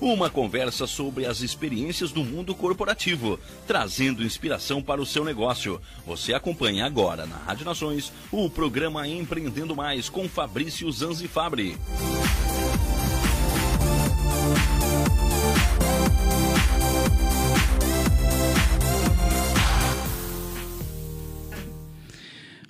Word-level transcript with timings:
Uma 0.00 0.30
conversa 0.30 0.86
sobre 0.86 1.26
as 1.26 1.42
experiências 1.42 2.10
do 2.10 2.24
mundo 2.24 2.54
corporativo, 2.54 3.38
trazendo 3.66 4.24
inspiração 4.24 4.80
para 4.80 4.98
o 4.98 5.04
seu 5.04 5.22
negócio. 5.26 5.78
Você 6.06 6.32
acompanha 6.32 6.86
agora 6.86 7.26
na 7.26 7.36
Rádio 7.36 7.66
Nações 7.66 8.10
o 8.32 8.48
programa 8.48 9.06
Empreendendo 9.06 9.76
Mais 9.76 10.08
com 10.08 10.26
Fabrício 10.26 10.90
Zanzifabri. 10.90 11.76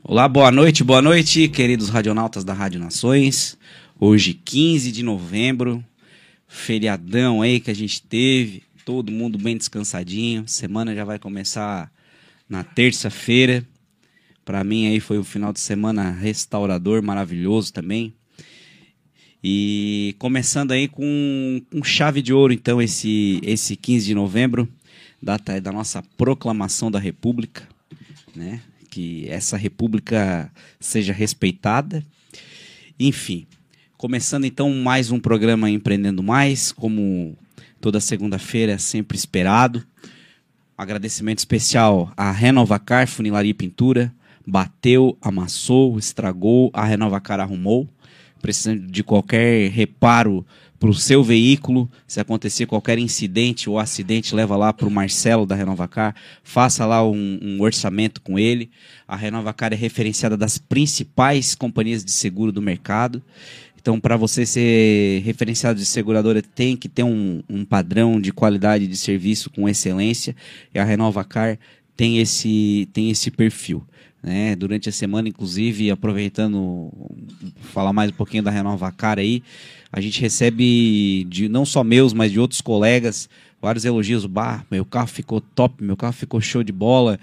Olá, 0.03 0.27
boa 0.27 0.51
noite, 0.51 0.83
boa 0.83 1.01
noite, 1.01 1.47
queridos 1.47 1.91
radionautas 1.91 2.43
da 2.43 2.53
Rádio 2.53 2.81
Nações. 2.81 3.57
Hoje, 4.01 4.35
15 4.35 4.91
de 4.91 5.05
novembro, 5.05 5.85
feriadão 6.50 7.41
aí 7.41 7.61
que 7.61 7.71
a 7.71 7.75
gente 7.75 8.03
teve, 8.03 8.65
todo 8.84 9.12
mundo 9.12 9.38
bem 9.38 9.56
descansadinho. 9.56 10.47
Semana 10.49 10.94
já 10.94 11.05
vai 11.05 11.19
começar 11.19 11.91
na 12.49 12.65
terça-feira. 12.65 13.65
Para 14.44 14.65
mim 14.65 14.88
aí 14.88 14.99
foi 14.99 15.19
um 15.19 15.25
final 15.25 15.53
de 15.53 15.61
semana 15.61 16.11
restaurador, 16.11 17.03
maravilhoso 17.03 17.72
também. 17.72 18.12
E 19.43 20.15
começando 20.19 20.72
aí 20.72 20.88
com, 20.88 21.62
com 21.71 21.84
chave 21.84 22.21
de 22.21 22.33
ouro, 22.33 22.53
então, 22.53 22.82
esse, 22.82 23.41
esse 23.43 23.77
15 23.77 24.06
de 24.06 24.15
novembro, 24.15 24.69
data 25.22 25.59
da 25.61 25.72
nossa 25.72 26.03
proclamação 26.19 26.91
da 26.91 26.99
República, 26.99 27.67
né? 28.34 28.61
Que 28.91 29.27
essa 29.28 29.56
República 29.56 30.53
seja 30.81 31.12
respeitada. 31.12 32.05
Enfim, 32.99 33.47
Começando 34.00 34.47
então 34.47 34.72
mais 34.72 35.11
um 35.11 35.21
programa 35.21 35.69
Empreendendo 35.69 36.22
Mais, 36.22 36.72
como 36.72 37.37
toda 37.83 38.00
segunda-feira 38.00 38.72
é 38.72 38.78
sempre 38.78 39.15
esperado. 39.15 39.84
Um 40.78 40.83
agradecimento 40.83 41.41
especial 41.41 42.11
à 42.16 42.33
Renovacar 42.33 43.06
Funilaria 43.06 43.50
e 43.50 43.53
Pintura. 43.53 44.11
Bateu, 44.47 45.19
amassou, 45.21 45.99
estragou, 45.99 46.71
a 46.72 46.83
Renovacar 46.83 47.41
arrumou. 47.41 47.87
Precisando 48.41 48.87
de 48.87 49.05
qualquer 49.05 49.71
reparo 49.71 50.47
para 50.78 50.88
o 50.88 50.94
seu 50.94 51.22
veículo, 51.22 51.91
se 52.06 52.19
acontecer 52.19 52.65
qualquer 52.65 52.99
incidente 52.99 53.69
ou 53.69 53.78
acidente, 53.78 54.34
leva 54.34 54.56
lá 54.56 54.72
para 54.72 54.88
o 54.88 54.91
Marcelo 54.91 55.44
da 55.44 55.55
Renovacar, 55.55 56.15
faça 56.43 56.87
lá 56.87 57.06
um, 57.06 57.38
um, 57.43 57.61
orçamento 57.61 58.23
com 58.23 58.38
ele. 58.38 58.70
A 59.06 59.14
Renovacar 59.14 59.75
é 59.75 59.76
referenciada 59.76 60.38
das 60.38 60.56
principais 60.56 61.55
companhias 61.55 62.02
de 62.02 62.11
seguro 62.12 62.50
do 62.50 62.62
mercado 62.62 63.23
então, 63.81 63.99
para 63.99 64.15
você 64.15 64.44
ser 64.44 65.23
referenciado 65.25 65.79
de 65.79 65.87
seguradora, 65.87 66.43
tem 66.43 66.77
que 66.77 66.87
ter 66.87 67.03
um, 67.03 67.43
um, 67.49 67.65
padrão 67.65 68.21
de 68.21 68.31
qualidade 68.31 68.87
de 68.87 68.94
serviço 68.94 69.49
com 69.49 69.67
excelência. 69.67 70.37
E 70.75 70.79
a 70.79 70.85
Renovacar 70.85 71.59
tem 71.97 72.19
esse, 72.19 72.87
tem 72.93 73.11
esse 73.11 73.31
perfil. 73.31 73.82
Né? 74.23 74.55
Durante 74.55 74.91
a 74.91 74.93
semana, 74.93 75.31
inclusive, 75.31 75.91
aproveitando 75.91 76.93
falar 77.73 77.94
mais 77.94 78.11
um 78.11 78.15
pouquinho 78.15 78.43
da 78.43 78.50
Renovacar 78.50 79.19
aí, 79.19 79.43
a 79.91 79.99
gente 79.99 80.21
recebe 80.21 81.25
de 81.25 81.49
não 81.49 81.65
só 81.65 81.83
meus, 81.83 82.12
mas 82.12 82.31
de 82.31 82.38
outros 82.38 82.61
colegas 82.61 83.31
vários 83.61 83.85
elogios. 83.85 84.26
Bah, 84.26 84.65
meu 84.71 84.85
carro 84.85 85.06
ficou 85.06 85.41
top, 85.41 85.83
meu 85.83 85.97
carro 85.97 86.12
ficou 86.12 86.41
show 86.41 86.62
de 86.62 86.73
bola. 86.73 87.19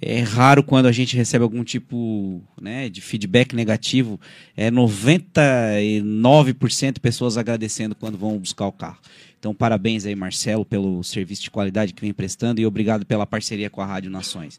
É 0.00 0.20
raro 0.20 0.62
quando 0.62 0.86
a 0.86 0.92
gente 0.92 1.16
recebe 1.16 1.42
algum 1.42 1.64
tipo 1.64 2.40
né, 2.60 2.88
de 2.88 3.00
feedback 3.00 3.54
negativo. 3.54 4.20
É 4.56 4.70
99% 4.70 7.00
pessoas 7.00 7.36
agradecendo 7.36 7.94
quando 7.94 8.16
vão 8.16 8.38
buscar 8.38 8.66
o 8.66 8.72
carro. 8.72 8.98
Então, 9.38 9.54
parabéns 9.54 10.04
aí, 10.04 10.16
Marcelo, 10.16 10.64
pelo 10.64 11.02
serviço 11.04 11.42
de 11.42 11.50
qualidade 11.50 11.94
que 11.94 12.00
vem 12.00 12.12
prestando 12.12 12.60
e 12.60 12.66
obrigado 12.66 13.06
pela 13.06 13.24
parceria 13.24 13.70
com 13.70 13.80
a 13.80 13.86
Rádio 13.86 14.10
Nações. 14.10 14.58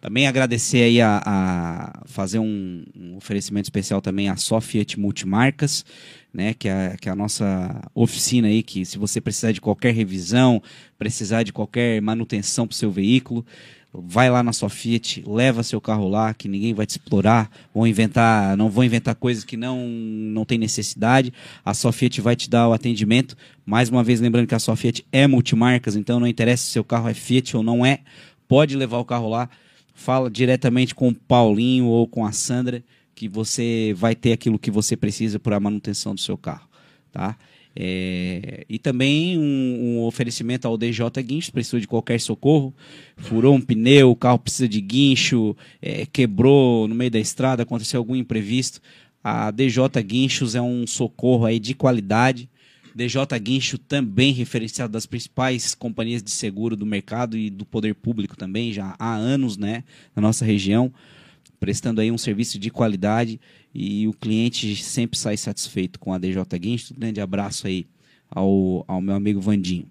Também 0.00 0.28
agradecer 0.28 0.84
aí 0.84 1.00
a, 1.00 1.20
a 1.26 2.02
fazer 2.06 2.38
um, 2.38 2.84
um, 2.96 3.16
oferecimento 3.16 3.64
especial 3.64 4.00
também 4.00 4.28
à 4.28 4.36
Sofiat 4.36 5.00
Multimarcas, 5.00 5.84
né, 6.32 6.54
que 6.54 6.68
é, 6.68 6.96
que 7.00 7.08
é 7.08 7.12
a 7.12 7.16
nossa 7.16 7.82
oficina 7.92 8.46
aí, 8.46 8.62
que 8.62 8.84
se 8.84 8.98
você 8.98 9.20
precisar 9.20 9.50
de 9.50 9.60
qualquer 9.60 9.92
revisão, 9.92 10.62
precisar 10.96 11.42
de 11.42 11.52
qualquer 11.52 12.00
manutenção 12.00 12.68
para 12.68 12.74
o 12.74 12.76
seu 12.76 12.90
veículo, 12.90 13.44
vai 13.92 14.30
lá 14.30 14.42
na 14.42 14.52
sua 14.52 14.68
Fiat, 14.68 15.22
leva 15.26 15.62
seu 15.62 15.80
carro 15.80 16.08
lá, 16.08 16.32
que 16.32 16.48
ninguém 16.48 16.72
vai 16.72 16.86
te 16.86 16.90
explorar, 16.90 17.50
vão 17.74 17.86
inventar, 17.86 18.56
não 18.56 18.70
vão 18.70 18.84
inventar 18.84 19.14
coisas 19.14 19.44
que 19.44 19.56
não 19.56 19.86
não 19.88 20.44
tem 20.44 20.58
necessidade. 20.58 21.32
A 21.64 21.74
sua 21.74 21.92
Fiat 21.92 22.20
vai 22.20 22.36
te 22.36 22.48
dar 22.48 22.68
o 22.68 22.72
atendimento. 22.72 23.36
Mais 23.66 23.88
uma 23.88 24.04
vez 24.04 24.20
lembrando 24.20 24.46
que 24.46 24.54
a 24.54 24.60
sua 24.60 24.76
Fiat 24.76 25.04
é 25.10 25.26
multimarcas, 25.26 25.96
então 25.96 26.20
não 26.20 26.26
interessa 26.26 26.64
se 26.64 26.70
seu 26.70 26.84
carro 26.84 27.08
é 27.08 27.14
Fiat 27.14 27.56
ou 27.56 27.62
não 27.62 27.84
é, 27.84 28.00
pode 28.46 28.76
levar 28.76 28.98
o 28.98 29.04
carro 29.04 29.28
lá. 29.28 29.48
Fala 29.92 30.30
diretamente 30.30 30.94
com 30.94 31.08
o 31.08 31.14
Paulinho 31.14 31.86
ou 31.86 32.06
com 32.06 32.24
a 32.24 32.32
Sandra 32.32 32.82
que 33.14 33.28
você 33.28 33.94
vai 33.98 34.14
ter 34.14 34.32
aquilo 34.32 34.58
que 34.58 34.70
você 34.70 34.96
precisa 34.96 35.38
para 35.38 35.56
a 35.56 35.60
manutenção 35.60 36.14
do 36.14 36.20
seu 36.20 36.38
carro, 36.38 36.66
tá? 37.12 37.36
É, 37.74 38.64
e 38.68 38.78
também 38.78 39.38
um, 39.38 39.42
um, 39.42 40.02
oferecimento 40.02 40.66
ao 40.66 40.76
DJ 40.76 41.06
Guincho, 41.22 41.52
precisou 41.52 41.78
de 41.78 41.86
qualquer 41.86 42.20
socorro. 42.20 42.74
Furou 43.16 43.54
um 43.54 43.60
pneu, 43.60 44.10
o 44.10 44.16
carro 44.16 44.38
precisa 44.38 44.68
de 44.68 44.80
guincho, 44.80 45.56
é, 45.80 46.06
quebrou 46.06 46.88
no 46.88 46.94
meio 46.94 47.10
da 47.10 47.18
estrada, 47.20 47.62
aconteceu 47.62 47.98
algum 47.98 48.16
imprevisto. 48.16 48.80
A 49.22 49.50
DJ 49.50 49.84
Guinchos 50.04 50.54
é 50.54 50.62
um 50.62 50.86
socorro 50.86 51.44
aí 51.44 51.58
de 51.58 51.74
qualidade. 51.74 52.48
DJ 52.94 53.22
Guincho 53.40 53.78
também 53.78 54.32
referenciado 54.32 54.92
das 54.92 55.06
principais 55.06 55.74
companhias 55.74 56.22
de 56.22 56.30
seguro 56.30 56.74
do 56.74 56.84
mercado 56.84 57.36
e 57.36 57.48
do 57.48 57.64
poder 57.64 57.94
público 57.94 58.36
também, 58.36 58.72
já 58.72 58.94
há 58.98 59.14
anos 59.14 59.56
né, 59.56 59.84
na 60.14 60.20
nossa 60.20 60.44
região, 60.44 60.92
prestando 61.60 62.00
aí 62.00 62.10
um 62.10 62.18
serviço 62.18 62.58
de 62.58 62.70
qualidade 62.70 63.38
e 63.72 64.08
o 64.08 64.12
cliente 64.14 64.74
sempre 64.76 65.18
sai 65.18 65.36
satisfeito 65.36 66.00
com 66.00 66.12
a 66.12 66.18
DJ 66.18 66.42
Guincho. 66.58 66.94
Um 66.94 66.98
grande 66.98 67.20
abraço 67.20 67.66
aí 67.66 67.86
ao, 68.30 68.84
ao 68.88 69.00
meu 69.02 69.14
amigo 69.14 69.40
Vandinho. 69.40 69.86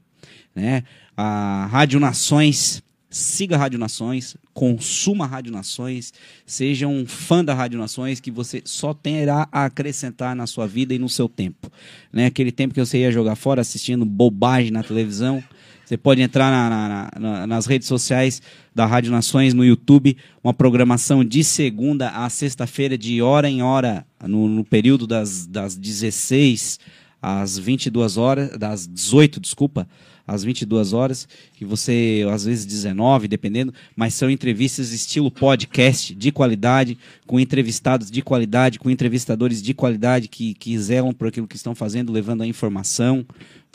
Né? 0.56 0.84
A 1.16 1.68
Rádio 1.68 2.00
Nações, 2.00 2.84
siga 3.10 3.56
a 3.56 3.60
Rádio 3.60 3.78
Nações, 3.78 4.36
consuma 4.52 5.26
a 5.26 5.28
Rádio 5.28 5.52
Nações, 5.52 6.12
seja 6.46 6.88
um 6.88 7.06
fã 7.06 7.46
da 7.46 7.54
Rádio 7.54 7.80
Nações 7.80 8.20
que 8.20 8.32
você 8.32 8.64
só 8.66 8.94
terá 8.94 9.48
a 9.52 9.66
acrescentar 9.66 10.36
na 10.36 10.48
sua 10.48 10.68
vida 10.68 10.94
e 10.94 11.00
no 11.00 11.08
seu 11.08 11.30
tempo. 11.30 11.72
Né? 12.12 12.26
Aquele 12.26 12.52
tempo 12.52 12.74
que 12.74 12.84
você 12.84 12.98
ia 12.98 13.12
jogar 13.12 13.36
fora 13.36 13.62
assistindo 13.62 14.06
bobagem 14.06 14.72
na 14.72 14.82
televisão, 14.82 15.44
você 15.90 15.98
pode 15.98 16.22
entrar 16.22 16.52
na, 16.52 16.70
na, 16.70 17.12
na, 17.20 17.48
nas 17.48 17.66
redes 17.66 17.88
sociais 17.88 18.44
da 18.76 18.86
Rádio 18.86 19.12
Nações, 19.12 19.56
no 19.56 19.66
YouTube, 19.66 20.16
uma 20.44 20.54
programação 20.54 21.26
de 21.26 21.44
segunda 21.44 22.10
a 22.12 22.30
sexta-feira, 22.30 22.96
de 22.96 23.24
hora 23.24 23.50
em 23.50 23.64
hora, 23.64 24.06
no, 24.24 24.48
no, 24.48 24.64
período 24.64 25.08
das, 25.08 25.48
das 25.48 25.76
16 25.76 26.80
às 27.20 27.58
22 27.58 28.18
horas, 28.18 28.56
das 28.56 28.88
18, 28.88 29.40
desculpa, 29.40 29.88
às 30.30 30.44
22 30.44 30.94
horas, 30.94 31.28
que 31.54 31.66
você, 31.66 32.26
às 32.32 32.46
vezes 32.46 32.66
19, 32.66 33.28
dependendo, 33.28 33.74
mas 33.96 34.14
são 34.14 34.30
entrevistas 34.30 34.92
estilo 34.92 35.32
podcast, 35.32 36.14
de 36.14 36.32
qualidade, 36.32 36.98
com 37.26 37.40
entrevistados 37.40 38.12
de 38.12 38.22
qualidade, 38.22 38.80
com 38.80 38.90
entrevistadores 38.90 39.62
de 39.62 39.74
qualidade 39.74 40.28
que, 40.28 40.54
que 40.54 40.78
zelam 40.78 41.14
por 41.14 41.28
aquilo 41.28 41.48
que 41.48 41.56
estão 41.56 41.74
fazendo, 41.74 42.12
levando 42.12 42.44
a 42.44 42.48
informação, 42.48 43.26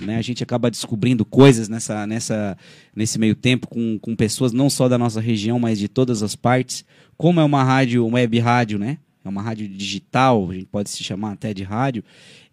né? 0.01 0.17
A 0.17 0.23
gente 0.23 0.43
acaba 0.43 0.71
descobrindo 0.71 1.25
coisas 1.25 1.69
nessa, 1.69 2.07
nessa, 2.07 2.57
nesse 2.95 3.19
meio 3.19 3.35
tempo 3.35 3.69
com, 3.69 3.99
com 3.99 4.17
pessoas 4.17 4.53
não 4.53 4.69
só 4.69 4.89
da 4.89 4.99
nossa 4.99 5.21
região, 5.21 5.59
mas 5.59 5.79
de 5.79 5.89
todas 5.89 6.23
as 6.23 6.35
partes. 6.35 6.85
Como 7.17 7.41
é 7.41 7.45
uma 7.45 7.63
rádio, 7.63 8.07
uma 8.07 8.17
web 8.17 8.39
rádio, 8.39 8.79
né? 8.79 8.99
É 9.25 9.29
uma 9.29 9.41
rádio 9.41 9.67
digital, 9.69 10.51
a 10.51 10.55
gente 10.55 10.67
pode 10.67 10.91
se 10.91 11.03
chamar 11.03 11.33
até 11.33 11.55
de 11.55 11.63
rádio, 11.63 12.05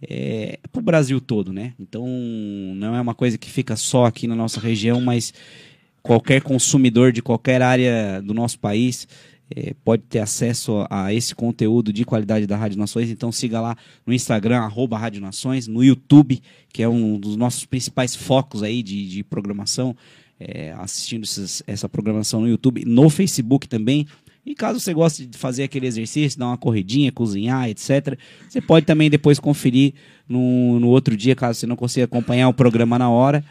é, 0.02 0.60
é 0.64 0.68
para 0.68 0.80
o 0.80 0.84
Brasil 0.84 1.20
todo, 1.20 1.52
né? 1.52 1.74
Então 1.80 2.08
não 2.76 2.96
é 2.96 3.02
uma 3.02 3.14
coisa 3.14 3.38
que 3.38 3.50
fica 3.50 3.76
só 3.76 4.06
aqui 4.06 4.26
na 4.26 4.36
nossa 4.36 4.60
região, 4.60 5.02
mas 5.02 5.34
qualquer 6.02 6.42
consumidor 6.42 7.12
de 7.12 7.22
qualquer 7.22 7.62
área 7.62 8.22
do 8.22 8.34
nosso 8.34 8.58
país 8.58 9.08
é, 9.56 9.74
pode 9.84 10.04
ter 10.04 10.20
acesso 10.20 10.86
a 10.90 11.14
esse 11.14 11.36
conteúdo 11.36 11.92
de 11.92 12.06
qualidade 12.06 12.48
da 12.48 12.56
Rádio 12.56 12.80
Nações. 12.80 13.10
Então 13.10 13.32
siga 13.32 13.60
lá 13.60 13.76
no 14.06 14.14
Instagram, 14.14 14.60
arroba 14.60 14.98
Rádio 14.98 15.22
Nações, 15.22 15.68
no 15.68 15.84
YouTube, 15.84 16.42
que 16.72 16.82
é 16.82 16.88
um 16.88 17.20
dos 17.20 17.36
nossos 17.36 17.66
principais 17.66 18.16
focos 18.16 18.64
aí 18.64 18.82
de, 18.82 19.08
de 19.08 19.24
programação, 19.24 19.96
é, 20.40 20.74
assistindo 20.78 21.26
essa 21.68 21.90
programação 21.90 22.42
no 22.42 22.48
YouTube, 22.48 22.86
no 22.86 23.10
Facebook 23.10 23.68
também. 23.68 24.08
E 24.46 24.56
caso 24.56 24.80
você 24.80 24.94
goste 24.94 25.26
de 25.26 25.38
fazer 25.38 25.64
aquele 25.64 25.86
exercício, 25.86 26.40
dar 26.40 26.48
uma 26.48 26.58
corridinha, 26.58 27.12
cozinhar, 27.12 27.70
etc., 27.70 28.18
você 28.50 28.60
pode 28.60 28.86
também 28.86 29.10
depois 29.10 29.40
conferir 29.40 29.94
no, 30.28 30.80
no 30.80 30.88
outro 30.90 31.16
dia, 31.16 31.36
caso 31.36 31.60
você 31.60 31.68
não 31.68 31.76
consiga 31.76 32.06
acompanhar 32.06 32.50
o 32.50 32.54
programa 32.54 32.98
na 32.98 33.10
hora 33.10 33.44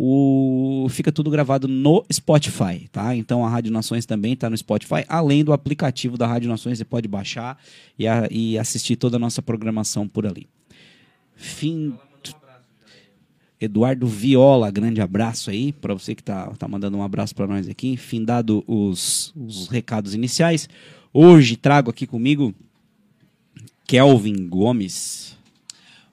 o 0.00 0.86
fica 0.90 1.10
tudo 1.10 1.28
gravado 1.28 1.66
no 1.66 2.04
Spotify, 2.12 2.88
tá? 2.92 3.16
Então 3.16 3.44
a 3.44 3.48
Rádio 3.48 3.72
Nações 3.72 4.06
também 4.06 4.34
está 4.34 4.48
no 4.48 4.56
Spotify, 4.56 5.04
além 5.08 5.42
do 5.42 5.52
aplicativo 5.52 6.16
da 6.16 6.24
Rádio 6.24 6.48
Nações, 6.48 6.78
você 6.78 6.84
pode 6.84 7.08
baixar 7.08 7.58
e, 7.98 8.06
a, 8.06 8.28
e 8.30 8.56
assistir 8.56 8.94
toda 8.94 9.16
a 9.16 9.18
nossa 9.18 9.42
programação 9.42 10.06
por 10.06 10.24
ali. 10.24 10.46
Fim 11.34 11.98
Eduardo 13.60 14.06
Viola, 14.06 14.70
grande 14.70 15.00
abraço 15.00 15.50
aí 15.50 15.72
para 15.72 15.92
você 15.92 16.14
que 16.14 16.22
tá, 16.22 16.46
tá 16.58 16.68
mandando 16.68 16.96
um 16.96 17.02
abraço 17.02 17.34
para 17.34 17.46
nós 17.46 17.68
aqui. 17.68 17.96
Fim 17.96 18.24
dado 18.24 18.62
os, 18.66 19.32
os 19.36 19.68
recados 19.68 20.14
iniciais. 20.14 20.68
Hoje 21.12 21.56
trago 21.56 21.90
aqui 21.90 22.06
comigo 22.06 22.54
Kelvin 23.86 24.46
Gomes. 24.48 25.36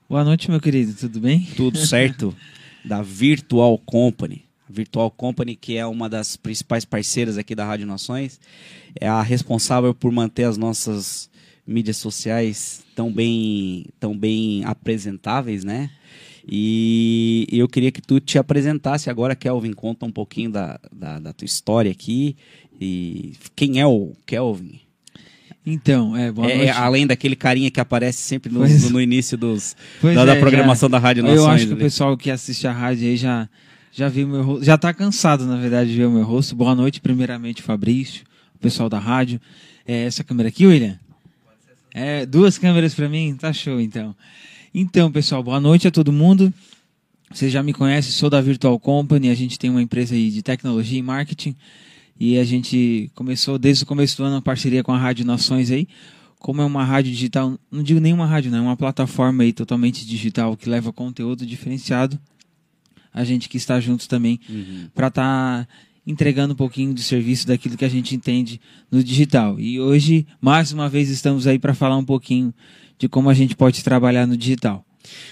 Boa 0.10 0.24
noite, 0.24 0.50
meu 0.50 0.60
querido, 0.60 0.94
tudo 0.94 1.20
bem? 1.20 1.48
Tudo 1.56 1.78
certo. 1.86 2.36
da 2.84 3.04
Virtual 3.04 3.78
Company. 3.78 4.44
A 4.68 4.72
Virtual 4.72 5.12
Company, 5.12 5.56
que 5.56 5.78
é 5.78 5.86
uma 5.86 6.10
das 6.10 6.36
principais 6.36 6.84
parceiras 6.84 7.38
aqui 7.38 7.54
da 7.54 7.66
Rádio 7.66 7.86
Nações, 7.86 8.40
é 9.00 9.08
a 9.08 9.22
responsável 9.22 9.94
por 9.94 10.12
manter 10.12 10.46
as 10.46 10.58
nossas 10.58 11.30
mídias 11.68 11.98
sociais 11.98 12.84
tão 12.96 13.12
bem, 13.12 13.86
tão 14.00 14.18
bem 14.18 14.64
apresentáveis, 14.66 15.64
né? 15.64 15.92
E 16.48 17.48
eu 17.52 17.68
queria 17.68 17.92
que 17.92 18.02
tu 18.02 18.20
te 18.20 18.38
apresentasse 18.38 19.10
agora, 19.10 19.36
Kelvin, 19.36 19.74
conta 19.74 20.06
um 20.06 20.12
pouquinho 20.12 20.52
da, 20.52 20.80
da, 20.92 21.20
da 21.20 21.34
tua 21.34 21.46
história 21.46 21.92
aqui. 21.92 22.36
E 22.80 23.34
quem 23.56 23.80
é 23.80 23.88
o 23.88 24.14
Kelvin? 24.26 24.80
Então, 25.66 26.16
é, 26.16 26.32
boa 26.32 26.48
é, 26.48 26.70
além 26.70 27.08
daquele 27.08 27.36
carinha 27.36 27.72
que 27.72 27.80
aparece 27.80 28.22
sempre 28.22 28.54
no, 28.54 28.68
no, 28.68 28.90
no 28.92 29.02
início 29.02 29.36
dos, 29.36 29.76
da, 30.00 30.12
é, 30.12 30.26
da, 30.26 30.36
programação 30.36 30.88
já, 30.88 30.92
da 30.92 31.00
Rádio 31.00 31.24
Nações. 31.24 31.40
Eu 31.40 31.48
acho 31.48 31.66
que 31.66 31.74
ali. 31.74 31.82
o 31.82 31.84
pessoal 31.84 32.16
que 32.16 32.30
assiste 32.30 32.68
a 32.68 32.72
rádio 32.72 33.08
aí 33.08 33.18
já, 33.18 33.50
já 33.92 34.08
viu 34.08 34.28
meu 34.28 34.44
rosto, 34.44 34.64
já 34.64 34.76
está 34.76 34.94
cansado, 34.94 35.48
na 35.48 35.58
verdade, 35.58 35.90
de 35.90 35.98
ver 35.98 36.06
o 36.06 36.12
meu 36.12 36.24
rosto. 36.24 36.56
Boa 36.56 36.76
noite, 36.76 37.02
primeiramente, 37.02 37.64
Fabrício, 37.64 38.24
o 38.54 38.60
pessoal 38.60 38.88
da 38.90 39.00
rádio. 39.00 39.42
É 39.88 40.06
essa 40.06 40.24
câmera 40.24 40.50
aqui, 40.50 40.68
William? 40.68 41.00
É, 41.92 42.26
duas 42.28 42.60
câmeras 42.60 42.94
para 42.94 43.10
mim? 43.10 43.36
Tá 43.36 43.52
show, 43.52 43.80
então. 43.80 44.16
Então, 44.78 45.10
pessoal, 45.10 45.42
boa 45.42 45.58
noite 45.58 45.88
a 45.88 45.92
todo 45.92 46.12
mundo. 46.12 46.54
Vocês 47.32 47.50
já 47.50 47.64
me 47.64 47.72
conhecem, 47.72 48.12
sou 48.12 48.30
da 48.30 48.42
Virtual 48.42 48.78
Company, 48.78 49.30
a 49.30 49.34
gente 49.34 49.58
tem 49.58 49.70
uma 49.70 49.82
empresa 49.82 50.14
aí 50.14 50.30
de 50.30 50.44
tecnologia 50.44 51.00
e 51.00 51.02
marketing. 51.02 51.56
E 52.20 52.38
a 52.38 52.44
gente 52.44 53.10
começou 53.16 53.58
desde 53.58 53.86
o 53.86 53.88
começo 53.88 54.18
do 54.18 54.26
ano 54.26 54.36
uma 54.36 54.42
parceria 54.42 54.84
com 54.84 54.92
a 54.92 54.98
Rádio 54.98 55.26
Nações 55.26 55.72
aí. 55.72 55.88
Como 56.40 56.62
é 56.62 56.66
uma 56.66 56.84
rádio 56.84 57.14
digital, 57.14 57.58
não 57.72 57.82
digo 57.82 58.02
nenhuma 58.02 58.26
rádio, 58.26 58.52
não, 58.52 58.58
é 58.58 58.62
uma 58.64 58.76
plataforma 58.76 59.44
aí 59.44 59.54
totalmente 59.54 60.06
digital 60.06 60.58
que 60.58 60.70
leva 60.70 60.92
conteúdo 60.92 61.46
diferenciado. 61.46 62.20
A 63.14 63.24
gente 63.24 63.48
que 63.48 63.56
está 63.56 63.80
juntos 63.80 64.08
também 64.08 64.42
uhum. 64.50 64.90
para 64.94 65.08
estar 65.08 65.66
tá 65.66 65.68
entregando 66.06 66.54
um 66.54 66.58
pouquinho 66.58 66.94
de 66.94 67.02
serviço 67.02 67.48
daquilo 67.48 67.78
que 67.78 67.86
a 67.86 67.90
gente 67.90 68.14
entende 68.14 68.60
no 68.92 69.02
digital. 69.02 69.58
E 69.58 69.80
hoje, 69.80 70.28
mais 70.42 70.74
uma 70.74 70.90
vez, 70.90 71.10
estamos 71.10 71.48
aí 71.48 71.58
para 71.58 71.74
falar 71.74 71.96
um 71.96 72.04
pouquinho 72.04 72.54
de 72.98 73.08
como 73.10 73.30
a 73.30 73.34
gente 73.34 73.56
pode 73.56 73.84
trabalhar 73.84 74.26
no 74.26 74.38
digital. 74.38 74.86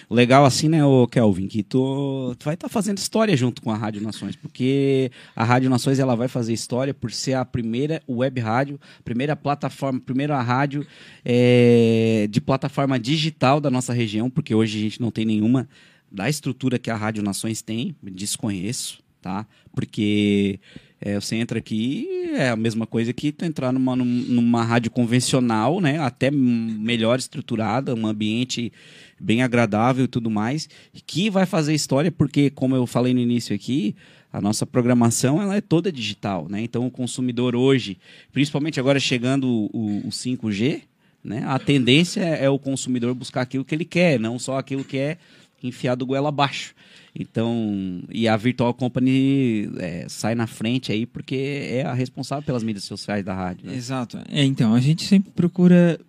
Legal 0.10 0.46
assim, 0.46 0.70
né, 0.70 0.84
o 0.86 1.08
Kelvin, 1.08 1.48
que 1.48 1.64
tu, 1.64 2.36
tu 2.38 2.46
vai 2.46 2.54
estar 2.54 2.68
tá 2.68 2.72
fazendo 2.72 2.98
história 2.98 3.36
junto 3.36 3.62
com 3.62 3.72
a 3.72 3.78
Rádio 3.78 4.02
Nações, 4.02 4.36
porque 4.36 5.12
a 5.36 5.44
Rádio 5.44 5.70
Nações 5.70 6.00
ela 6.00 6.16
vai 6.16 6.28
fazer 6.28 6.54
história 6.54 6.94
por 6.94 7.12
ser 7.12 7.34
a 7.34 7.46
primeira 7.46 8.02
web 8.08 8.40
rádio, 8.40 8.80
primeira 9.04 9.36
plataforma, 9.36 10.00
primeira 10.00 10.40
rádio 10.42 10.86
é, 11.26 12.28
de 12.30 12.40
plataforma 12.40 13.00
digital 13.00 13.60
da 13.60 13.72
nossa 13.72 13.94
região, 13.94 14.30
porque 14.30 14.54
hoje 14.54 14.78
a 14.78 14.82
gente 14.82 15.02
não 15.02 15.12
tem 15.12 15.26
nenhuma 15.26 15.68
da 16.12 16.30
estrutura 16.30 16.78
que 16.78 16.92
a 16.92 16.96
Rádio 16.96 17.24
Nações 17.24 17.62
tem, 17.62 17.96
desconheço, 18.04 19.00
tá? 19.20 19.48
Porque 19.74 20.60
É, 21.06 21.20
você 21.20 21.36
entra 21.36 21.60
aqui, 21.60 22.08
é 22.34 22.48
a 22.48 22.56
mesma 22.56 22.88
coisa 22.88 23.12
que 23.12 23.34
tu 23.34 23.44
entrar 23.44 23.74
numa, 23.74 23.94
num- 23.94 24.06
numa 24.06 24.64
rádio 24.64 24.90
convencional, 24.90 25.82
né? 25.82 26.00
Até 26.00 26.32
melhor 26.32 27.20
estruturada, 27.20 27.94
um 27.94 28.08
ambiente 28.08 28.72
bem 29.20 29.44
agradável 29.44 30.06
e 30.06 30.08
tudo 30.08 30.32
mais, 30.32 30.70
que 31.06 31.30
vai 31.30 31.46
fazer 31.46 31.74
história, 31.74 32.10
porque, 32.10 32.50
como 32.50 32.74
eu 32.74 32.88
falei 32.88 33.14
no 33.14 33.20
início 33.20 33.54
aqui, 33.54 33.94
a 34.32 34.40
nossa 34.40 34.66
programação 34.66 35.42
ela 35.42 35.58
é 35.58 35.62
toda 35.62 35.92
digital, 35.92 36.48
né? 36.50 36.62
Então 36.62 36.88
o 36.88 36.92
consumidor 36.92 37.54
hoje, 37.54 37.98
principalmente 38.32 38.80
agora 38.80 38.98
chegando 38.98 39.70
o, 39.74 40.04
o 40.06 40.10
5G, 40.10 40.84
né? 41.22 41.44
A 41.46 41.60
tendência 41.60 42.22
é 42.22 42.50
o 42.50 42.58
consumidor 42.58 43.14
buscar 43.14 43.42
aquilo 43.42 43.66
que 43.66 43.76
ele 43.76 43.86
quer, 43.86 44.18
não 44.18 44.40
só 44.40 44.58
aquilo 44.58 44.86
que 44.86 44.98
é 44.98 45.18
enfiado 45.62 46.06
goela 46.06 46.30
abaixo. 46.30 46.74
Então, 47.16 48.02
e 48.10 48.28
a 48.28 48.36
Virtual 48.36 48.74
Company 48.74 49.70
é, 49.78 50.06
sai 50.10 50.34
na 50.34 50.48
frente 50.48 50.92
aí 50.92 51.06
porque 51.06 51.36
é 51.36 51.84
a 51.86 51.94
responsável 51.94 52.44
pelas 52.44 52.64
mídias 52.64 52.86
sociais 52.86 53.24
da 53.24 53.36
rádio. 53.36 53.68
né? 53.68 53.76
Exato. 53.76 54.18
É, 54.32 54.44
então, 54.44 54.74
a 54.74 54.80
gente 54.80 55.04
sempre 55.04 55.30
procura 55.32 56.00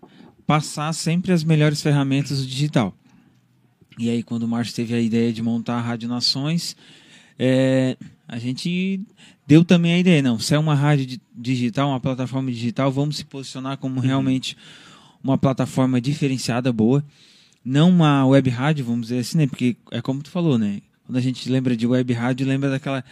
passar 0.46 0.92
sempre 0.94 1.32
as 1.32 1.44
melhores 1.44 1.82
ferramentas 1.82 2.40
do 2.40 2.46
digital. 2.46 2.94
E 3.98 4.08
aí, 4.08 4.22
quando 4.22 4.44
o 4.44 4.48
Márcio 4.48 4.74
teve 4.74 4.94
a 4.94 5.00
ideia 5.00 5.32
de 5.32 5.42
montar 5.42 5.74
a 5.76 5.80
Rádio 5.80 6.08
Nações, 6.08 6.74
é, 7.38 7.96
a 8.26 8.38
gente 8.38 9.00
deu 9.46 9.62
também 9.62 9.92
a 9.92 9.98
ideia, 9.98 10.22
não, 10.22 10.38
se 10.38 10.54
é 10.54 10.58
uma 10.58 10.74
rádio 10.74 11.04
di- 11.06 11.20
digital, 11.36 11.90
uma 11.90 12.00
plataforma 12.00 12.50
digital, 12.50 12.90
vamos 12.90 13.18
se 13.18 13.24
posicionar 13.26 13.76
como 13.76 14.00
realmente 14.00 14.56
uma 15.22 15.36
plataforma 15.36 16.00
diferenciada, 16.00 16.72
boa. 16.72 17.04
Não 17.64 17.88
uma 17.90 18.26
web 18.26 18.48
rádio, 18.50 18.84
vamos 18.84 19.08
dizer 19.08 19.20
assim, 19.20 19.38
né? 19.38 19.46
Porque 19.46 19.76
é 19.90 20.00
como 20.02 20.22
tu 20.22 20.30
falou, 20.30 20.58
né? 20.58 20.80
Quando 21.06 21.16
a 21.18 21.20
gente 21.20 21.48
lembra 21.48 21.76
de 21.76 21.86
web 21.86 22.12
rádio, 22.12 22.46
lembra 22.46 22.70
daquela 22.70 23.04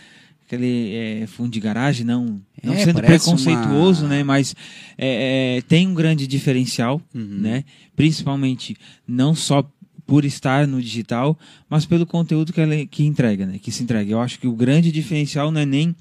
aquele 0.46 0.94
é, 0.94 1.26
fundo 1.26 1.50
de 1.50 1.60
garagem, 1.60 2.04
não, 2.04 2.40
não 2.62 2.74
É, 2.74 2.84
sendo 2.84 3.00
preconceituoso, 3.00 4.04
uma- 4.04 4.16
né? 4.16 4.22
Mas 4.22 4.54
é, 4.98 5.56
é, 5.58 5.62
tem 5.62 5.86
um 5.88 5.94
grande 5.94 6.26
diferencial, 6.26 7.00
Uhum. 7.14 7.22
né? 7.40 7.64
Principalmente 7.96 8.76
não 9.08 9.34
só 9.34 9.66
por 10.06 10.24
estar 10.26 10.66
no 10.66 10.82
digital, 10.82 11.38
mas 11.70 11.86
pelo 11.86 12.04
conteúdo 12.04 12.52
que 12.52 12.60
ela 12.60 12.74
que 12.86 13.04
entrega, 13.04 13.46
né? 13.46 13.58
Que 13.58 13.70
se 13.72 13.82
entrega. 13.82 14.10
Eu 14.10 14.20
acho 14.20 14.38
que 14.38 14.46
o 14.46 14.52
grande 14.52 14.92
diferencial 14.92 15.50
não 15.50 15.60
é 15.60 15.64
nem 15.66 15.94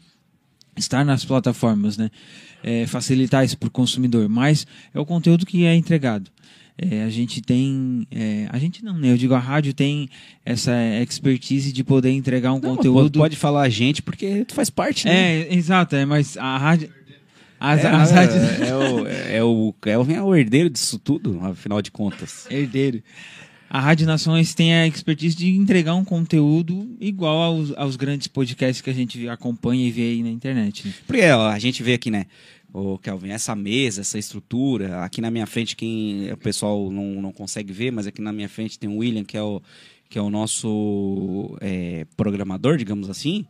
estar 0.76 1.06
nas 1.06 1.24
plataformas, 1.24 1.98
né? 1.98 2.10
É, 2.64 2.86
facilitar 2.88 3.46
isso 3.46 3.58
para 3.58 3.68
o 3.68 3.72
consumidor, 3.72 4.28
mas 4.28 4.68
é 4.94 5.00
o 5.00 5.06
conteúdo 5.06 5.46
que 5.46 5.66
é 5.66 5.76
entregado. 5.76 6.30
É, 6.90 7.04
a 7.04 7.10
gente 7.10 7.42
tem, 7.42 8.08
é, 8.10 8.48
a 8.50 8.58
gente 8.58 8.84
não, 8.84 8.98
né? 8.98 9.12
Eu 9.12 9.18
digo 9.18 9.36
a 9.36 9.40
rádio 9.40 9.72
tem 9.72 10.10
essa 10.44 10.72
expertise 11.00 11.72
de 11.72 11.84
poder 11.84 12.10
entregar 12.10 12.52
um 12.54 12.60
Não, 12.60 12.76
conteúdo. 12.76 13.20
Pode 13.20 13.36
falar 13.36 13.62
a 13.62 13.70
gente 13.70 14.02
porque 14.02 14.44
tu 14.46 14.56
faz 14.56 14.72
parte, 14.72 15.06
né? 15.06 15.42
É, 15.42 15.54
exato, 15.54 15.96
é, 15.96 16.06
mas 16.06 16.36
a 16.38 16.58
rádio, 16.58 16.90
as, 17.60 17.84
É, 17.84 17.88
as 17.88 18.12
é, 18.12 18.16
rádios 18.16 18.44
é 18.62 18.76
o, 18.76 19.08
é, 19.08 19.44
o 19.44 19.76
Kelvin 19.80 20.14
é 20.14 20.24
o 20.24 20.36
herdeiro 20.36 20.68
disso 20.72 20.98
tudo, 20.98 21.40
afinal 21.44 21.80
de 21.80 21.92
contas. 21.92 22.48
herdeiro. 22.50 23.04
A 23.70 23.80
Rádio 23.80 24.06
Nações 24.06 24.54
tem 24.54 24.74
a 24.74 24.86
expertise 24.86 25.34
de 25.34 25.48
entregar 25.56 25.96
um 25.96 26.04
conteúdo 26.04 26.94
igual 27.00 27.38
aos, 27.42 27.72
aos 27.78 27.96
grandes 27.96 28.28
podcasts 28.28 28.82
que 28.82 28.90
a 28.90 28.94
gente 28.94 29.30
acompanha 29.30 29.88
e 29.88 29.92
vê 29.92 30.02
aí 30.02 30.24
na 30.24 30.30
internet. 30.30 30.88
né? 30.88 30.94
Porque 31.08 31.22
ó, 31.30 31.48
a 31.48 31.58
gente 31.58 31.82
vê 31.82 31.94
aqui, 31.94 32.12
né? 32.12 32.26
O 32.74 32.98
Kelvin, 32.98 33.32
essa 33.32 33.56
mesa, 33.56 34.02
essa 34.02 34.18
estrutura, 34.18 35.04
aqui 35.04 35.20
na 35.20 35.30
minha 35.30 35.46
frente, 35.46 35.76
quem 35.76 36.32
o 36.32 36.38
pessoal 36.38 36.90
não, 36.90 37.22
não 37.22 37.32
consegue 37.32 37.74
ver, 37.74 37.92
mas 37.92 38.08
aqui 38.08 38.22
na 38.22 38.32
minha 38.32 38.48
frente 38.48 38.80
tem 38.80 38.90
o 38.90 38.98
William, 38.98 39.26
que 39.26 39.36
é 39.36 39.42
o, 39.42 39.62
que 40.10 40.18
é 40.18 40.22
o 40.22 40.30
nosso 40.30 41.58
é, 41.60 42.06
programador, 42.16 42.78
digamos 42.78 43.10
assim. 43.10 43.46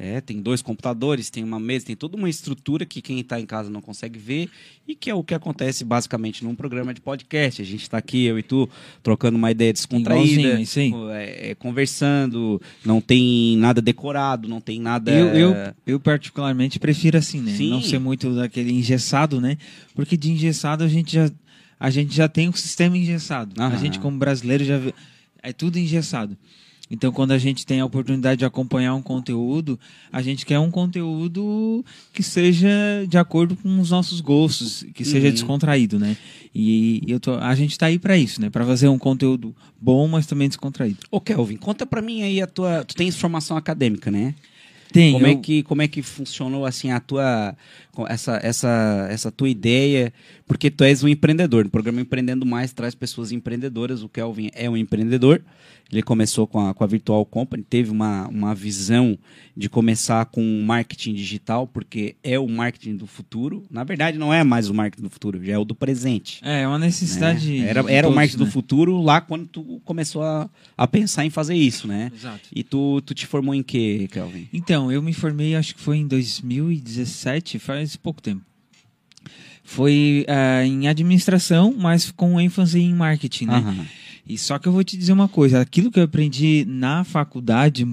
É, 0.00 0.20
tem 0.20 0.40
dois 0.40 0.62
computadores, 0.62 1.28
tem 1.28 1.42
uma 1.42 1.58
mesa, 1.58 1.86
tem 1.86 1.96
toda 1.96 2.16
uma 2.16 2.30
estrutura 2.30 2.86
que 2.86 3.02
quem 3.02 3.18
está 3.18 3.40
em 3.40 3.44
casa 3.44 3.68
não 3.68 3.80
consegue 3.80 4.16
ver 4.16 4.48
e 4.86 4.94
que 4.94 5.10
é 5.10 5.14
o 5.14 5.24
que 5.24 5.34
acontece 5.34 5.84
basicamente 5.84 6.44
num 6.44 6.54
programa 6.54 6.94
de 6.94 7.00
podcast. 7.00 7.60
A 7.60 7.64
gente 7.64 7.82
está 7.82 7.98
aqui, 7.98 8.24
eu 8.24 8.38
e 8.38 8.42
tu, 8.44 8.68
trocando 9.02 9.36
uma 9.36 9.50
ideia 9.50 9.72
descontraída, 9.72 10.54
aí. 10.56 10.92
é, 11.10 11.50
é, 11.50 11.54
conversando, 11.56 12.62
não 12.84 13.00
tem 13.00 13.56
nada 13.56 13.82
decorado, 13.82 14.46
não 14.46 14.60
tem 14.60 14.80
nada... 14.80 15.10
Eu, 15.10 15.34
eu, 15.34 15.74
eu 15.84 15.98
particularmente 16.00 16.78
prefiro 16.78 17.18
assim, 17.18 17.40
né? 17.40 17.52
Sim. 17.56 17.70
Não 17.70 17.82
ser 17.82 17.98
muito 17.98 18.32
daquele 18.34 18.72
engessado, 18.72 19.40
né? 19.40 19.58
Porque 19.96 20.16
de 20.16 20.30
engessado 20.30 20.84
a 20.84 20.88
gente 20.88 21.12
já, 21.12 21.28
a 21.78 21.90
gente 21.90 22.14
já 22.14 22.28
tem 22.28 22.48
um 22.48 22.52
sistema 22.52 22.96
engessado. 22.96 23.60
A 23.60 23.66
Aham. 23.66 23.78
gente, 23.78 23.98
como 23.98 24.16
brasileiro, 24.16 24.64
já 24.64 24.78
vê- 24.78 24.94
é 25.42 25.52
tudo 25.52 25.76
engessado. 25.76 26.36
Então, 26.90 27.12
quando 27.12 27.32
a 27.32 27.38
gente 27.38 27.66
tem 27.66 27.80
a 27.80 27.84
oportunidade 27.84 28.38
de 28.38 28.44
acompanhar 28.44 28.94
um 28.94 29.02
conteúdo, 29.02 29.78
a 30.10 30.22
gente 30.22 30.46
quer 30.46 30.58
um 30.58 30.70
conteúdo 30.70 31.84
que 32.12 32.22
seja 32.22 32.68
de 33.08 33.18
acordo 33.18 33.54
com 33.56 33.78
os 33.80 33.90
nossos 33.90 34.20
gostos, 34.20 34.84
que 34.94 35.04
seja 35.04 35.26
Uhum. 35.26 35.32
descontraído, 35.34 35.98
né? 35.98 36.16
E 36.54 37.02
eu 37.06 37.20
tô, 37.20 37.34
a 37.34 37.54
gente 37.54 37.72
está 37.72 37.86
aí 37.86 37.98
para 37.98 38.16
isso, 38.16 38.40
né? 38.40 38.48
Para 38.50 38.64
fazer 38.64 38.88
um 38.88 38.98
conteúdo 38.98 39.54
bom, 39.80 40.08
mas 40.08 40.26
também 40.26 40.48
descontraído. 40.48 40.98
Ô, 41.10 41.20
Kelvin, 41.20 41.56
conta 41.56 41.84
pra 41.84 42.00
mim 42.00 42.22
aí 42.22 42.40
a 42.40 42.46
tua. 42.46 42.84
Tu 42.84 42.94
tens 42.94 43.16
formação 43.16 43.56
acadêmica, 43.56 44.10
né? 44.10 44.34
Tem, 44.90 45.12
como, 45.12 45.26
é 45.26 45.32
eu- 45.34 45.40
que, 45.40 45.62
como 45.64 45.82
é 45.82 45.88
que 45.88 46.00
funcionou 46.00 46.64
assim 46.64 46.90
a 46.90 46.98
tua. 46.98 47.54
Essa, 48.06 48.38
essa, 48.42 49.06
essa 49.10 49.30
tua 49.30 49.48
ideia? 49.48 50.12
Porque 50.46 50.70
tu 50.70 50.84
és 50.84 51.02
um 51.02 51.08
empreendedor. 51.08 51.64
No 51.64 51.70
programa 51.70 52.00
Empreendendo 52.00 52.44
Mais 52.46 52.72
traz 52.72 52.94
pessoas 52.94 53.32
empreendedoras. 53.32 54.02
O 54.02 54.08
Kelvin 54.08 54.50
é 54.54 54.68
um 54.68 54.76
empreendedor. 54.76 55.42
Ele 55.90 56.02
começou 56.02 56.46
com 56.46 56.68
a, 56.68 56.74
com 56.74 56.84
a 56.84 56.86
Virtual 56.86 57.24
Company, 57.24 57.62
teve 57.62 57.90
uma, 57.90 58.28
uma 58.28 58.54
visão 58.54 59.18
de 59.56 59.70
começar 59.70 60.26
com 60.26 60.42
marketing 60.62 61.14
digital, 61.14 61.66
porque 61.66 62.14
é 62.22 62.38
o 62.38 62.46
marketing 62.46 62.96
do 62.96 63.06
futuro. 63.06 63.64
Na 63.70 63.84
verdade, 63.84 64.18
não 64.18 64.32
é 64.32 64.44
mais 64.44 64.68
o 64.68 64.74
marketing 64.74 65.02
do 65.02 65.10
futuro, 65.10 65.42
já 65.42 65.54
é 65.54 65.58
o 65.58 65.64
do 65.64 65.74
presente. 65.74 66.40
É, 66.44 66.62
é 66.62 66.68
uma 66.68 66.78
necessidade. 66.78 67.58
né? 67.58 67.68
Era, 67.68 67.80
era 67.90 68.06
o 68.06 68.10
todos, 68.10 68.14
marketing 68.16 68.38
né? 68.38 68.44
do 68.44 68.50
futuro 68.50 69.00
lá 69.00 69.22
quando 69.22 69.46
tu 69.46 69.80
começou 69.82 70.22
a, 70.22 70.50
a 70.76 70.86
pensar 70.86 71.24
em 71.24 71.30
fazer 71.30 71.54
isso, 71.54 71.88
né? 71.88 72.12
Exato. 72.14 72.50
E 72.54 72.62
tu, 72.62 73.00
tu 73.00 73.14
te 73.14 73.26
formou 73.26 73.54
em 73.54 73.62
quê, 73.62 74.06
Kelvin? 74.12 74.46
Então, 74.52 74.92
eu 74.92 75.00
me 75.00 75.14
formei, 75.14 75.54
acho 75.54 75.74
que 75.74 75.80
foi 75.80 75.96
em 75.96 76.06
2017, 76.06 77.58
faz 77.58 77.87
pouco 77.96 78.20
tempo. 78.20 78.42
Foi 79.62 80.26
ah, 80.28 80.64
em 80.64 80.88
administração, 80.88 81.74
mas 81.78 82.10
com 82.10 82.40
ênfase 82.40 82.80
em 82.80 82.94
marketing, 82.94 83.46
né? 83.46 83.56
Aham. 83.56 83.86
E 84.28 84.36
só 84.36 84.58
que 84.58 84.68
eu 84.68 84.72
vou 84.72 84.84
te 84.84 84.96
dizer 84.96 85.12
uma 85.12 85.28
coisa, 85.28 85.60
aquilo 85.60 85.90
que 85.90 85.98
eu 85.98 86.04
aprendi 86.04 86.66
na 86.68 87.02
faculdade, 87.02 87.88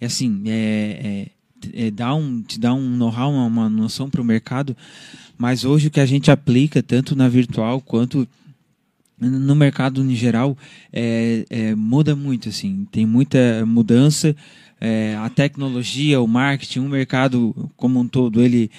é 0.00 0.06
assim, 0.06 0.42
é, 0.46 1.30
é, 1.72 1.86
é 1.86 1.90
dá 1.92 2.12
um, 2.14 2.42
te 2.42 2.58
dá 2.58 2.74
um 2.74 2.96
know-how, 2.96 3.32
uma, 3.32 3.46
uma 3.46 3.70
noção 3.70 4.10
para 4.10 4.20
o 4.20 4.24
mercado, 4.24 4.76
mas 5.36 5.64
hoje 5.64 5.86
o 5.86 5.90
que 5.90 6.00
a 6.00 6.06
gente 6.06 6.32
aplica, 6.32 6.82
tanto 6.82 7.14
na 7.14 7.28
virtual 7.28 7.80
quanto 7.80 8.26
no 9.20 9.54
mercado 9.54 10.02
em 10.02 10.14
geral, 10.14 10.56
é, 10.92 11.44
é, 11.48 11.74
muda 11.74 12.14
muito, 12.14 12.48
assim, 12.48 12.86
tem 12.90 13.06
muita 13.06 13.64
mudança, 13.66 14.34
é, 14.80 15.16
a 15.16 15.28
tecnologia, 15.28 16.20
o 16.20 16.26
marketing, 16.26 16.80
o 16.80 16.88
mercado 16.88 17.70
como 17.76 18.00
um 18.00 18.06
todo, 18.06 18.42
ele 18.42 18.70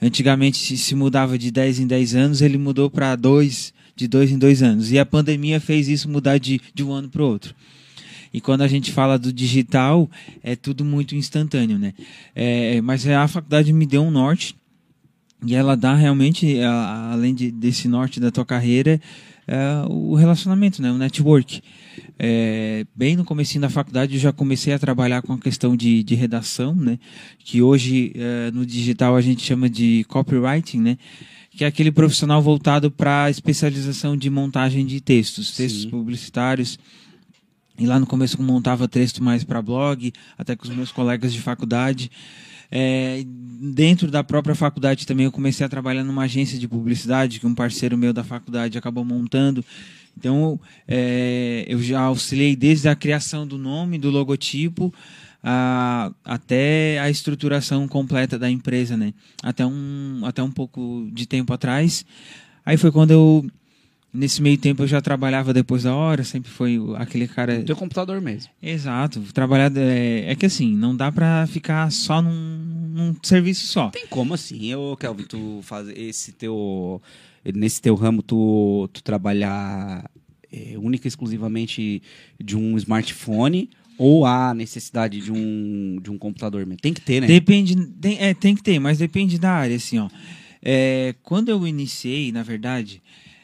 antigamente 0.00 0.56
se, 0.56 0.76
se 0.76 0.94
mudava 0.94 1.38
de 1.38 1.50
10 1.50 1.80
em 1.80 1.86
10 1.86 2.14
anos, 2.14 2.40
ele 2.42 2.58
mudou 2.58 2.88
para 2.90 3.14
2 3.16 3.72
de 3.96 4.08
dois 4.08 4.30
em 4.30 4.38
dois 4.38 4.62
anos. 4.62 4.90
E 4.90 4.98
a 4.98 5.04
pandemia 5.04 5.60
fez 5.60 5.86
isso 5.88 6.08
mudar 6.08 6.38
de, 6.38 6.60
de 6.74 6.82
um 6.82 6.90
ano 6.92 7.08
para 7.08 7.22
o 7.22 7.26
outro. 7.26 7.54
E 8.32 8.40
quando 8.40 8.62
a 8.62 8.68
gente 8.68 8.92
fala 8.92 9.18
do 9.18 9.32
digital, 9.32 10.08
é 10.42 10.54
tudo 10.56 10.84
muito 10.84 11.14
instantâneo, 11.14 11.78
né? 11.78 11.92
É, 12.34 12.80
mas 12.80 13.06
a 13.06 13.26
faculdade 13.28 13.72
me 13.72 13.84
deu 13.84 14.02
um 14.02 14.10
norte 14.10 14.54
e 15.44 15.54
ela 15.54 15.76
dá 15.76 15.94
realmente, 15.94 16.60
a- 16.60 17.10
além 17.12 17.34
de- 17.34 17.50
desse 17.50 17.88
norte 17.88 18.20
da 18.20 18.30
tua 18.30 18.44
carreira, 18.46 19.00
é, 19.46 19.84
o 19.88 20.14
relacionamento, 20.14 20.80
né? 20.80 20.90
O 20.92 20.96
network. 20.98 21.60
É, 22.18 22.84
bem 22.94 23.16
no 23.16 23.24
comecinho 23.24 23.62
da 23.62 23.70
faculdade 23.70 24.14
eu 24.14 24.20
já 24.20 24.32
comecei 24.32 24.72
a 24.72 24.78
trabalhar 24.78 25.22
com 25.22 25.32
a 25.32 25.38
questão 25.38 25.76
de, 25.76 26.02
de 26.02 26.14
redação, 26.14 26.74
né? 26.74 26.98
Que 27.38 27.62
hoje 27.62 28.12
é, 28.14 28.50
no 28.50 28.66
digital 28.66 29.16
a 29.16 29.20
gente 29.20 29.42
chama 29.42 29.68
de 29.68 30.04
copywriting, 30.08 30.80
né? 30.80 30.98
Que 31.50 31.64
é 31.64 31.66
aquele 31.66 31.90
profissional 31.90 32.40
voltado 32.42 32.90
para 32.90 33.24
a 33.24 33.30
especialização 33.30 34.16
de 34.16 34.28
montagem 34.30 34.84
de 34.86 35.00
textos, 35.00 35.56
textos 35.56 35.82
Sim. 35.82 35.90
publicitários. 35.90 36.78
E 37.78 37.86
lá 37.86 37.98
no 37.98 38.06
começo 38.06 38.38
eu 38.38 38.44
montava 38.44 38.86
texto 38.86 39.24
mais 39.24 39.42
para 39.42 39.62
blog, 39.62 40.12
até 40.36 40.54
com 40.54 40.64
os 40.64 40.74
meus 40.74 40.92
colegas 40.92 41.32
de 41.32 41.40
faculdade. 41.40 42.10
É, 42.70 43.24
dentro 43.26 44.10
da 44.10 44.22
própria 44.22 44.54
faculdade 44.54 45.06
também 45.06 45.26
eu 45.26 45.32
comecei 45.32 45.66
a 45.66 45.68
trabalhar 45.68 46.04
numa 46.04 46.22
agência 46.22 46.58
de 46.58 46.68
publicidade 46.68 47.40
que 47.40 47.46
um 47.46 47.54
parceiro 47.54 47.98
meu 47.98 48.12
da 48.12 48.22
faculdade 48.24 48.78
acabou 48.78 49.04
montando. 49.04 49.64
Então 50.16 50.58
é, 50.86 51.64
eu 51.68 51.82
já 51.82 52.00
auxiliei 52.00 52.54
desde 52.54 52.88
a 52.88 52.94
criação 52.94 53.46
do 53.46 53.58
nome, 53.58 53.98
do 53.98 54.10
logotipo, 54.10 54.92
a- 55.42 56.12
até 56.24 56.98
a 57.00 57.10
estruturação 57.10 57.88
completa 57.88 58.38
da 58.38 58.50
empresa, 58.50 58.96
né? 58.96 59.14
Até 59.42 59.64
um, 59.66 60.20
até 60.24 60.42
um 60.42 60.50
pouco 60.50 61.08
de 61.12 61.26
tempo 61.26 61.52
atrás. 61.52 62.04
Aí 62.64 62.76
foi 62.76 62.92
quando 62.92 63.10
eu 63.10 63.46
Nesse 64.12 64.42
meio 64.42 64.58
tempo 64.58 64.82
eu 64.82 64.88
já 64.88 65.00
trabalhava 65.00 65.54
depois 65.54 65.84
da 65.84 65.94
hora, 65.94 66.24
sempre 66.24 66.50
foi 66.50 66.78
aquele 66.96 67.28
cara. 67.28 67.62
Teu 67.62 67.76
computador 67.76 68.20
mesmo. 68.20 68.50
Exato, 68.60 69.20
trabalhar. 69.32 69.70
É, 69.76 70.32
é 70.32 70.34
que 70.34 70.46
assim, 70.46 70.74
não 70.74 70.96
dá 70.96 71.12
pra 71.12 71.46
ficar 71.46 71.90
só 71.92 72.20
num, 72.20 72.30
num 72.92 73.16
serviço 73.22 73.68
só. 73.68 73.88
Tem 73.90 74.06
como 74.08 74.34
assim, 74.34 74.74
ô 74.74 74.96
Kelvin, 74.96 75.24
tu 75.24 75.60
faz 75.62 75.88
esse 75.90 76.32
teu. 76.32 77.00
Nesse 77.54 77.80
teu 77.80 77.94
ramo, 77.94 78.20
tu, 78.20 78.88
tu 78.92 79.02
trabalhar 79.02 80.10
é, 80.52 80.76
única 80.76 81.06
e 81.06 81.08
exclusivamente 81.08 82.02
de 82.38 82.56
um 82.56 82.76
smartphone 82.76 83.70
ou 83.96 84.26
há 84.26 84.52
necessidade 84.54 85.20
de 85.20 85.30
um, 85.30 85.98
de 86.02 86.10
um 86.10 86.18
computador 86.18 86.66
mesmo? 86.66 86.80
Tem 86.80 86.92
que 86.92 87.00
ter, 87.00 87.20
né? 87.20 87.26
Depende, 87.26 87.76
tem, 87.76 88.18
é, 88.18 88.34
tem 88.34 88.54
que 88.56 88.62
ter, 88.62 88.78
mas 88.78 88.98
depende 88.98 89.38
da 89.38 89.52
área, 89.52 89.76
assim, 89.76 89.98
ó. 89.98 90.08
É, 90.62 91.14
quando 91.22 91.48
eu 91.48 91.66
iniciei, 91.66 92.32
na 92.32 92.42
verdade, 92.42 93.02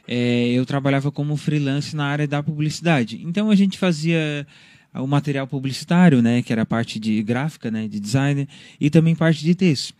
é, 0.09 0.49
eu 0.49 0.65
trabalhava 0.65 1.11
como 1.11 1.37
freelance 1.37 1.95
na 1.97 2.07
área 2.07 2.27
da 2.27 2.43
publicidade. 2.43 3.21
Então 3.25 3.51
a 3.51 3.55
gente 3.55 3.79
fazia 3.79 4.47
o 4.95 5.07
material 5.07 5.47
publicitário, 5.47 6.23
né, 6.23 6.43
que 6.43 6.53
era 6.53 6.65
parte 6.65 6.99
de 6.99 7.23
gráfica, 7.23 7.71
né, 7.71 7.87
de 7.87 8.01
design, 8.01 8.49
e 8.81 8.89
também 8.89 9.15
parte 9.15 9.45
de 9.45 9.55
texto. 9.55 9.95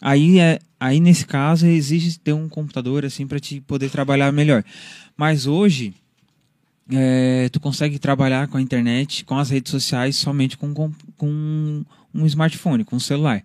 Aí, 0.00 0.38
é, 0.38 0.58
aí 0.78 1.00
nesse 1.00 1.26
caso 1.26 1.66
exige 1.66 2.18
ter 2.18 2.32
um 2.32 2.48
computador 2.48 3.04
assim 3.04 3.26
para 3.26 3.40
te 3.40 3.60
poder 3.60 3.90
trabalhar 3.90 4.30
melhor. 4.30 4.62
Mas 5.16 5.46
hoje 5.46 5.94
é, 6.90 7.48
tu 7.50 7.58
consegue 7.58 7.98
trabalhar 7.98 8.46
com 8.48 8.58
a 8.58 8.62
internet, 8.62 9.24
com 9.24 9.38
as 9.38 9.50
redes 9.50 9.70
sociais 9.70 10.16
somente 10.16 10.56
com, 10.56 10.72
com, 10.72 10.92
com 11.16 11.84
um 12.14 12.26
smartphone, 12.26 12.84
com 12.84 12.96
um 12.96 13.00
celular, 13.00 13.42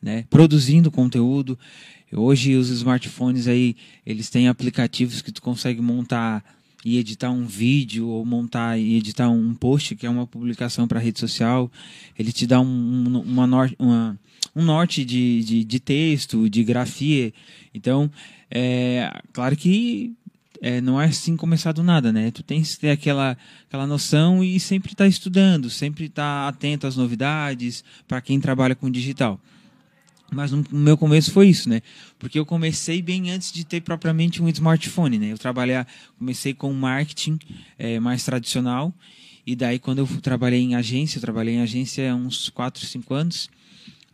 né? 0.00 0.24
Produzindo 0.30 0.90
conteúdo. 0.90 1.58
Hoje 2.16 2.54
os 2.56 2.68
smartphones 2.70 3.46
aí, 3.48 3.76
eles 4.06 4.30
têm 4.30 4.48
aplicativos 4.48 5.20
que 5.20 5.32
tu 5.32 5.42
consegue 5.42 5.80
montar 5.80 6.44
e 6.84 6.98
editar 6.98 7.30
um 7.30 7.46
vídeo 7.46 8.06
ou 8.06 8.24
montar 8.24 8.78
e 8.78 8.94
editar 8.96 9.28
um 9.30 9.54
post 9.54 9.96
que 9.96 10.06
é 10.06 10.10
uma 10.10 10.26
publicação 10.26 10.86
para 10.86 11.00
rede 11.00 11.18
social. 11.18 11.70
Ele 12.18 12.30
te 12.30 12.46
dá 12.46 12.60
um, 12.60 12.66
um- 12.66 13.20
uma, 13.20 13.46
uma- 13.78 14.18
um 14.54 14.62
norte 14.62 15.04
de, 15.04 15.42
de, 15.42 15.64
de 15.64 15.80
texto, 15.80 16.48
de 16.48 16.62
grafia. 16.62 17.32
Então, 17.74 18.10
é 18.50 19.10
claro 19.32 19.56
que 19.56 20.12
é, 20.60 20.80
não 20.80 21.00
é 21.00 21.06
assim 21.06 21.36
começar 21.36 21.72
do 21.72 21.82
nada, 21.82 22.12
né? 22.12 22.30
Tu 22.30 22.42
tens 22.42 22.74
que 22.74 22.82
ter 22.82 22.90
aquela, 22.90 23.36
aquela 23.66 23.86
noção 23.86 24.44
e 24.44 24.60
sempre 24.60 24.92
estar 24.92 25.08
estudando, 25.08 25.68
sempre 25.68 26.04
estar 26.04 26.48
atento 26.48 26.86
às 26.86 26.96
novidades 26.96 27.82
para 28.06 28.20
quem 28.20 28.38
trabalha 28.40 28.74
com 28.74 28.90
digital. 28.90 29.40
Mas 30.32 30.50
no 30.50 30.64
meu 30.72 30.96
começo 30.96 31.30
foi 31.30 31.48
isso, 31.48 31.68
né? 31.68 31.80
Porque 32.18 32.38
eu 32.38 32.46
comecei 32.46 33.00
bem 33.00 33.30
antes 33.30 33.52
de 33.52 33.64
ter 33.64 33.80
propriamente 33.80 34.42
um 34.42 34.48
smartphone, 34.48 35.18
né? 35.18 35.32
Eu 35.32 35.38
trabalhei, 35.38 35.76
comecei 36.18 36.54
com 36.54 36.72
marketing 36.72 37.38
eh, 37.78 38.00
mais 38.00 38.24
tradicional 38.24 38.92
e 39.46 39.54
daí 39.54 39.78
quando 39.78 39.98
eu 39.98 40.06
trabalhei 40.22 40.60
em 40.60 40.74
agência, 40.74 41.18
eu 41.18 41.20
trabalhei 41.20 41.54
em 41.54 41.60
agência 41.60 42.10
há 42.10 42.14
uns 42.14 42.48
4, 42.48 42.84
5 42.86 43.14
anos. 43.14 43.50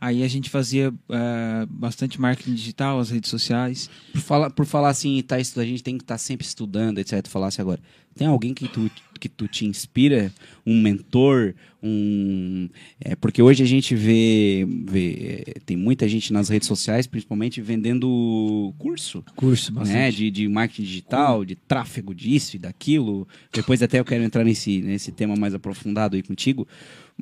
Aí 0.01 0.23
a 0.23 0.27
gente 0.27 0.49
fazia 0.49 0.91
eh, 1.09 1.65
bastante 1.69 2.19
marketing 2.19 2.55
digital, 2.55 2.99
as 2.99 3.11
redes 3.11 3.29
sociais. 3.29 3.87
Por 4.11 4.19
falar, 4.21 4.49
por 4.49 4.65
falar 4.65 4.89
assim, 4.89 5.21
tá, 5.21 5.35
a 5.35 5.63
gente 5.63 5.83
tem 5.83 5.95
que 5.95 6.03
estar 6.03 6.17
sempre 6.17 6.45
estudando, 6.45 6.97
etc. 6.97 7.27
Falasse 7.27 7.61
agora. 7.61 7.79
Tem 8.15 8.27
alguém 8.27 8.51
que 8.53 8.67
tu, 8.67 8.89
que 9.19 9.29
tu 9.29 9.47
te 9.47 9.65
inspira? 9.65 10.33
Um 10.65 10.81
mentor? 10.81 11.53
Um. 11.81 12.67
É, 12.99 13.15
porque 13.15 13.41
hoje 13.41 13.63
a 13.63 13.65
gente 13.65 13.95
vê, 13.95 14.67
vê. 14.85 15.43
é, 15.47 15.59
Tem 15.65 15.77
muita 15.77 16.09
gente 16.09 16.33
nas 16.33 16.49
redes 16.49 16.67
sociais, 16.67 17.07
principalmente, 17.07 17.61
vendendo 17.61 18.73
curso. 18.77 19.23
Curso, 19.35 19.71
Né, 19.73 20.11
de, 20.11 20.29
de 20.31 20.47
marketing 20.47 20.83
digital, 20.83 21.45
de 21.45 21.55
tráfego 21.55 22.13
disso 22.13 22.55
e 22.55 22.59
daquilo. 22.59 23.27
Depois 23.53 23.81
até 23.81 23.99
eu 23.99 24.05
quero 24.05 24.23
entrar 24.23 24.43
nesse, 24.43 24.81
nesse 24.81 25.11
tema 25.11 25.35
mais 25.35 25.53
aprofundado 25.53 26.15
aí 26.15 26.23
contigo. 26.23 26.67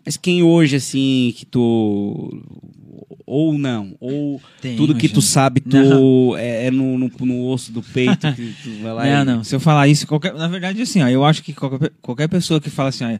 Mas 0.05 0.17
quem 0.17 0.43
hoje, 0.43 0.75
assim, 0.77 1.33
que 1.35 1.45
tu. 1.45 2.29
Ou 3.25 3.57
não, 3.59 3.95
ou 3.99 4.41
Tem, 4.59 4.75
tudo 4.75 4.95
que 4.95 5.07
tu 5.07 5.21
sabe, 5.21 5.61
tu 5.61 6.35
é, 6.35 6.65
é 6.65 6.71
no, 6.71 6.97
no, 6.97 7.11
no 7.19 7.45
osso 7.47 7.71
do 7.71 7.83
peito 7.83 8.33
que 8.33 8.55
tu 8.63 8.71
vai 8.81 8.91
lá 8.91 9.05
Não, 9.05 9.21
e... 9.21 9.25
não. 9.37 9.43
Se 9.43 9.55
eu 9.55 9.59
falar 9.59 9.87
isso, 9.87 10.07
qualquer, 10.07 10.33
na 10.33 10.47
verdade, 10.47 10.81
assim, 10.81 10.99
ó, 11.03 11.07
eu 11.07 11.23
acho 11.23 11.43
que 11.43 11.53
qualquer, 11.53 11.91
qualquer 12.01 12.27
pessoa 12.27 12.59
que 12.59 12.71
fala 12.71 12.89
assim, 12.89 13.03
ó, 13.05 13.17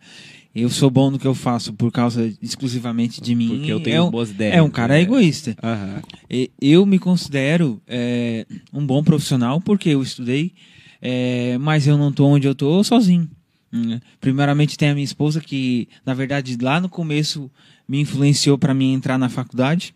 eu 0.56 0.68
sou 0.72 0.90
bom 0.90 1.12
no 1.12 1.20
que 1.20 1.28
eu 1.28 1.36
faço 1.36 1.74
por 1.74 1.92
causa 1.92 2.34
exclusivamente 2.42 3.22
de 3.22 3.36
mim, 3.36 3.50
Porque 3.50 3.72
eu 3.72 3.80
tenho 3.80 3.98
é 3.98 4.02
um, 4.02 4.10
boas 4.10 4.32
ideias. 4.32 4.56
é 4.56 4.62
um 4.64 4.70
cara 4.72 4.98
É. 4.98 5.02
egoísta. 5.02 5.56
Aham. 5.62 6.02
E- 6.28 6.50
Eu 6.60 6.88
me 6.88 6.98
considero 6.98 7.80
é, 7.88 8.48
um 8.74 8.84
bom 8.84 9.04
profissional 9.04 9.62
porque 9.62 9.90
eu 9.90 10.02
estudei, 10.02 10.54
é, 11.00 11.56
mas 11.60 11.86
eu 11.86 12.00
não 12.00 12.12
tô 12.12 12.26
onde 12.26 12.48
eu 12.48 12.56
tô 12.56 12.84
sozinho. 12.84 13.30
Né? 13.72 14.00
Primeiramente 14.20 14.78
tem 14.78 14.90
a 14.90 14.94
minha 14.94 15.06
esposa 15.06 15.40
que, 15.42 15.88
na 16.06 16.14
verdade, 16.14 16.58
lá 16.62 16.80
no 16.80 16.90
começo 16.90 17.50
me 17.88 18.00
influenciou 18.00 18.58
para 18.58 18.74
mim 18.74 18.94
entrar 18.94 19.18
na 19.18 19.30
faculdade, 19.30 19.94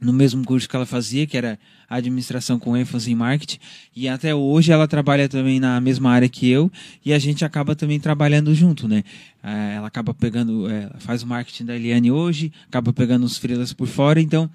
no 0.00 0.12
mesmo 0.12 0.44
curso 0.44 0.68
que 0.68 0.76
ela 0.76 0.84
fazia, 0.84 1.26
que 1.26 1.36
era 1.36 1.58
administração 1.88 2.58
com 2.58 2.76
ênfase 2.76 3.10
em 3.10 3.14
marketing, 3.14 3.58
e 3.94 4.08
até 4.08 4.34
hoje 4.34 4.72
ela 4.72 4.86
trabalha 4.86 5.28
também 5.28 5.58
na 5.58 5.80
mesma 5.80 6.10
área 6.10 6.28
que 6.28 6.48
eu, 6.48 6.70
e 7.04 7.12
a 7.12 7.18
gente 7.18 7.44
acaba 7.44 7.74
também 7.74 7.98
trabalhando 7.98 8.54
junto, 8.54 8.86
né? 8.88 9.04
Eh, 9.42 9.74
Ela 9.76 9.86
acaba 9.86 10.12
pegando, 10.12 10.68
eh, 10.68 10.90
faz 10.98 11.22
o 11.22 11.26
marketing 11.26 11.64
da 11.64 11.76
Eliane 11.76 12.10
hoje, 12.10 12.52
acaba 12.66 12.92
pegando 12.92 13.24
os 13.24 13.38
freelas 13.38 13.72
por 13.72 13.86
fora, 13.86 14.20
então 14.20 14.50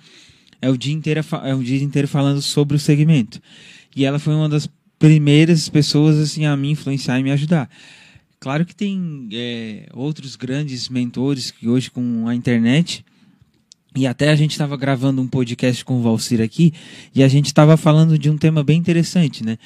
é 0.61 0.69
o 0.69 0.77
dia 0.77 0.93
inteiro 0.93 1.21
é 1.43 1.55
o 1.55 1.63
dia 1.63 1.81
inteiro 1.81 2.07
falando 2.07 2.41
sobre 2.41 2.75
o 2.77 2.79
segmento. 2.79 3.41
E 3.95 4.05
ela 4.05 4.19
foi 4.19 4.35
uma 4.35 4.47
das 4.47 4.69
primeiras 4.99 5.67
pessoas 5.67 6.17
assim 6.19 6.45
a 6.45 6.55
me 6.55 6.69
influenciar 6.69 7.19
e 7.19 7.23
me 7.23 7.31
ajudar. 7.31 7.67
Claro 8.41 8.65
que 8.65 8.75
tem 8.75 9.29
é, 9.31 9.87
outros 9.93 10.35
grandes 10.35 10.89
mentores 10.89 11.51
que 11.51 11.67
hoje 11.67 11.91
com 11.91 12.27
a 12.27 12.33
internet 12.33 13.05
e 13.95 14.07
até 14.07 14.29
a 14.29 14.35
gente 14.35 14.49
estava 14.49 14.75
gravando 14.75 15.21
um 15.21 15.27
podcast 15.27 15.85
com 15.85 15.99
o 15.99 16.01
Valcir 16.01 16.41
aqui 16.41 16.73
e 17.13 17.21
a 17.21 17.27
gente 17.27 17.45
estava 17.45 17.77
falando 17.77 18.17
de 18.17 18.31
um 18.31 18.37
tema 18.39 18.63
bem 18.63 18.79
interessante, 18.79 19.45
né? 19.45 19.59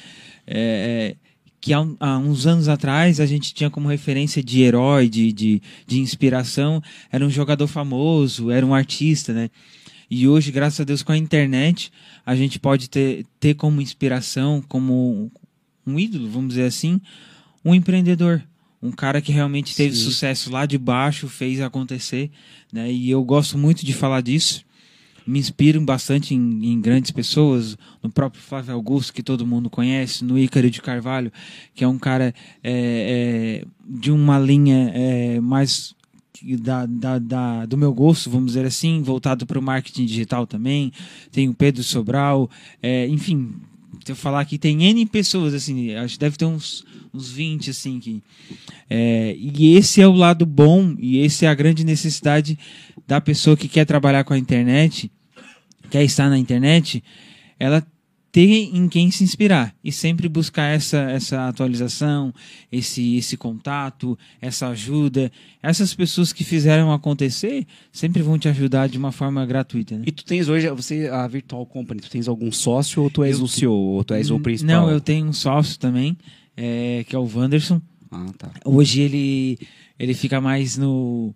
É, 0.46 0.58
é, 0.58 1.16
que 1.58 1.72
há, 1.72 1.86
há 1.98 2.18
uns 2.18 2.46
anos 2.46 2.68
atrás 2.68 3.18
a 3.18 3.24
gente 3.24 3.54
tinha 3.54 3.70
como 3.70 3.88
referência 3.88 4.42
de 4.42 4.60
herói, 4.60 5.08
de, 5.08 5.32
de, 5.32 5.62
de 5.86 5.98
inspiração, 5.98 6.82
era 7.10 7.24
um 7.24 7.30
jogador 7.30 7.68
famoso, 7.68 8.50
era 8.50 8.66
um 8.66 8.74
artista, 8.74 9.32
né? 9.32 9.48
E 10.10 10.28
hoje, 10.28 10.52
graças 10.52 10.80
a 10.80 10.84
Deus, 10.84 11.02
com 11.02 11.12
a 11.12 11.16
internet, 11.16 11.90
a 12.26 12.36
gente 12.36 12.58
pode 12.58 12.90
ter, 12.90 13.24
ter 13.40 13.54
como 13.54 13.80
inspiração, 13.80 14.62
como 14.68 15.32
um 15.86 15.98
ídolo, 15.98 16.28
vamos 16.28 16.50
dizer 16.50 16.66
assim, 16.66 17.00
um 17.64 17.74
empreendedor. 17.74 18.44
Um 18.82 18.90
cara 18.92 19.20
que 19.20 19.32
realmente 19.32 19.74
teve 19.74 19.96
Sim. 19.96 20.04
sucesso 20.04 20.50
lá 20.50 20.66
de 20.66 20.76
baixo, 20.78 21.28
fez 21.28 21.60
acontecer. 21.60 22.30
Né? 22.72 22.92
E 22.92 23.10
eu 23.10 23.22
gosto 23.24 23.56
muito 23.56 23.84
de 23.84 23.92
falar 23.92 24.20
disso. 24.20 24.64
Me 25.26 25.40
inspiro 25.40 25.80
bastante 25.80 26.34
em, 26.34 26.72
em 26.72 26.80
grandes 26.80 27.10
pessoas, 27.10 27.76
no 28.00 28.08
próprio 28.08 28.40
Flávio 28.40 28.72
Augusto, 28.74 29.12
que 29.12 29.24
todo 29.24 29.44
mundo 29.46 29.68
conhece, 29.68 30.24
no 30.24 30.38
Ícaro 30.38 30.70
de 30.70 30.80
Carvalho, 30.80 31.32
que 31.74 31.82
é 31.82 31.88
um 31.88 31.98
cara 31.98 32.32
é, 32.62 33.62
é, 33.62 33.66
de 33.84 34.12
uma 34.12 34.38
linha 34.38 34.92
é, 34.94 35.40
mais 35.40 35.96
da, 36.60 36.86
da, 36.86 37.18
da- 37.18 37.66
do 37.66 37.76
meu 37.76 37.92
gosto, 37.92 38.30
vamos 38.30 38.48
dizer 38.52 38.66
assim, 38.66 39.02
voltado 39.02 39.44
para 39.46 39.58
o 39.58 39.62
marketing 39.62 40.04
digital 40.06 40.46
também. 40.46 40.92
Tem 41.32 41.48
o 41.48 41.54
Pedro 41.54 41.82
Sobral, 41.82 42.48
é, 42.80 43.08
enfim, 43.08 43.52
se 44.04 44.12
eu 44.12 44.16
falar 44.16 44.40
aqui, 44.40 44.58
tem 44.58 44.84
N 44.84 45.06
pessoas, 45.06 45.54
assim, 45.54 45.94
acho 45.94 46.14
que 46.14 46.20
deve 46.20 46.36
ter 46.36 46.44
uns, 46.44 46.84
uns 47.12 47.30
20, 47.30 47.70
assim, 47.70 47.98
que... 47.98 48.22
é, 48.88 49.34
e 49.38 49.76
esse 49.76 50.00
é 50.00 50.06
o 50.06 50.12
lado 50.12 50.46
bom, 50.46 50.94
e 50.98 51.18
esse 51.18 51.44
é 51.44 51.48
a 51.48 51.54
grande 51.54 51.84
necessidade 51.84 52.58
da 53.06 53.20
pessoa 53.20 53.56
que 53.56 53.68
quer 53.68 53.84
trabalhar 53.84 54.24
com 54.24 54.34
a 54.34 54.38
internet, 54.38 55.10
quer 55.90 56.04
estar 56.04 56.28
na 56.28 56.38
internet, 56.38 57.02
ela 57.58 57.86
ter 58.36 58.68
em 58.76 58.86
quem 58.86 59.10
se 59.10 59.24
inspirar 59.24 59.74
e 59.82 59.90
sempre 59.90 60.28
buscar 60.28 60.66
essa, 60.66 60.98
essa 61.10 61.48
atualização, 61.48 62.34
esse, 62.70 63.16
esse 63.16 63.34
contato, 63.34 64.18
essa 64.42 64.68
ajuda. 64.68 65.32
Essas 65.62 65.94
pessoas 65.94 66.34
que 66.34 66.44
fizeram 66.44 66.92
acontecer 66.92 67.66
sempre 67.90 68.20
vão 68.20 68.38
te 68.38 68.46
ajudar 68.46 68.90
de 68.90 68.98
uma 68.98 69.10
forma 69.10 69.46
gratuita. 69.46 69.96
Né? 69.96 70.04
E 70.08 70.12
tu 70.12 70.22
tens 70.22 70.50
hoje, 70.50 70.68
você, 70.68 71.08
a 71.08 71.26
Virtual 71.26 71.64
Company, 71.64 71.98
tu 72.02 72.10
tens 72.10 72.28
algum 72.28 72.52
sócio 72.52 73.02
ou 73.02 73.08
tu 73.08 73.24
és 73.24 73.38
Eu- 73.38 73.44
o 73.44 73.48
CEO, 73.48 73.72
ou 73.72 74.04
tu 74.04 74.12
és 74.12 74.30
o 74.30 74.38
principal? 74.38 74.82
Não, 74.82 74.90
eu 74.90 75.00
tenho 75.00 75.26
um 75.26 75.32
sócio 75.32 75.78
também, 75.78 76.14
é, 76.54 77.06
que 77.08 77.16
é 77.16 77.18
o 77.18 77.26
Wanderson. 77.26 77.80
Ah, 78.10 78.26
tá. 78.36 78.50
Hoje 78.66 79.00
ele, 79.00 79.58
ele 79.98 80.12
fica 80.12 80.42
mais 80.42 80.76
no, 80.76 81.34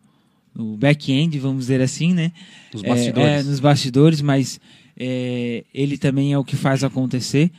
no 0.54 0.76
back-end, 0.76 1.38
vamos 1.38 1.60
dizer 1.60 1.80
assim, 1.80 2.12
né? 2.12 2.30
Nos 2.74 2.84
É, 2.84 2.88
bastidores. 2.88 3.30
É, 3.30 3.42
nos 3.42 3.58
bastidores, 3.58 4.20
mas 4.20 4.60
é, 5.02 5.64
ele 5.72 5.96
também 5.96 6.34
é 6.34 6.38
o 6.38 6.44
que 6.44 6.56
faz 6.56 6.84
acontecer. 6.84 7.50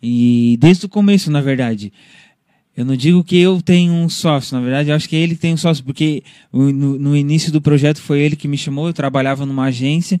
E 0.00 0.56
desde 0.60 0.86
o 0.86 0.88
começo, 0.88 1.32
na 1.32 1.40
verdade. 1.40 1.92
Eu 2.76 2.84
não 2.84 2.94
digo 2.94 3.24
que 3.24 3.38
eu 3.38 3.60
tenho 3.62 3.90
um 3.90 4.08
sócio, 4.08 4.54
na 4.54 4.62
verdade, 4.62 4.90
eu 4.90 4.94
acho 4.94 5.08
que 5.08 5.16
ele 5.16 5.34
tem 5.34 5.54
um 5.54 5.56
sócio, 5.56 5.82
porque 5.82 6.22
no, 6.52 6.98
no 6.98 7.16
início 7.16 7.50
do 7.50 7.60
projeto 7.60 8.02
foi 8.02 8.20
ele 8.20 8.36
que 8.36 8.46
me 8.46 8.58
chamou, 8.58 8.86
eu 8.86 8.92
trabalhava 8.92 9.46
numa 9.46 9.64
agência, 9.64 10.20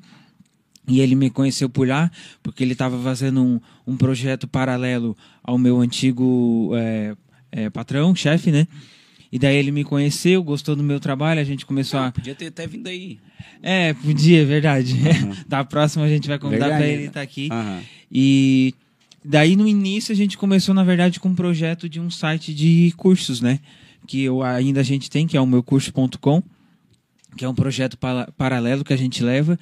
E 0.88 1.00
ele 1.00 1.14
me 1.14 1.28
conheceu 1.28 1.68
por 1.68 1.86
lá, 1.86 2.10
porque 2.42 2.64
ele 2.64 2.72
estava 2.72 2.98
fazendo 3.02 3.42
um, 3.42 3.60
um 3.86 3.96
projeto 3.96 4.48
paralelo 4.48 5.14
ao 5.42 5.58
meu 5.58 5.80
antigo 5.80 6.70
é, 6.74 7.14
é, 7.52 7.70
patrão, 7.70 8.14
chefe, 8.14 8.50
né? 8.50 8.66
E 9.32 9.38
daí 9.38 9.56
ele 9.56 9.70
me 9.72 9.82
conheceu, 9.84 10.42
gostou 10.42 10.76
do 10.76 10.82
meu 10.82 11.00
trabalho, 11.00 11.40
a 11.40 11.44
gente 11.44 11.66
começou 11.66 11.98
a. 12.00 12.12
Podia 12.12 12.34
ter 12.34 12.46
até 12.46 12.66
vindo 12.66 12.86
aí. 12.86 13.18
É, 13.62 13.92
podia, 13.94 14.42
é 14.42 14.44
verdade. 14.44 14.94
da 15.48 15.64
próxima 15.64 16.04
a 16.04 16.08
gente 16.08 16.28
vai 16.28 16.38
convidar 16.38 16.68
para 16.68 16.86
ele 16.86 17.06
estar 17.06 17.20
aqui. 17.22 17.48
Aham. 17.50 17.80
E 18.10 18.72
daí 19.24 19.56
no 19.56 19.66
início 19.66 20.12
a 20.12 20.16
gente 20.16 20.38
começou, 20.38 20.74
na 20.74 20.84
verdade, 20.84 21.18
com 21.18 21.28
um 21.28 21.34
projeto 21.34 21.88
de 21.88 22.00
um 22.00 22.08
site 22.10 22.54
de 22.54 22.92
cursos, 22.96 23.40
né? 23.40 23.58
Que 24.06 24.22
eu, 24.22 24.42
ainda 24.42 24.80
a 24.80 24.84
gente 24.84 25.10
tem, 25.10 25.26
que 25.26 25.36
é 25.36 25.40
o 25.40 25.46
meucurso.com, 25.46 26.42
que 27.36 27.44
é 27.44 27.48
um 27.48 27.54
projeto 27.54 27.98
pa- 27.98 28.28
paralelo 28.36 28.84
que 28.84 28.92
a 28.92 28.96
gente 28.96 29.22
leva. 29.24 29.58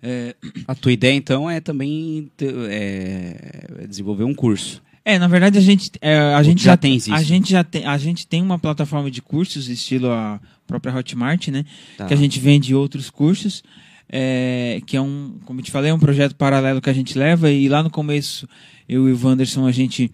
É, 0.00 0.36
A 0.68 0.76
tua 0.76 0.92
ideia, 0.92 1.14
então, 1.16 1.50
é 1.50 1.60
também 1.60 2.30
é, 2.40 3.84
desenvolver 3.88 4.22
um 4.24 4.34
curso. 4.34 4.80
É, 5.08 5.18
na 5.18 5.26
verdade 5.26 5.56
a 5.56 5.60
gente, 5.62 5.90
é, 6.02 6.18
a 6.18 6.42
gente 6.42 6.62
já 6.62 6.72
já, 6.72 6.76
tem 6.76 6.94
isso? 6.94 7.14
A 7.14 7.22
gente 7.22 7.50
já 7.50 7.64
tem, 7.64 7.86
a 7.86 7.96
gente 7.96 8.26
tem 8.26 8.42
uma 8.42 8.58
plataforma 8.58 9.10
de 9.10 9.22
cursos 9.22 9.66
estilo 9.66 10.10
a 10.10 10.38
própria 10.66 10.94
Hotmart, 10.94 11.48
né? 11.48 11.64
Tá. 11.96 12.04
Que 12.04 12.12
a 12.12 12.16
gente 12.16 12.38
vende 12.38 12.74
outros 12.74 13.08
cursos, 13.08 13.64
é, 14.06 14.82
que 14.84 14.98
é 14.98 15.00
um, 15.00 15.38
como 15.46 15.60
eu 15.60 15.64
te 15.64 15.70
falei, 15.70 15.90
é 15.90 15.94
um 15.94 15.98
projeto 15.98 16.34
paralelo 16.34 16.82
que 16.82 16.90
a 16.90 16.92
gente 16.92 17.16
leva 17.16 17.50
e 17.50 17.70
lá 17.70 17.82
no 17.82 17.88
começo 17.88 18.46
eu 18.86 19.08
e 19.08 19.12
o 19.14 19.26
Wanderson 19.26 19.66
a 19.66 19.72
gente 19.72 20.12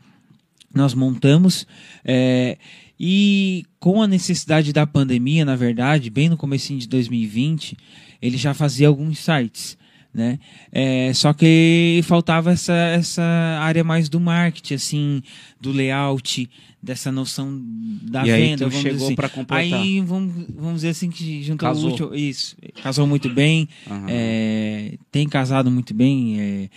nós 0.72 0.94
montamos 0.94 1.66
é, 2.04 2.57
e 2.98 3.64
com 3.80 4.00
a 4.00 4.07
necessidade 4.07 4.72
da 4.72 4.87
pandemia, 4.87 5.44
na 5.44 5.57
verdade, 5.57 6.09
bem 6.09 6.28
no 6.28 6.37
comecinho 6.37 6.78
de 6.78 6.87
2020, 6.87 7.76
ele 8.22 8.37
já 8.37 8.54
fazia 8.54 8.87
alguns 8.87 9.18
sites, 9.18 9.76
né? 10.14 10.38
É, 10.72 11.12
só 11.12 11.33
que 11.33 12.00
faltava 12.05 12.53
essa, 12.53 12.72
essa 12.72 13.22
área 13.61 13.83
mais 13.83 14.09
do 14.09 14.20
marketing, 14.20 14.74
assim, 14.74 15.22
do 15.61 15.72
layout, 15.72 16.48
dessa 16.83 17.11
noção 17.11 17.61
da 18.03 18.24
E 18.27 18.31
aí 18.31 18.42
venda. 18.50 18.64
tu 18.66 18.70
vamos 18.70 18.83
chegou 18.83 19.07
assim. 19.07 19.14
pra 19.16 19.29
completar. 19.29 19.81
Aí 19.81 20.00
vamos, 20.00 20.46
vamos 20.55 20.74
dizer 20.77 20.90
assim 20.90 21.11
que 21.11 21.42
juntou 21.42 21.68
Casou. 21.68 21.90
o 21.90 21.92
útil, 21.92 22.14
isso, 22.14 22.57
casou 22.83 23.07
muito 23.07 23.29
bem, 23.29 23.68
Aham. 23.90 24.07
é, 24.09 24.94
tem 25.11 25.29
casado 25.29 25.70
muito 25.70 25.92
bem. 25.94 26.40
é, 26.40 26.68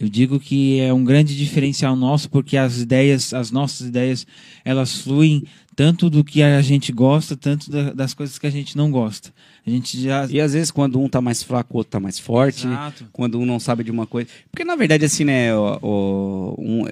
eu 0.00 0.08
digo 0.08 0.38
que 0.38 0.78
é 0.78 0.92
um 0.94 1.02
grande 1.02 1.36
diferencial 1.36 1.96
nosso 1.96 2.30
porque 2.30 2.56
as 2.56 2.78
ideias, 2.80 3.32
as 3.34 3.50
nossas 3.50 3.88
ideias, 3.88 4.24
elas 4.64 5.00
fluem 5.00 5.42
tanto 5.74 6.08
do 6.10 6.22
que 6.22 6.40
a 6.42 6.60
gente 6.62 6.92
gosta, 6.92 7.36
tanto 7.36 7.68
da- 7.70 7.92
das 7.92 8.14
coisas 8.14 8.38
que 8.38 8.46
a 8.46 8.50
gente 8.50 8.76
não 8.76 8.90
gosta. 8.92 9.32
A 9.68 9.74
gente 9.74 10.00
já 10.02 10.26
E 10.26 10.40
às 10.40 10.52
vezes, 10.52 10.70
quando 10.70 11.00
um 11.00 11.08
tá 11.08 11.20
mais 11.20 11.42
fraco, 11.42 11.74
o 11.74 11.76
outro 11.78 11.90
tá 11.90 12.00
mais 12.00 12.18
forte. 12.18 12.66
Exato. 12.66 13.06
Quando 13.12 13.38
um 13.38 13.44
não 13.46 13.60
sabe 13.60 13.84
de 13.84 13.90
uma 13.90 14.06
coisa. 14.06 14.28
Porque, 14.50 14.64
na 14.64 14.74
verdade, 14.76 15.04
assim, 15.04 15.24
né, 15.24 15.54
o, 15.54 15.78
o, 15.82 16.54
um- 16.58 16.84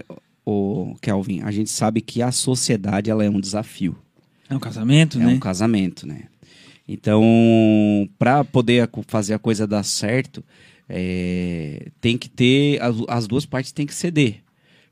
o 0.45 0.95
Kelvin, 1.01 1.41
a 1.43 1.51
gente 1.51 1.71
sabe 1.71 2.01
que 2.01 2.23
a 2.23 2.31
sociedade 2.31 3.11
ela 3.11 3.25
é 3.25 3.29
um 3.31 3.41
desafio. 3.41 3.97
é 4.49 4.55
um 4.55 4.61
casamento, 4.61 5.19
É 5.19 5.25
né? 5.25 5.35
um 5.35 5.39
casamento, 5.41 6.07
né? 6.07 6.25
Então, 6.89 8.09
para 8.19 8.45
poder 8.45 8.89
fazer 9.09 9.35
a 9.35 9.39
coisa 9.39 9.67
dar 9.67 9.83
certo, 9.83 10.45
é, 10.89 11.89
tem 12.01 12.17
que 12.17 12.29
ter. 12.29 12.81
As, 12.81 12.95
as 13.09 13.27
duas 13.27 13.45
partes 13.45 13.73
têm 13.73 13.87
que 13.87 13.95
ceder. 13.95 14.37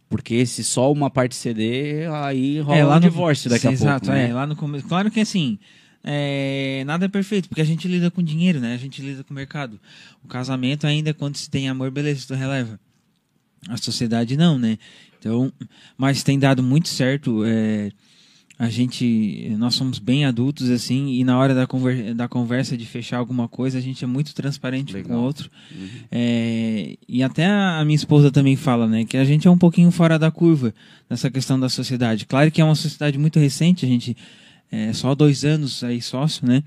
Porque 0.09 0.45
se 0.47 0.63
só 0.63 0.93
uma 0.93 1.09
parte 1.11 1.35
ceder, 1.35 2.13
aí 2.13 2.61
rola 2.61 2.97
um 2.97 3.01
divórcio 3.01 3.49
daqui 3.49 3.63
Sim, 3.63 3.69
a 3.69 3.71
pouco. 3.71 3.85
Exato, 3.85 4.11
né? 4.11 4.29
é, 4.31 4.35
lá 4.35 4.47
no 4.47 4.55
começo. 4.55 4.87
Claro 4.87 5.11
que 5.11 5.21
assim, 5.21 5.59
é, 6.05 6.85
nada 6.87 7.07
é 7.07 7.09
perfeito, 7.09 7.49
porque 7.49 7.63
a 7.63 7.65
gente 7.65 7.89
lida 7.89 8.11
com 8.11 8.23
dinheiro, 8.23 8.61
né? 8.61 8.75
A 8.75 8.77
gente 8.77 9.01
lida 9.01 9.25
com 9.25 9.33
o 9.33 9.35
mercado. 9.35 9.81
O 10.23 10.29
casamento 10.29 10.87
ainda, 10.87 11.15
quando 11.15 11.37
se 11.37 11.49
tem 11.49 11.69
amor, 11.69 11.91
beleza, 11.91 12.27
tu 12.27 12.35
releva. 12.35 12.79
A 13.69 13.79
sociedade 13.79 14.37
não, 14.37 14.59
né? 14.59 14.79
Então, 15.19 15.51
mas 15.97 16.23
tem 16.23 16.39
dado 16.39 16.63
muito 16.63 16.89
certo. 16.89 17.43
é, 17.47 17.91
a 18.59 18.69
gente, 18.69 19.53
nós 19.59 19.75
somos 19.75 19.99
bem 19.99 20.27
adultos 20.27 20.71
assim, 20.71 21.15
e 21.15 21.25
na 21.25 21.39
hora 21.39 21.55
da, 21.55 21.67
conver, 21.67 22.15
da 22.15 22.29
conversa 22.29 22.77
de 22.77 22.87
fechar 22.87 23.17
alguma 23.17 23.49
coisa, 23.49 23.79
a 23.79 23.81
gente 23.81 24.05
é 24.05 24.07
muito 24.07 24.33
transparente 24.35 24.97
um 24.97 25.03
com 25.03 25.09
o 25.09 25.13
Legal. 25.13 25.25
outro. 25.25 25.51
É, 26.13 26.97
e 27.09 27.23
até 27.23 27.47
a 27.47 27.81
a 27.81 27.85
minha 27.85 27.97
esposa 27.97 28.31
também 28.31 28.55
fala, 28.55 28.87
né, 28.87 29.05
que 29.05 29.17
a 29.17 29.25
gente 29.25 29.49
é 29.49 29.51
um 29.51 29.59
pouquinho 29.59 29.91
fora 29.91 30.19
da 30.19 30.31
curva 30.31 30.73
nessa 31.11 31.31
questão 31.31 31.59
da 31.59 31.69
sociedade. 31.69 32.27
Claro 32.27 32.51
que 32.51 32.61
é 32.61 32.65
uma 32.65 32.77
sociedade 32.77 33.19
muito 33.19 33.41
recente, 33.41 33.85
a 33.85 33.89
gente 33.89 34.17
é 34.75 34.93
só 34.93 35.15
dois 35.15 35.45
anos 35.45 35.85
aí 35.85 36.01
sócio, 36.01 36.47
né? 36.47 36.63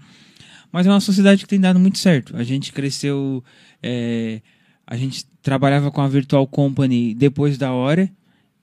Mas 0.72 0.86
é 0.86 0.90
uma 0.90 1.00
sociedade 1.00 1.44
que 1.44 1.48
tem 1.48 1.60
dado 1.60 1.80
muito 1.80 1.98
certo. 1.98 2.36
A 2.36 2.44
gente 2.44 2.72
cresceu, 2.72 3.44
é, 3.82 4.42
a 4.86 4.96
gente 4.98 5.26
trabalhava 5.42 5.92
com 5.92 6.02
a 6.02 6.08
Virtual 6.08 6.46
Company 6.46 7.14
depois 7.14 7.58
da 7.58 7.72
hora, 7.72 8.10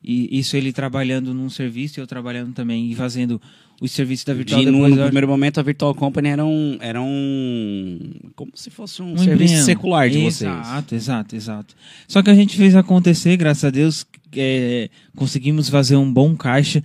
e 0.02 0.38
isso 0.38 0.56
ele 0.56 0.72
trabalhando 0.72 1.32
num 1.32 1.48
serviço 1.48 1.98
e 1.98 2.00
eu 2.00 2.06
trabalhando 2.06 2.52
também 2.52 2.90
e 2.90 2.94
fazendo 2.94 3.40
os 3.80 3.90
serviços 3.90 4.24
da 4.24 4.34
Virtual 4.34 4.60
E 4.60 4.66
no, 4.66 4.86
no 4.86 5.04
primeiro 5.04 5.26
momento, 5.26 5.58
a 5.58 5.62
Virtual 5.62 5.94
Company 5.94 6.28
era 6.28 6.44
um. 6.44 6.76
Era 6.80 7.00
um 7.00 7.98
como 8.36 8.52
se 8.54 8.70
fosse 8.70 9.02
um, 9.02 9.14
Um 9.14 9.18
serviço 9.18 9.64
secular 9.64 10.08
de 10.08 10.18
vocês. 10.18 10.50
Exato, 10.50 10.94
exato, 10.94 11.36
exato. 11.36 11.74
Só 12.06 12.22
que 12.22 12.30
a 12.30 12.34
gente 12.34 12.56
fez 12.56 12.76
acontecer, 12.76 13.36
graças 13.36 13.64
a 13.64 13.70
Deus, 13.70 14.06
é, 14.36 14.90
conseguimos 15.16 15.68
fazer 15.68 15.96
um 15.96 16.12
bom 16.12 16.36
caixa. 16.36 16.82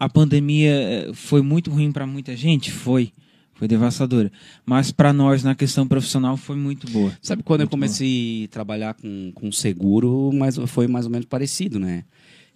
A 0.00 0.08
pandemia 0.08 0.70
é, 0.70 1.10
foi 1.12 1.42
muito 1.42 1.70
ruim 1.70 1.92
para 1.92 2.06
muita 2.06 2.34
gente? 2.34 2.72
Foi. 2.72 3.12
Foi 3.52 3.68
devastadora. 3.68 4.32
Mas 4.64 4.90
para 4.90 5.12
nós, 5.12 5.44
na 5.44 5.54
questão 5.54 5.86
profissional, 5.86 6.38
foi 6.38 6.56
muito 6.56 6.90
boa. 6.90 7.12
Sabe 7.20 7.42
quando 7.42 7.60
eu 7.60 7.64
Muito 7.64 7.72
comecei 7.72 8.46
a 8.46 8.48
trabalhar 8.48 8.94
com, 8.94 9.30
com 9.34 9.52
seguro, 9.52 10.30
mas 10.32 10.56
foi 10.66 10.86
mais 10.86 11.04
ou 11.04 11.12
menos 11.12 11.26
parecido, 11.26 11.78
né? 11.78 12.04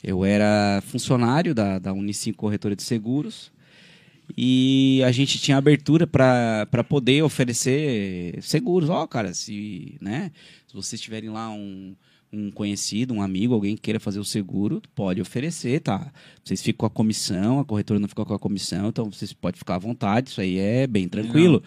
Eu 0.02 0.24
era 0.24 0.82
funcionário 0.86 1.54
da, 1.54 1.78
da 1.78 1.92
Unicinco 1.92 2.38
Corretora 2.38 2.74
de 2.74 2.82
Seguros 2.82 3.52
e 4.34 5.02
a 5.04 5.12
gente 5.12 5.38
tinha 5.38 5.58
abertura 5.58 6.06
para 6.06 6.84
poder 6.88 7.22
oferecer 7.22 8.38
seguros. 8.40 8.88
Ó, 8.88 9.06
cara, 9.06 9.34
se, 9.34 9.98
né, 10.00 10.32
se 10.66 10.74
vocês 10.74 10.98
tiverem 10.98 11.28
lá 11.28 11.50
um, 11.50 11.94
um 12.34 12.50
conhecido, 12.50 13.14
um 13.14 13.22
amigo, 13.22 13.54
alguém 13.54 13.76
que 13.76 13.82
queira 13.82 14.00
fazer 14.00 14.18
o 14.18 14.24
seguro, 14.24 14.82
pode 14.94 15.20
oferecer, 15.20 15.80
tá? 15.80 16.12
Vocês 16.42 16.60
ficam 16.62 16.78
com 16.78 16.86
a 16.86 16.90
comissão, 16.90 17.60
a 17.60 17.64
corretora 17.64 18.00
não 18.00 18.08
fica 18.08 18.24
com 18.24 18.34
a 18.34 18.38
comissão, 18.38 18.88
então 18.88 19.10
vocês 19.10 19.32
podem 19.32 19.58
ficar 19.58 19.76
à 19.76 19.78
vontade, 19.78 20.30
isso 20.30 20.40
aí 20.40 20.58
é 20.58 20.86
bem 20.86 21.08
tranquilo. 21.08 21.62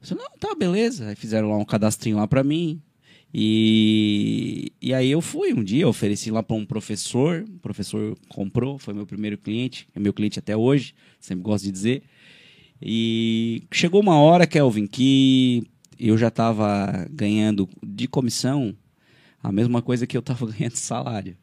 Disse, 0.00 0.14
não, 0.14 0.30
tá, 0.38 0.54
beleza. 0.54 1.08
Aí 1.08 1.16
fizeram 1.16 1.50
lá 1.50 1.56
um 1.56 1.64
cadastrinho 1.64 2.16
lá 2.16 2.26
pra 2.26 2.42
mim. 2.42 2.80
E, 3.32 4.72
e 4.82 4.92
aí 4.92 5.10
eu 5.10 5.20
fui 5.20 5.52
um 5.52 5.62
dia, 5.62 5.86
ofereci 5.86 6.30
lá 6.30 6.42
para 6.42 6.56
um 6.56 6.66
professor, 6.66 7.44
o 7.48 7.58
professor 7.60 8.16
comprou, 8.28 8.76
foi 8.76 8.92
meu 8.92 9.06
primeiro 9.06 9.38
cliente, 9.38 9.86
é 9.94 10.00
meu 10.00 10.12
cliente 10.12 10.38
até 10.38 10.56
hoje, 10.56 10.94
sempre 11.20 11.44
gosto 11.44 11.64
de 11.64 11.70
dizer. 11.70 12.02
E 12.82 13.62
chegou 13.70 14.00
uma 14.00 14.18
hora, 14.18 14.46
Kelvin, 14.46 14.86
que 14.86 15.62
eu 15.98 16.16
já 16.18 16.28
estava 16.28 17.06
ganhando 17.10 17.68
de 17.86 18.08
comissão 18.08 18.74
a 19.42 19.50
mesma 19.50 19.82
coisa 19.82 20.06
que 20.06 20.16
eu 20.16 20.20
estava 20.20 20.46
ganhando 20.50 20.76
salário. 20.76 21.36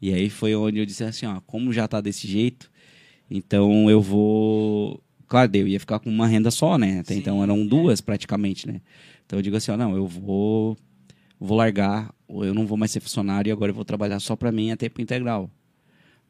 E 0.00 0.12
aí 0.14 0.30
foi 0.30 0.54
onde 0.54 0.78
eu 0.78 0.86
disse 0.86 1.04
assim, 1.04 1.26
ó, 1.26 1.40
como 1.46 1.72
já 1.72 1.86
tá 1.86 2.00
desse 2.00 2.26
jeito, 2.26 2.70
então 3.30 3.90
eu 3.90 4.00
vou... 4.00 5.02
Claro, 5.28 5.50
eu 5.54 5.68
ia 5.68 5.78
ficar 5.78 6.00
com 6.00 6.10
uma 6.10 6.26
renda 6.26 6.50
só, 6.50 6.76
né? 6.76 7.00
Até 7.00 7.14
então 7.14 7.40
eram 7.42 7.64
duas 7.64 8.00
praticamente, 8.00 8.66
né? 8.66 8.80
Então 9.24 9.38
eu 9.38 9.42
digo 9.42 9.56
assim, 9.56 9.70
ó, 9.70 9.76
não, 9.76 9.94
eu 9.94 10.06
vou 10.06 10.76
vou 11.38 11.56
largar, 11.56 12.12
eu 12.28 12.52
não 12.52 12.66
vou 12.66 12.76
mais 12.76 12.90
ser 12.90 13.00
funcionário 13.00 13.48
e 13.48 13.52
agora 13.52 13.70
eu 13.70 13.74
vou 13.74 13.84
trabalhar 13.84 14.20
só 14.20 14.36
para 14.36 14.52
mim 14.52 14.72
a 14.72 14.76
tempo 14.76 15.00
integral. 15.00 15.48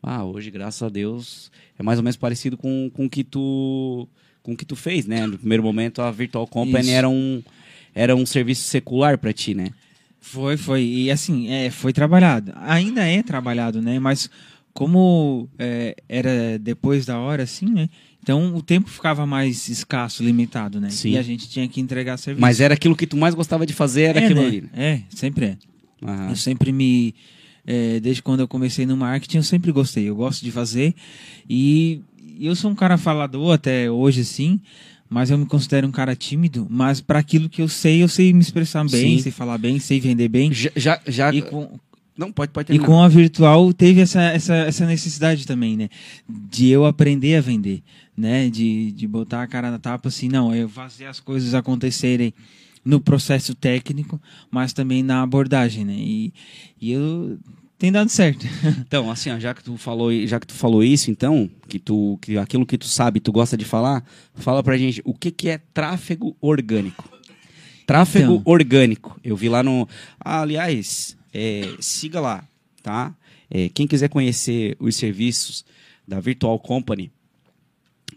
Ah, 0.02 0.24
hoje, 0.24 0.50
graças 0.50 0.82
a 0.82 0.88
Deus, 0.88 1.50
é 1.78 1.82
mais 1.82 1.98
ou 1.98 2.02
menos 2.02 2.16
parecido 2.16 2.56
com 2.56 2.90
com 2.92 3.06
o 3.06 3.10
que 3.10 3.24
tu 3.24 4.06
com 4.42 4.56
que 4.56 4.64
tu 4.64 4.76
fez, 4.76 5.06
né? 5.06 5.26
No 5.26 5.38
primeiro 5.38 5.62
momento 5.62 6.00
a 6.02 6.10
Virtual 6.10 6.46
Company 6.46 6.88
Isso. 6.88 6.90
era 6.90 7.08
um 7.08 7.42
era 7.94 8.14
um 8.14 8.24
serviço 8.24 8.64
secular 8.64 9.18
para 9.18 9.32
ti, 9.32 9.54
né? 9.54 9.72
Foi, 10.20 10.56
foi. 10.56 10.82
E 10.82 11.10
assim, 11.10 11.48
é, 11.48 11.70
foi 11.70 11.92
trabalhado. 11.92 12.52
Ainda 12.56 13.04
é 13.04 13.22
trabalhado, 13.22 13.80
né? 13.80 13.98
Mas 13.98 14.30
como 14.72 15.48
é, 15.58 15.96
era 16.08 16.58
depois 16.58 17.06
da 17.06 17.18
hora, 17.18 17.42
assim, 17.42 17.66
né? 17.66 17.88
Então 18.22 18.54
o 18.54 18.62
tempo 18.62 18.88
ficava 18.88 19.26
mais 19.26 19.68
escasso, 19.68 20.22
limitado, 20.22 20.80
né? 20.80 20.90
Sim. 20.90 21.12
E 21.12 21.18
a 21.18 21.22
gente 21.22 21.48
tinha 21.48 21.66
que 21.66 21.80
entregar 21.80 22.18
serviço. 22.18 22.40
Mas 22.40 22.60
era 22.60 22.74
aquilo 22.74 22.94
que 22.94 23.06
tu 23.06 23.16
mais 23.16 23.34
gostava 23.34 23.64
de 23.64 23.72
fazer, 23.72 24.02
era 24.02 24.20
é, 24.20 24.24
aquilo 24.24 24.40
né? 24.40 24.46
ali. 24.46 24.60
né? 24.60 24.70
É, 24.74 25.02
sempre 25.08 25.46
é. 25.46 25.56
Aham. 26.02 26.30
Eu 26.30 26.36
sempre 26.36 26.72
me. 26.72 27.14
é, 27.66 27.98
desde 28.00 28.22
quando 28.22 28.40
eu 28.40 28.48
comecei 28.48 28.84
no 28.84 28.96
marketing, 28.96 29.38
eu 29.38 29.42
sempre 29.42 29.72
gostei. 29.72 30.08
Eu 30.08 30.16
gosto 30.16 30.44
de 30.44 30.50
fazer. 30.50 30.94
E 31.48 32.02
eu 32.38 32.54
sou 32.54 32.70
um 32.70 32.74
cara 32.74 32.98
falador 32.98 33.54
até 33.54 33.90
hoje, 33.90 34.24
sim. 34.24 34.60
Mas 35.12 35.28
eu 35.28 35.36
me 35.36 35.44
considero 35.44 35.88
um 35.88 35.90
cara 35.90 36.14
tímido. 36.14 36.66
Mas 36.70 37.00
para 37.00 37.18
aquilo 37.18 37.48
que 37.48 37.60
eu 37.60 37.68
sei, 37.68 38.00
eu 38.02 38.08
sei 38.08 38.32
me 38.32 38.40
expressar 38.40 38.84
bem, 38.88 39.16
Sim. 39.16 39.22
sei 39.24 39.32
falar 39.32 39.58
bem, 39.58 39.78
sei 39.80 39.98
vender 39.98 40.28
bem. 40.28 40.52
Já, 40.52 40.70
já, 40.76 41.00
já- 41.04 41.34
E 41.34 41.42
com, 41.42 41.78
não 42.16 42.30
pode 42.30 42.52
pode 42.52 42.66
e 42.66 42.78
terminar. 42.78 42.86
com 42.86 43.02
a 43.02 43.08
virtual 43.08 43.72
teve 43.74 44.00
essa, 44.00 44.22
essa, 44.22 44.54
essa 44.54 44.86
necessidade 44.86 45.44
também, 45.46 45.76
né? 45.76 45.88
De 46.28 46.68
eu 46.68 46.86
aprender 46.86 47.34
a 47.36 47.40
vender, 47.40 47.82
né? 48.16 48.48
De, 48.48 48.92
de 48.92 49.08
botar 49.08 49.42
a 49.42 49.46
cara 49.48 49.68
na 49.70 49.80
tapa 49.80 50.08
assim, 50.08 50.28
não, 50.28 50.54
eu 50.54 50.68
fazer 50.68 51.06
as 51.06 51.18
coisas 51.18 51.54
acontecerem 51.54 52.32
no 52.84 53.00
processo 53.00 53.52
técnico, 53.54 54.18
mas 54.50 54.72
também 54.72 55.02
na 55.02 55.22
abordagem, 55.22 55.84
né? 55.84 55.94
E, 55.98 56.32
e 56.80 56.92
eu 56.92 57.36
tem 57.80 57.90
dado 57.90 58.10
certo. 58.10 58.46
Então, 58.86 59.10
assim, 59.10 59.30
ó, 59.30 59.38
já 59.40 59.54
que 59.54 59.64
tu 59.64 59.76
falou, 59.78 60.12
já 60.26 60.38
que 60.38 60.46
tu 60.46 60.52
falou 60.52 60.84
isso, 60.84 61.10
então, 61.10 61.50
que 61.66 61.78
tu, 61.78 62.18
que 62.20 62.36
aquilo 62.36 62.66
que 62.66 62.76
tu 62.76 62.86
sabe, 62.86 63.18
tu 63.20 63.32
gosta 63.32 63.56
de 63.56 63.64
falar, 63.64 64.04
fala 64.34 64.62
pra 64.62 64.76
gente 64.76 65.00
o 65.04 65.14
que 65.14 65.30
que 65.30 65.48
é 65.48 65.58
tráfego 65.72 66.36
orgânico. 66.40 67.08
Tráfego 67.86 68.34
Então. 68.34 68.42
orgânico. 68.44 69.18
Eu 69.24 69.34
vi 69.34 69.48
lá 69.48 69.62
no, 69.62 69.88
ah, 70.20 70.42
aliás, 70.42 71.16
é, 71.32 71.74
siga 71.80 72.20
lá, 72.20 72.44
tá? 72.82 73.14
É, 73.50 73.68
quem 73.70 73.86
quiser 73.86 74.08
conhecer 74.08 74.76
os 74.78 74.94
serviços 74.94 75.64
da 76.06 76.20
Virtual 76.20 76.58
Company 76.58 77.10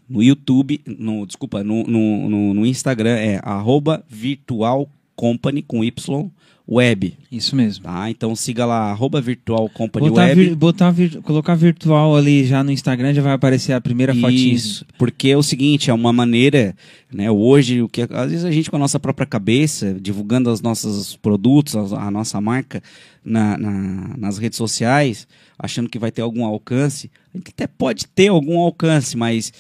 no 0.10 0.22
YouTube, 0.22 0.82
no, 0.86 1.26
desculpa, 1.26 1.64
no, 1.64 1.84
no, 1.84 2.30
no, 2.30 2.54
no 2.54 2.66
Instagram 2.66 3.16
é 3.16 3.40
arroba 3.42 4.04
Virtual 4.10 4.90
Company 5.16 5.62
com 5.62 5.84
Y 5.84 6.30
Web. 6.66 7.18
Isso 7.30 7.56
mesmo. 7.58 7.84
Tá? 7.84 8.10
Então 8.10 8.34
siga 8.36 8.66
lá, 8.66 8.90
arroba 8.92 9.20
Virtual 9.20 9.68
Company 9.70 10.10
Botar 10.10 10.22
Web. 10.28 10.36
vir- 10.46 10.56
botar 10.56 10.92
vir- 10.92 11.22
colocar 11.22 11.56
virtual 11.56 12.16
ali 12.16 12.46
já 12.46 12.64
no 12.64 12.72
Instagram 12.72 13.14
já 13.14 13.22
vai 13.22 13.34
aparecer 13.34 13.74
a 13.74 13.82
primeira 13.82 14.14
fotinha. 14.16 14.54
Isso, 14.54 14.86
porque 14.98 15.30
é 15.30 15.38
o 15.38 15.44
seguinte, 15.44 15.90
é 15.90 15.94
uma 15.94 16.14
maneira, 16.14 16.74
né, 17.12 17.30
hoje, 17.30 17.82
o 17.82 17.90
que 17.90 18.04
às 18.10 18.30
vezes 18.32 18.46
a 18.46 18.52
gente 18.52 18.70
com 18.70 18.78
a 18.78 18.80
nossa 18.80 18.98
própria 18.98 19.28
cabeça, 19.28 19.94
divulgando 20.00 20.50
os 20.50 20.62
nossos 20.62 21.18
produtos, 21.18 21.76
a, 21.76 22.04
a 22.08 22.10
nossa 22.12 22.40
marca 22.40 22.82
na, 23.26 23.58
na- 23.58 24.16
nas 24.18 24.38
redes 24.38 24.58
sociais, 24.58 25.28
achando 25.60 25.90
que 25.90 26.00
vai 26.00 26.12
ter 26.12 26.22
algum 26.22 26.46
alcance, 26.46 27.12
a 27.34 27.38
gente 27.38 27.50
até 27.50 27.68
pode 27.68 28.08
ter 28.08 28.30
algum 28.30 28.58
alcance, 28.60 29.18
mas 29.18 29.52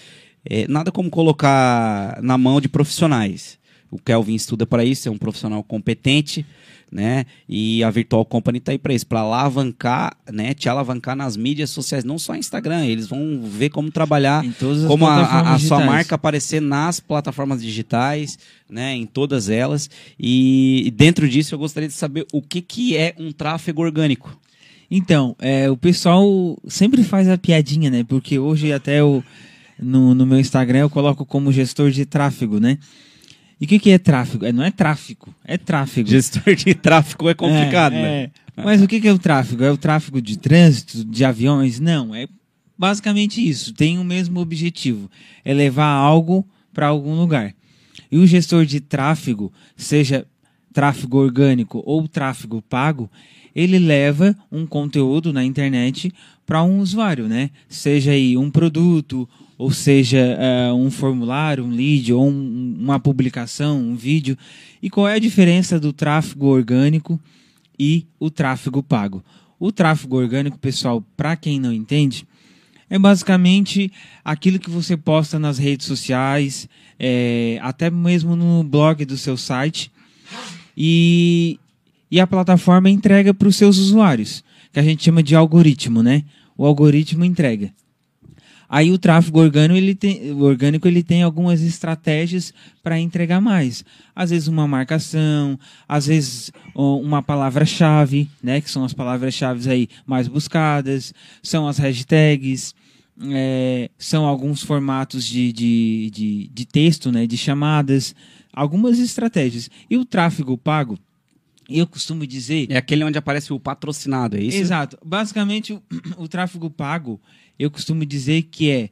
é, 0.49 0.65
nada 0.69 0.89
como 0.89 1.09
colocar 1.09 2.17
na 2.23 2.37
mão 2.37 2.61
de 2.61 2.69
profissionais. 2.69 3.57
O 3.91 3.99
Kelvin 3.99 4.33
estuda 4.35 4.65
para 4.65 4.83
isso, 4.83 5.07
é 5.07 5.11
um 5.11 5.17
profissional 5.17 5.61
competente, 5.63 6.43
né? 6.93 7.25
E 7.49 7.83
a 7.83 7.89
Virtual 7.89 8.23
Company 8.23 8.59
tá 8.59 8.71
aí 8.71 8.77
para 8.77 8.93
isso, 8.93 9.07
para 9.07 9.21
alavancar, 9.21 10.15
né? 10.31 10.53
Te 10.53 10.69
alavancar 10.69 11.15
nas 11.15 11.35
mídias 11.35 11.71
sociais, 11.71 12.03
não 12.03 12.19
só 12.19 12.35
Instagram, 12.35 12.85
eles 12.85 13.07
vão 13.07 13.41
ver 13.43 13.69
como 13.69 13.89
trabalhar 13.89 14.45
Em 14.45 14.51
todas 14.51 14.83
as 14.83 14.87
como 14.87 15.07
a, 15.07 15.15
a- 15.25 15.53
a 15.55 15.59
sua 15.59 15.77
marca 15.87 16.15
aparecer 16.15 16.61
nas 16.61 16.99
plataformas 16.99 17.63
digitais, 17.63 18.37
né, 18.69 18.93
em 18.95 19.05
todas 19.07 19.49
elas. 19.49 19.89
E, 20.19 20.83
e 20.85 20.91
dentro 20.91 21.27
disso 21.27 21.55
eu 21.55 21.59
gostaria 21.59 21.89
de 21.89 21.95
saber 21.95 22.27
o 22.31 22.41
que, 22.41 22.61
que 22.61 22.95
é 22.95 23.15
um 23.17 23.31
tráfego 23.31 23.81
orgânico. 23.81 24.39
Então, 24.91 25.35
é, 25.39 25.69
o 25.71 25.75
pessoal 25.77 26.55
sempre 26.67 27.03
faz 27.03 27.27
a 27.27 27.37
piadinha, 27.37 27.89
né? 27.89 28.03
Porque 28.07 28.37
hoje 28.37 28.71
até 28.71 28.99
eu, 28.99 29.23
no, 29.79 30.13
no 30.13 30.25
meu 30.27 30.39
Instagram 30.39 30.79
eu 30.79 30.89
coloco 30.91 31.25
como 31.25 31.51
gestor 31.51 31.89
de 31.89 32.05
tráfego, 32.05 32.59
né? 32.59 32.77
E 33.59 33.65
o 33.65 33.67
que, 33.67 33.79
que 33.79 33.91
é 33.91 33.97
tráfego? 33.97 34.45
É, 34.45 34.51
não 34.51 34.63
é 34.63 34.71
tráfico, 34.71 35.33
é 35.45 35.57
tráfego. 35.57 36.09
Gestor 36.09 36.55
de 36.55 36.73
tráfego 36.73 37.29
é 37.29 37.33
complicado, 37.33 37.93
É, 37.93 38.01
né? 38.01 38.23
é. 38.23 38.63
Mas 38.63 38.81
o 38.81 38.87
que, 38.87 38.99
que 38.99 39.07
é 39.07 39.13
o 39.13 39.19
tráfego? 39.19 39.63
É 39.63 39.71
o 39.71 39.77
tráfego 39.77 40.21
de 40.21 40.37
trânsito, 40.37 41.03
de 41.03 41.25
aviões? 41.25 41.79
Não, 41.79 42.13
é 42.13 42.27
basicamente 42.77 43.47
isso. 43.47 43.73
Tem 43.73 43.97
o 43.97 44.03
mesmo 44.03 44.39
objetivo: 44.39 45.09
é 45.43 45.53
levar 45.53 45.87
algo 45.87 46.45
para 46.73 46.87
algum 46.87 47.15
lugar. 47.15 47.53
E 48.11 48.17
o 48.17 48.27
gestor 48.27 48.65
de 48.65 48.79
tráfego, 48.79 49.51
seja 49.75 50.25
tráfego 50.71 51.17
orgânico 51.17 51.81
ou 51.85 52.07
tráfego 52.07 52.61
pago, 52.61 53.09
ele 53.55 53.79
leva 53.79 54.35
um 54.51 54.65
conteúdo 54.65 55.31
na 55.31 55.43
internet 55.43 56.11
para 56.45 56.63
um 56.63 56.79
usuário, 56.79 57.27
né? 57.27 57.49
Seja 57.69 58.11
aí 58.11 58.35
um 58.35 58.49
produto, 58.51 59.27
ou 59.63 59.71
seja 59.71 60.17
eh, 60.17 60.73
um 60.73 60.91
formulário, 60.91 61.63
um 61.63 61.69
lead, 61.69 62.11
ou 62.11 62.27
um- 62.27 62.75
uma 62.81 62.99
publicação, 62.99 63.79
um 63.79 63.95
vídeo. 63.95 64.37
E 64.81 64.89
qual 64.89 65.07
é 65.07 65.13
a 65.13 65.19
diferença 65.19 65.79
do 65.79 65.93
tráfego 65.93 66.47
orgânico 66.47 67.17
e 67.79 68.05
o 68.19 68.29
tráfego 68.29 68.83
pago? 68.83 69.23
O 69.57 69.71
tráfego 69.71 70.17
orgânico, 70.17 70.59
pessoal, 70.59 71.01
para 71.15 71.37
quem 71.37 71.61
não 71.61 71.71
entende, 71.71 72.27
é 72.89 72.99
basicamente 72.99 73.89
aquilo 74.21 74.59
que 74.59 74.69
você 74.69 74.97
posta 74.97 75.39
nas 75.39 75.57
redes 75.57 75.87
sociais, 75.87 76.67
é, 76.99 77.57
até 77.61 77.89
mesmo 77.89 78.35
no 78.35 78.65
blog 78.65 79.05
do 79.05 79.15
seu 79.15 79.37
site, 79.37 79.89
e, 80.75 81.57
e 82.11 82.19
a 82.19 82.27
plataforma 82.27 82.89
entrega 82.89 83.33
para 83.33 83.47
os 83.47 83.55
seus 83.55 83.77
usuários, 83.77 84.43
que 84.73 84.79
a 84.79 84.83
gente 84.83 85.05
chama 85.05 85.23
de 85.23 85.37
algoritmo, 85.37 86.03
né? 86.03 86.25
O 86.57 86.65
algoritmo 86.65 87.23
entrega. 87.23 87.71
Aí 88.73 88.91
o 88.91 88.97
tráfego 88.97 89.39
orgânico 89.39 89.77
ele 89.77 89.93
tem, 89.93 90.31
orgânico 90.31 90.87
ele 90.87 91.03
tem 91.03 91.21
algumas 91.21 91.61
estratégias 91.61 92.51
para 92.81 92.99
entregar 92.99 93.39
mais. 93.39 93.85
Às 94.15 94.31
vezes 94.31 94.47
uma 94.47 94.67
marcação, 94.67 95.59
às 95.87 96.07
vezes 96.07 96.51
uma 96.73 97.21
palavra-chave, 97.21 98.27
né, 98.41 98.61
que 98.61 98.71
são 98.71 98.83
as 98.83 98.91
palavras-chave 98.91 99.69
aí 99.69 99.87
mais 100.07 100.27
buscadas, 100.27 101.13
são 101.43 101.67
as 101.67 101.77
hashtags, 101.77 102.73
é, 103.31 103.91
são 103.95 104.25
alguns 104.25 104.63
formatos 104.63 105.23
de, 105.23 105.53
de, 105.53 106.09
de, 106.11 106.49
de 106.51 106.65
texto, 106.65 107.11
né, 107.11 107.27
de 107.27 107.37
chamadas, 107.37 108.15
algumas 108.51 108.97
estratégias. 108.97 109.69
E 109.87 109.97
o 109.97 110.03
tráfego 110.03 110.57
pago, 110.57 110.97
eu 111.69 111.87
costumo 111.87 112.25
dizer 112.25 112.67
É 112.71 112.77
aquele 112.77 113.03
onde 113.03 113.19
aparece 113.19 113.53
o 113.53 113.59
patrocinado, 113.59 114.35
é 114.35 114.41
isso? 114.41 114.57
Exato. 114.57 114.97
Basicamente, 115.05 115.73
o, 115.73 115.83
o 116.17 116.27
tráfego 116.27 116.71
pago, 116.71 117.21
eu 117.57 117.69
costumo 117.71 118.05
dizer 118.05 118.43
que 118.43 118.69
é, 118.69 118.89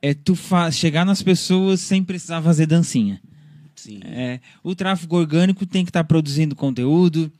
é 0.00 0.14
tu 0.14 0.36
chegar 0.72 1.04
nas 1.04 1.22
pessoas 1.22 1.80
sem 1.80 2.02
precisar 2.02 2.42
fazer 2.42 2.66
dancinha. 2.66 3.20
Sim. 3.74 4.00
É, 4.04 4.40
o 4.62 4.74
tráfego 4.74 5.16
orgânico 5.16 5.66
tem 5.66 5.84
que 5.84 5.90
estar 5.90 6.04
produzindo 6.04 6.54
conteúdo, 6.54 7.30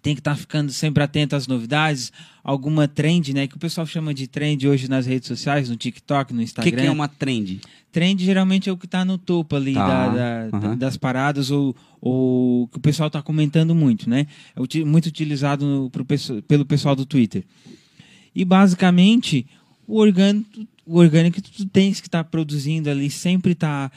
tem 0.00 0.14
que 0.14 0.20
estar 0.20 0.36
ficando 0.36 0.72
sempre 0.72 1.02
atento 1.02 1.34
às 1.34 1.46
novidades, 1.46 2.12
alguma 2.42 2.86
trend, 2.88 3.34
né? 3.34 3.46
Que 3.46 3.56
o 3.56 3.58
pessoal 3.58 3.86
chama 3.86 4.14
de 4.14 4.26
trend 4.28 4.66
hoje 4.66 4.88
nas 4.88 5.04
redes 5.06 5.26
sociais, 5.28 5.68
no 5.68 5.76
TikTok, 5.76 6.32
no 6.32 6.40
O 6.40 6.42
Instagram. 6.42 6.70
que, 6.70 6.76
que 6.82 6.86
é 6.86 6.90
uma 6.90 7.08
trend? 7.08 7.60
Trend 7.90 8.24
geralmente 8.24 8.68
é 8.68 8.72
o 8.72 8.76
que 8.76 8.86
está 8.86 9.04
no 9.04 9.18
topo 9.18 9.56
ali 9.56 9.74
Tá, 9.74 10.08
da- 10.08 10.48
da- 10.48 10.56
aham. 10.58 10.76
das 10.78 10.96
paradas 10.96 11.50
ou, 11.50 11.74
ou 12.00 12.68
que 12.68 12.78
o 12.78 12.80
pessoal 12.80 13.08
está 13.08 13.20
comentando 13.20 13.74
muito, 13.74 14.08
né? 14.08 14.26
É 14.54 14.84
muito 14.84 15.06
utilizado 15.06 15.66
no- 15.66 15.90
pro 15.90 16.06
pelo 16.46 16.64
pessoal 16.64 16.94
do 16.94 17.04
Twitter. 17.04 17.44
E 18.34 18.44
basicamente 18.44 19.46
o 19.86 19.98
orgânico, 19.98 20.66
o 20.84 20.98
orgânico 20.98 21.40
tu 21.40 21.64
tens 21.66 22.00
que 22.00 22.08
estar 22.08 22.24
produzindo 22.24 22.90
ali 22.90 23.10
sempre 23.10 23.52
está 23.52 23.90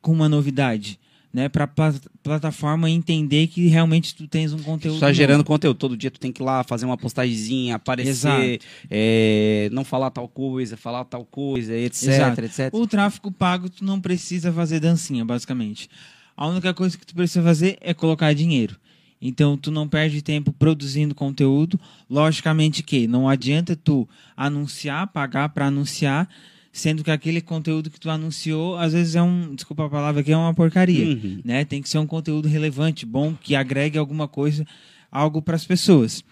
com 0.00 0.12
uma 0.12 0.28
novidade, 0.28 0.98
né? 1.32 1.48
Para 1.48 1.64
a 1.64 1.92
plataforma 2.22 2.88
entender 2.90 3.46
que 3.48 3.68
realmente 3.68 4.14
tu 4.14 4.26
tens 4.26 4.52
um 4.52 4.58
conteúdo. 4.58 4.98
Só 4.98 5.06
novo. 5.06 5.14
gerando 5.14 5.44
conteúdo. 5.44 5.76
Todo 5.76 5.96
dia 5.96 6.10
tu 6.10 6.18
tem 6.18 6.32
que 6.32 6.42
ir 6.42 6.44
lá 6.44 6.64
fazer 6.64 6.86
uma 6.86 6.96
postagemzinha, 6.96 7.76
aparecer, 7.76 8.60
é, 8.90 9.68
não 9.72 9.84
falar 9.84 10.10
tal 10.10 10.28
coisa, 10.28 10.76
falar 10.76 11.04
tal 11.04 11.24
coisa, 11.24 11.74
etc, 11.74 12.08
Exato. 12.08 12.40
etc. 12.40 12.74
O 12.74 12.86
tráfego 12.86 13.30
pago, 13.30 13.68
tu 13.68 13.84
não 13.84 14.00
precisa 14.00 14.52
fazer 14.52 14.80
dancinha, 14.80 15.24
basicamente. 15.24 15.88
A 16.36 16.46
única 16.46 16.72
coisa 16.72 16.96
que 16.96 17.04
tu 17.04 17.14
precisa 17.14 17.42
fazer 17.42 17.76
é 17.80 17.92
colocar 17.92 18.32
dinheiro. 18.32 18.76
Então, 19.20 19.56
tu 19.56 19.70
não 19.70 19.88
perde 19.88 20.22
tempo 20.22 20.52
produzindo 20.52 21.14
conteúdo. 21.14 21.78
Logicamente 22.08 22.82
que 22.82 23.06
não 23.06 23.28
adianta 23.28 23.74
tu 23.76 24.08
anunciar, 24.36 25.08
pagar 25.08 25.48
para 25.48 25.66
anunciar, 25.66 26.28
sendo 26.72 27.02
que 27.02 27.10
aquele 27.10 27.40
conteúdo 27.40 27.90
que 27.90 27.98
tu 27.98 28.08
anunciou, 28.08 28.76
às 28.76 28.92
vezes 28.92 29.16
é 29.16 29.22
um, 29.22 29.54
desculpa 29.54 29.86
a 29.86 29.90
palavra 29.90 30.20
aqui, 30.20 30.32
é 30.32 30.36
uma 30.36 30.54
porcaria. 30.54 31.06
Uhum. 31.06 31.40
Né? 31.44 31.64
Tem 31.64 31.82
que 31.82 31.88
ser 31.88 31.98
um 31.98 32.06
conteúdo 32.06 32.48
relevante, 32.48 33.04
bom, 33.04 33.34
que 33.34 33.56
agregue 33.56 33.98
alguma 33.98 34.28
coisa, 34.28 34.64
algo 35.10 35.42
para 35.42 35.56
as 35.56 35.64
pessoas. 35.64 36.22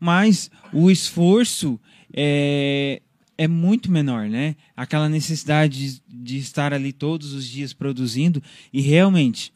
Mas 0.00 0.50
o 0.72 0.90
esforço 0.90 1.78
é, 2.12 3.02
é 3.38 3.46
muito 3.46 3.90
menor, 3.90 4.28
né? 4.28 4.56
Aquela 4.76 5.08
necessidade 5.08 5.94
de, 5.94 6.02
de 6.08 6.38
estar 6.38 6.72
ali 6.72 6.92
todos 6.92 7.32
os 7.32 7.46
dias 7.46 7.72
produzindo 7.72 8.42
e 8.72 8.80
realmente 8.80 9.52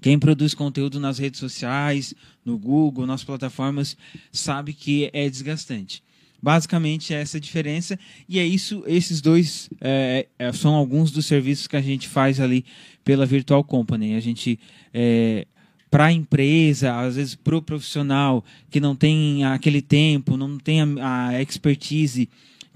quem 0.00 0.18
produz 0.18 0.54
conteúdo 0.54 1.00
nas 1.00 1.18
redes 1.18 1.40
sociais, 1.40 2.14
no 2.44 2.58
Google, 2.58 3.06
nas 3.06 3.24
plataformas, 3.24 3.96
sabe 4.32 4.72
que 4.72 5.10
é 5.12 5.28
desgastante. 5.28 6.02
Basicamente 6.40 7.12
é 7.12 7.20
essa 7.20 7.38
a 7.38 7.40
diferença 7.40 7.98
e 8.28 8.38
é 8.38 8.46
isso. 8.46 8.84
Esses 8.86 9.20
dois 9.20 9.68
é, 9.80 10.28
é, 10.38 10.52
são 10.52 10.74
alguns 10.74 11.10
dos 11.10 11.26
serviços 11.26 11.66
que 11.66 11.76
a 11.76 11.80
gente 11.80 12.06
faz 12.06 12.38
ali 12.38 12.64
pela 13.04 13.26
Virtual 13.26 13.64
Company. 13.64 14.14
A 14.14 14.20
gente 14.20 14.58
é, 14.94 15.46
para 15.90 16.06
a 16.06 16.12
empresa, 16.12 16.94
às 17.00 17.16
vezes 17.16 17.34
para 17.34 17.56
o 17.56 17.62
profissional 17.62 18.44
que 18.70 18.78
não 18.78 18.94
tem 18.94 19.44
aquele 19.44 19.82
tempo, 19.82 20.36
não 20.36 20.58
tem 20.58 20.80
a, 20.80 21.28
a 21.28 21.42
expertise 21.42 22.28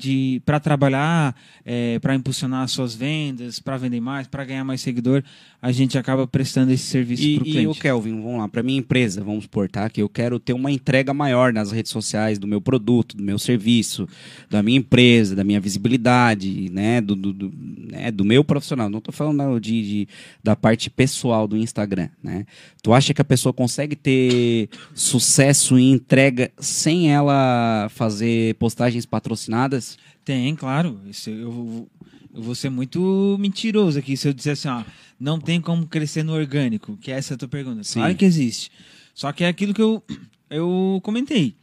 de 0.03 0.43
para 0.45 0.59
trabalhar, 0.59 1.35
é, 1.65 1.99
para 2.01 2.15
impulsionar 2.15 2.63
as 2.65 2.73
suas 2.73 2.93
vendas, 2.95 3.61
para 3.61 3.77
vender 3.77 4.01
mais, 4.01 4.27
para 4.27 4.45
ganhar 4.45 4.65
mais 4.65 4.81
seguidor, 4.81 5.23
a 5.61 5.71
gente 5.71 5.97
acaba 5.97 6.27
prestando 6.27 6.73
esse 6.73 6.85
serviço 6.85 7.23
E, 7.23 7.35
para 7.37 7.45
o 7.45 7.47
e 7.47 7.53
cliente. 7.53 7.79
o 7.79 7.81
Kelvin, 7.81 8.21
vamos 8.21 8.39
lá, 8.39 8.49
para 8.49 8.63
minha 8.65 8.79
empresa, 8.81 9.23
vamos 9.23 9.45
supor, 9.45 9.69
tá? 9.71 9.89
Que 9.89 10.03
eu 10.03 10.09
quero 10.09 10.41
ter 10.41 10.53
uma 10.55 10.73
entrega 10.73 11.15
maior 11.15 11.53
nas 11.53 11.71
redes 11.71 11.93
sociais 11.93 12.37
do 12.39 12.49
meu 12.49 12.61
produto, 12.61 13.17
do 13.17 13.23
meu 13.23 13.39
serviço, 13.39 14.09
da 14.51 14.61
minha 14.63 14.79
empresa, 14.79 15.37
da 15.37 15.45
minha 15.45 15.61
visibilidade, 15.61 16.69
né? 16.73 17.01
Do, 17.01 17.15
do, 17.15 17.33
do, 17.33 17.53
né? 17.93 18.11
do 18.11 18.25
meu 18.25 18.43
profissional. 18.43 18.91
Não 18.91 19.01
tô 19.01 19.13
falando 19.13 19.61
de, 19.61 19.83
de- 19.83 20.09
da 20.43 20.57
parte 20.57 20.91
pessoal 20.91 21.47
do 21.47 21.57
Instagram, 21.57 22.09
né? 22.23 22.45
Tu 22.83 22.93
acha 22.93 23.15
que 23.15 23.21
a 23.23 23.25
pessoa 23.25 23.53
consegue 23.53 23.95
ter 23.95 24.69
sucesso 24.95 25.79
em 25.79 25.93
entrega 25.93 26.51
sem 26.59 27.13
ela 27.13 27.89
fazer 27.91 28.55
postagens 28.57 29.07
patrocinadas? 29.07 29.92
Tem, 30.25 30.55
claro. 30.55 31.01
Isso 31.07 31.31
eu, 31.31 31.89
eu 32.35 32.43
vou 32.43 32.55
ser 32.55 32.71
muito 32.71 33.37
mentiroso 33.39 33.99
aqui 33.99 34.17
se 34.17 34.29
eu 34.29 34.33
disser 34.33 34.53
assim, 34.53 34.69
ó, 34.69 34.85
não 35.19 35.41
tem 35.41 35.61
como 35.61 35.87
crescer 35.87 36.23
no 36.23 36.33
orgânico, 36.33 36.97
que 36.97 37.11
essa 37.11 37.33
é 37.33 37.37
a 37.37 37.39
tua 37.39 37.49
pergunta. 37.49 37.85
Sim. 37.85 38.01
Claro 38.01 38.15
que 38.15 38.25
existe. 38.25 38.71
Só 39.15 39.33
que 39.33 39.45
é 39.45 39.49
aquilo 39.49 39.75
que 39.75 39.83
eu, 39.83 40.03
eu 40.49 41.01
comentei. 41.03 41.55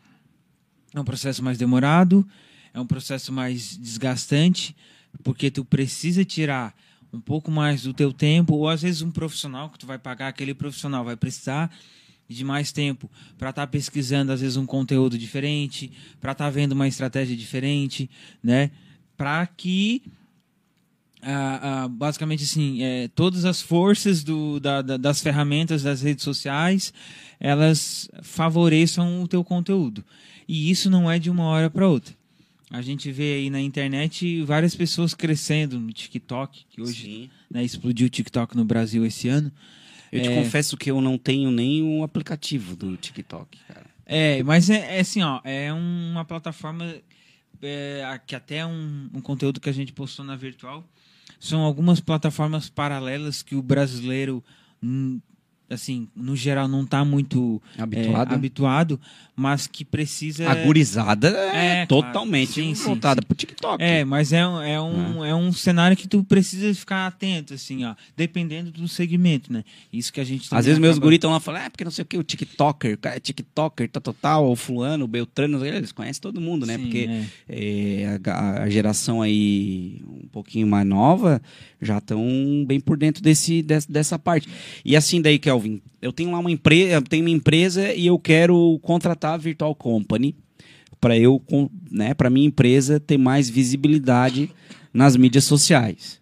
É 0.94 1.00
um 1.00 1.04
processo 1.06 1.44
mais 1.44 1.58
demorado, 1.58 2.28
é 2.74 2.80
um 2.80 2.86
processo 2.86 3.32
mais 3.32 3.78
desgastante, 3.78 4.76
porque 5.24 5.50
tu 5.52 5.64
precisa 5.66 6.24
tirar 6.26 6.76
um 7.12 7.20
pouco 7.20 7.50
mais 7.50 7.84
do 7.84 7.94
teu 7.94 8.14
tempo, 8.14 8.56
ou 8.56 8.70
às 8.70 8.84
vezes 8.84 9.02
um 9.02 9.12
profissional 9.12 9.70
que 9.70 9.80
tu 9.80 9.88
vai 9.88 9.98
pagar, 9.98 10.28
aquele 10.28 10.54
profissional 10.54 11.04
vai 11.04 11.16
precisar 11.16 11.72
de 12.30 12.44
mais 12.46 12.72
tempo 12.72 13.10
para 13.38 13.50
estar 13.50 13.66
pesquisando 13.68 14.32
às 14.32 14.40
vezes 14.42 14.56
um 14.56 14.66
conteúdo 14.66 15.18
diferente, 15.18 15.92
para 16.22 16.32
estar 16.34 16.50
vendo 16.52 16.74
uma 16.74 16.88
estratégia 16.88 17.36
diferente, 17.36 18.10
né? 18.44 18.70
Para 19.18 19.46
que 19.48 20.04
ah, 21.22 21.84
ah, 21.84 21.88
basicamente 21.90 22.44
assim, 22.44 22.82
é, 22.82 23.10
todas 23.10 23.44
as 23.44 23.62
forças 23.62 24.24
do, 24.24 24.58
da- 24.60 24.82
da- 24.82 24.96
das 24.96 25.22
ferramentas 25.22 25.84
das 25.84 26.02
redes 26.02 26.24
sociais 26.24 26.94
elas 27.42 28.10
favoreçam 28.22 29.22
o 29.22 29.28
teu 29.28 29.44
conteúdo. 29.44 30.04
E 30.48 30.70
isso 30.72 30.90
não 30.90 31.10
é 31.12 31.20
de 31.20 31.30
uma 31.30 31.44
hora 31.46 31.70
para 31.70 31.88
outra. 31.88 32.14
A 32.72 32.82
gente 32.82 33.12
vê 33.12 33.34
aí 33.36 33.50
na 33.50 33.60
internet 33.60 34.44
várias 34.44 34.76
pessoas 34.76 35.14
crescendo 35.14 35.80
no 35.80 35.92
TikTok, 35.92 36.66
que 36.70 36.82
hoje 36.82 37.30
né, 37.50 37.64
explodiu 37.64 38.08
o 38.08 38.10
TikTok 38.10 38.56
no 38.56 38.64
Brasil 38.64 39.06
esse 39.06 39.28
ano. 39.28 39.52
Eu 40.12 40.22
te 40.22 40.30
É. 40.30 40.36
confesso 40.36 40.76
que 40.78 40.90
eu 40.90 41.00
não 41.02 41.18
tenho 41.18 41.52
nem 41.52 41.82
o 42.00 42.04
aplicativo 42.04 42.76
do 42.76 42.98
TikTok, 42.98 43.58
cara. 43.68 43.86
É, 44.06 44.42
mas 44.44 44.70
é, 44.70 44.98
é 44.98 45.00
assim, 45.02 45.22
ó, 45.22 45.40
é 45.44 45.72
uma 45.72 46.26
plataforma 46.26 46.96
é, 47.62 48.20
que 48.26 48.36
até 48.36 48.66
um, 48.66 49.10
um 49.14 49.22
conteúdo 49.22 49.60
que 49.60 49.70
a 49.70 49.74
gente 49.74 49.94
postou 49.94 50.26
na 50.26 50.36
virtual 50.36 50.84
são 51.40 51.62
algumas 51.62 52.00
plataformas 52.00 52.70
paralelas 52.70 53.44
que 53.44 53.56
o 53.56 53.62
brasileiro, 53.62 54.44
assim, 55.70 56.08
no 56.16 56.36
geral 56.36 56.68
não 56.68 56.84
está 56.84 57.04
muito 57.06 57.62
é, 57.78 57.82
Habituado? 57.82 58.34
habituado, 58.34 59.00
mas 59.36 59.68
que 59.68 59.86
precisa 59.86 60.50
A 60.50 60.56
gurizada 60.56 61.30
é, 61.30 61.82
É, 61.82 61.86
claro. 61.86 61.88
totalmente 61.88 62.54
Sim, 62.54 62.74
sim, 62.76 62.84
voltada 62.84 63.22
pro 63.22 63.36
TikTok. 63.36 63.82
É, 63.84 64.04
mas 64.04 64.34
é, 64.34 64.46
um- 64.48 64.62
é, 64.62 64.82
um, 64.82 65.26
é 65.26 65.36
um 65.36 65.52
cenário 65.54 65.96
que 65.96 66.08
tu 66.08 66.24
precisa 66.24 66.74
ficar 66.74 67.08
atento, 67.08 67.54
assim, 67.54 67.86
ó, 67.86 67.96
dependendo 68.18 68.72
do 68.72 68.88
segmento, 68.88 69.52
né? 69.54 69.64
Isso 69.94 70.12
que 70.12 70.20
a 70.20 70.24
gente 70.24 70.48
Às 70.52 70.66
vezes 70.66 70.80
meus 70.80 70.98
guris 70.98 71.18
estão 71.18 71.32
lá 71.32 71.40
falando, 71.40 71.64
é 71.64 71.70
porque 71.70 71.84
não 71.84 71.92
sei 71.92 72.04
o 72.04 72.06
que, 72.06 72.18
o 72.18 72.24
TikToker, 72.24 72.96
o 72.96 72.98
cara 72.98 73.16
é 73.16 73.20
TikToker, 73.20 73.90
tal, 73.90 74.02
tal, 74.02 74.14
tal, 74.14 74.52
o 74.52 74.56
fulano, 74.56 75.06
o 75.06 75.08
Beltrano, 75.08 75.66
eles 75.66 75.92
conhecem 75.92 76.22
todo 76.22 76.42
mundo, 76.42 76.66
né? 76.66 76.76
Sim, 76.76 76.82
porque 76.84 77.10
é. 77.48 78.04
é, 78.04 78.20
a, 78.32 78.64
a 78.64 78.70
geração 78.70 79.22
aí 79.22 80.02
um 80.08 80.28
pouquinho 80.28 80.68
mais 80.68 80.86
nova 80.86 81.42
já 81.82 81.98
estão 82.00 82.22
bem 82.68 82.80
por 82.80 82.98
dentro 82.98 83.24
desse, 83.24 83.62
des- 83.62 83.86
dessa 83.86 84.20
parte. 84.20 84.48
E 84.84 84.96
assim 84.96 85.22
daí, 85.22 85.40
Kelvin, 85.60 85.82
eu 86.02 86.14
tenho 86.14 86.32
lá 86.32 86.40
uma 86.40 86.52
empresa, 86.52 87.02
tenho 87.02 87.24
uma 87.24 87.30
empresa 87.30 87.94
e 87.94 88.08
eu 88.08 88.18
quero 88.18 88.80
contratar 88.82 89.34
a 89.34 89.38
Virtual 89.38 89.76
Company 89.76 90.36
para 91.00 91.18
eu, 91.18 91.42
né, 91.92 92.14
para 92.14 92.30
minha 92.30 92.48
empresa 92.48 93.00
ter 93.00 93.18
mais 93.18 93.50
visibilidade 93.50 94.50
nas 94.94 95.16
mídias 95.16 95.44
sociais. 95.44 96.20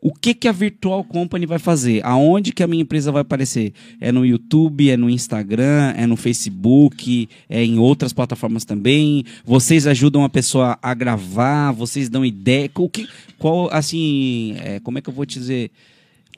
O 0.00 0.14
que 0.14 0.32
que 0.32 0.46
a 0.46 0.52
Virtual 0.52 1.02
Company 1.02 1.44
vai 1.44 1.58
fazer? 1.58 2.04
Aonde 2.04 2.52
que 2.52 2.62
a 2.62 2.68
minha 2.68 2.82
empresa 2.82 3.10
vai 3.10 3.22
aparecer? 3.22 3.72
É 4.00 4.12
no 4.12 4.24
YouTube, 4.24 4.88
é 4.88 4.96
no 4.96 5.10
Instagram, 5.10 5.92
é 5.96 6.06
no 6.06 6.16
Facebook, 6.16 7.28
é 7.48 7.64
em 7.64 7.80
outras 7.80 8.12
plataformas 8.12 8.64
também. 8.64 9.24
Vocês 9.44 9.88
ajudam 9.88 10.22
a 10.22 10.28
pessoa 10.28 10.78
a 10.80 10.94
gravar, 10.94 11.72
vocês 11.72 12.08
dão 12.08 12.24
ideia. 12.24 12.70
O 12.76 12.88
que, 12.88 13.08
qual, 13.38 13.68
assim, 13.72 14.54
é, 14.60 14.78
como 14.78 14.98
é 14.98 15.00
que 15.00 15.10
eu 15.10 15.14
vou 15.14 15.26
te 15.26 15.36
dizer? 15.36 15.72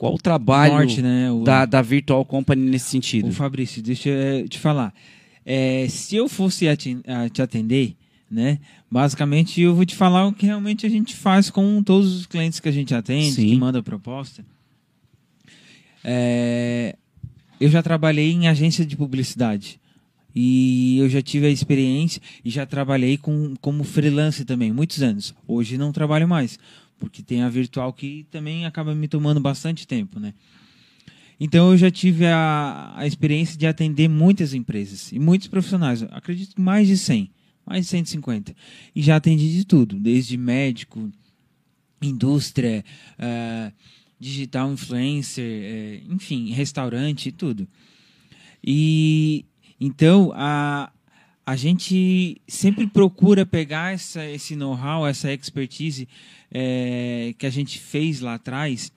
Qual 0.01 0.15
o 0.15 0.17
trabalho 0.17 0.73
Norte, 0.73 0.99
né? 0.99 1.31
O- 1.31 1.43
da, 1.43 1.63
da 1.63 1.79
Virtual 1.79 2.25
Company 2.25 2.67
nesse 2.71 2.89
sentido? 2.89 3.29
Ô, 3.29 3.31
Fabrício, 3.31 3.83
deixa 3.83 4.09
eu 4.09 4.49
te 4.49 4.57
falar. 4.57 4.91
É, 5.45 5.85
se 5.89 6.15
eu 6.15 6.27
fosse 6.27 6.67
ati- 6.67 6.97
a- 7.05 7.29
te 7.29 7.39
atender, 7.39 7.95
né? 8.29 8.57
Basicamente, 8.89 9.61
eu 9.61 9.75
vou 9.75 9.85
te 9.85 9.95
falar 9.95 10.25
o 10.25 10.33
que 10.33 10.47
realmente 10.47 10.87
a 10.87 10.89
gente 10.89 11.15
faz 11.15 11.51
com 11.51 11.83
todos 11.83 12.15
os 12.15 12.25
clientes 12.25 12.59
que 12.59 12.67
a 12.67 12.71
gente 12.71 12.95
atende, 12.95 13.33
Sim. 13.33 13.49
que 13.49 13.55
manda 13.57 13.83
proposta. 13.83 14.43
É, 16.03 16.95
eu 17.59 17.69
já 17.69 17.83
trabalhei 17.83 18.31
em 18.31 18.47
agência 18.47 18.83
de 18.83 18.97
publicidade. 18.97 19.79
E 20.33 20.97
eu 20.97 21.09
já 21.09 21.21
tive 21.21 21.45
a 21.45 21.49
experiência 21.51 22.19
e 22.43 22.49
já 22.49 22.65
trabalhei 22.65 23.17
com, 23.17 23.53
como 23.61 23.83
freelance 23.83 24.43
também, 24.45 24.71
muitos 24.71 25.03
anos. 25.03 25.35
Hoje 25.47 25.77
não 25.77 25.91
trabalho 25.91 26.27
mais, 26.27 26.57
porque 27.01 27.23
tem 27.23 27.41
a 27.41 27.49
virtual 27.49 27.91
que 27.91 28.27
também 28.29 28.63
acaba 28.63 28.93
me 28.93 29.07
tomando 29.07 29.41
bastante 29.41 29.87
tempo, 29.87 30.19
né? 30.19 30.35
Então 31.39 31.71
eu 31.71 31.77
já 31.77 31.89
tive 31.89 32.27
a, 32.27 32.93
a 32.95 33.07
experiência 33.07 33.57
de 33.57 33.65
atender 33.65 34.07
muitas 34.07 34.53
empresas 34.53 35.11
e 35.11 35.17
muitos 35.17 35.47
profissionais, 35.47 36.03
acredito 36.03 36.55
que 36.55 36.61
mais 36.61 36.87
de 36.87 36.95
100, 36.95 37.31
mais 37.65 37.85
de 37.85 37.89
150. 37.89 38.55
E 38.95 39.01
já 39.01 39.15
atendi 39.15 39.51
de 39.51 39.65
tudo, 39.65 39.99
desde 39.99 40.37
médico, 40.37 41.11
indústria, 41.99 42.85
eh, 43.17 43.71
digital 44.19 44.71
influencer, 44.71 45.43
eh, 45.43 46.01
enfim, 46.07 46.51
restaurante 46.51 47.29
e 47.29 47.31
tudo. 47.31 47.67
E 48.63 49.43
então 49.79 50.31
a, 50.35 50.91
a 51.45 51.55
gente 51.55 52.41
sempre 52.47 52.87
procura 52.87 53.45
pegar 53.45 53.93
essa, 53.93 54.25
esse 54.25 54.55
know-how, 54.55 55.07
essa 55.07 55.31
expertise 55.33 56.07
eh, 56.51 57.33
que 57.37 57.45
a 57.45 57.49
gente 57.49 57.79
fez 57.79 58.19
lá 58.19 58.35
atrás 58.35 58.91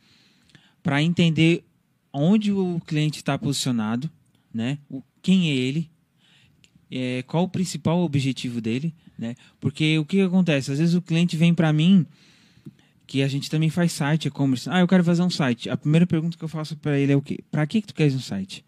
para 0.83 1.03
entender 1.03 1.65
onde 2.13 2.53
o 2.53 2.81
cliente 2.87 3.19
está 3.19 3.39
posicionado, 3.39 4.11
né? 4.53 4.79
O, 4.89 5.03
quem 5.21 5.51
é 5.51 5.55
ele, 5.55 5.91
é, 6.91 7.25
qual 7.27 7.45
o 7.45 7.49
principal 7.49 8.01
objetivo 8.03 8.61
dele, 8.61 8.95
né? 9.19 9.35
Porque 9.59 9.99
o 9.99 10.05
que 10.05 10.21
acontece? 10.21 10.71
Às 10.71 10.79
vezes 10.79 10.95
o 10.95 11.03
cliente 11.03 11.37
vem 11.37 11.55
para 11.55 11.73
mim 11.73 12.07
que 13.07 13.23
a 13.23 13.29
gente 13.29 13.51
também 13.51 13.71
faz 13.71 13.93
site, 13.93 14.29
e-commerce. 14.29 14.69
Ah, 14.71 14.81
eu 14.81 14.89
quero 14.89 15.03
fazer 15.03 15.23
um 15.23 15.31
site. 15.31 15.69
A 15.69 15.77
primeira 15.77 16.07
pergunta 16.07 16.39
que 16.39 16.45
eu 16.45 16.49
faço 16.49 16.77
para 16.77 16.99
ele 16.99 17.13
é 17.13 17.17
o 17.17 17.23
quê? 17.23 17.41
Para 17.51 17.67
que 17.67 17.81
que 17.81 17.89
tu 17.89 17.95
queres 17.95 18.15
um 18.15 18.21
site? 18.21 18.65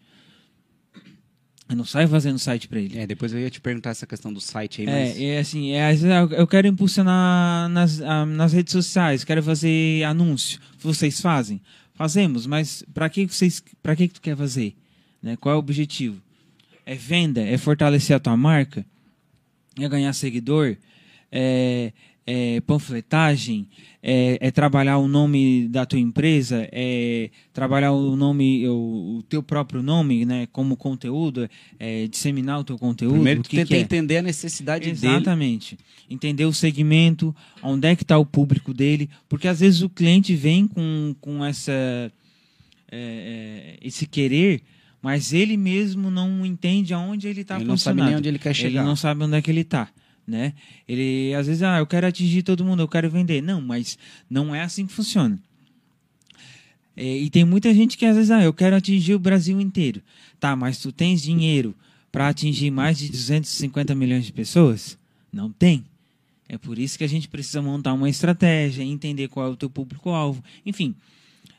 Eu 1.69 1.75
não 1.75 1.85
saio 1.85 2.09
fazendo 2.09 2.39
site 2.39 2.69
para 2.69 2.79
ele. 2.79 2.97
É, 2.97 3.07
depois 3.07 3.33
eu 3.33 3.41
ia 3.41 3.51
te 3.51 3.61
perguntar 3.61 3.91
essa 3.91 4.07
questão 4.07 4.33
do 4.33 4.41
site 4.41 4.83
aí, 4.83 4.87
mas... 4.87 5.21
É, 5.21 5.25
é 5.25 5.39
assim, 5.39 5.73
é, 5.73 5.93
eu 6.37 6.47
quero 6.47 6.69
impulsionar 6.69 7.69
nas, 7.69 7.99
nas 7.99 8.53
redes 8.53 8.73
sociais, 8.73 9.25
quero 9.25 9.43
fazer 9.43 10.05
anúncio. 10.05 10.61
Vocês 10.79 11.21
fazem? 11.21 11.61
Fazemos, 11.95 12.47
mas 12.47 12.85
para 12.95 13.09
que 13.09 13.27
vocês, 13.27 13.63
para 13.83 13.97
que 13.97 14.07
que 14.07 14.15
tu 14.15 14.21
quer 14.21 14.37
fazer? 14.37 14.77
Né? 15.21 15.37
Qual 15.37 15.53
é 15.53 15.57
o 15.57 15.59
objetivo? 15.59 16.21
É 16.85 16.95
venda? 16.95 17.41
É 17.41 17.59
fortalecer 17.59 18.15
a 18.15 18.21
tua 18.21 18.37
marca? 18.37 18.87
É 19.81 19.89
ganhar 19.89 20.13
seguidor? 20.13 20.77
É, 21.33 21.93
é 22.27 22.61
panfletagem? 22.61 23.69
É, 24.03 24.39
é 24.41 24.51
trabalhar 24.51 24.99
o 24.99 25.07
nome 25.07 25.69
da 25.69 25.87
tua 25.87 25.99
empresa? 25.99 26.69
É 26.73 27.31
trabalhar 27.53 27.93
o 27.93 28.17
nome, 28.17 28.69
o, 28.69 29.19
o 29.19 29.23
teu 29.29 29.43
próprio 29.43 29.83
nome, 29.83 30.25
né? 30.25 30.49
Como 30.53 30.77
conteúdo? 30.77 31.49
É 31.79 32.09
disseminar 32.09 32.59
o 32.61 32.65
teu 32.65 32.77
conteúdo? 32.77 33.15
Primeiro 33.15 33.43
tu 33.43 33.49
que 33.49 33.57
tenta 33.57 33.69
que 33.69 33.75
é? 33.75 33.81
entender 33.81 34.19
a 34.19 34.23
necessidade 34.23 34.93
dele. 34.93 35.15
Exatamente. 35.15 35.79
Entender 36.11 36.45
o 36.45 36.53
segmento, 36.53 37.35
onde 37.63 37.87
é 37.87 37.95
que 37.95 38.03
está 38.03 38.19
o 38.19 38.27
público 38.27 38.75
dele, 38.75 39.09
porque 39.29 39.47
às 39.47 39.61
vezes 39.61 39.83
o 39.83 39.89
cliente 39.89 40.35
vem 40.35 40.67
com, 40.67 41.15
com 41.21 41.45
essa, 41.45 41.73
é, 41.73 42.11
é, 42.91 43.77
esse 43.81 44.07
querer, 44.07 44.63
mas 45.01 45.33
ele 45.33 45.57
mesmo 45.57 46.11
não 46.11 46.45
entende 46.45 46.93
aonde 46.93 47.29
ele 47.29 47.43
está 47.43 47.57
Ele 47.57 47.65
não 47.65 47.77
sabe 47.77 48.03
nem 48.03 48.17
onde 48.17 48.29
ele 48.29 48.39
quer 48.39 48.55
chegar. 48.55 48.81
Ele 48.81 48.89
não 48.89 48.97
sabe 48.97 49.23
onde 49.23 49.37
é 49.37 49.43
que 49.43 49.51
ele 49.51 49.61
está. 49.61 49.89
Né? 50.27 50.55
Ele 50.89 51.33
às 51.35 51.47
vezes, 51.47 51.63
ah, 51.63 51.79
eu 51.79 51.87
quero 51.87 52.07
atingir 52.07 52.43
todo 52.43 52.65
mundo, 52.65 52.83
eu 52.83 52.89
quero 52.89 53.09
vender. 53.09 53.41
Não, 53.41 53.61
mas 53.61 53.99
não 54.29 54.55
é 54.55 54.63
assim 54.63 54.87
que 54.87 54.93
funciona. 54.93 55.39
É, 56.97 57.05
e 57.05 57.29
tem 57.29 57.45
muita 57.45 57.73
gente 57.75 57.97
que 57.97 58.07
às 58.07 58.17
vezes, 58.17 58.31
ah, 58.31 58.43
eu 58.43 58.53
quero 58.53 58.75
atingir 58.75 59.15
o 59.15 59.19
Brasil 59.19 59.61
inteiro. 59.61 60.03
Tá, 60.41 60.57
mas 60.57 60.79
tu 60.79 60.91
tens 60.91 61.23
dinheiro 61.23 61.75
para 62.11 62.29
atingir 62.29 62.71
mais 62.71 62.99
de 62.99 63.11
250 63.11 63.95
milhões 63.95 64.25
de 64.25 64.33
pessoas? 64.33 64.99
Não 65.33 65.53
tem. 65.53 65.85
É 66.49 66.57
por 66.57 66.79
isso 66.79 66.97
que 66.97 67.05
a 67.05 67.09
gente 67.09 67.29
precisa 67.29 67.61
montar 67.61 67.93
uma 67.93 68.09
estratégia, 68.09 68.83
entender 68.83 69.29
qual 69.29 69.47
é 69.47 69.51
o 69.51 69.57
teu 69.57 69.69
público-alvo. 69.69 70.43
Enfim, 70.65 70.95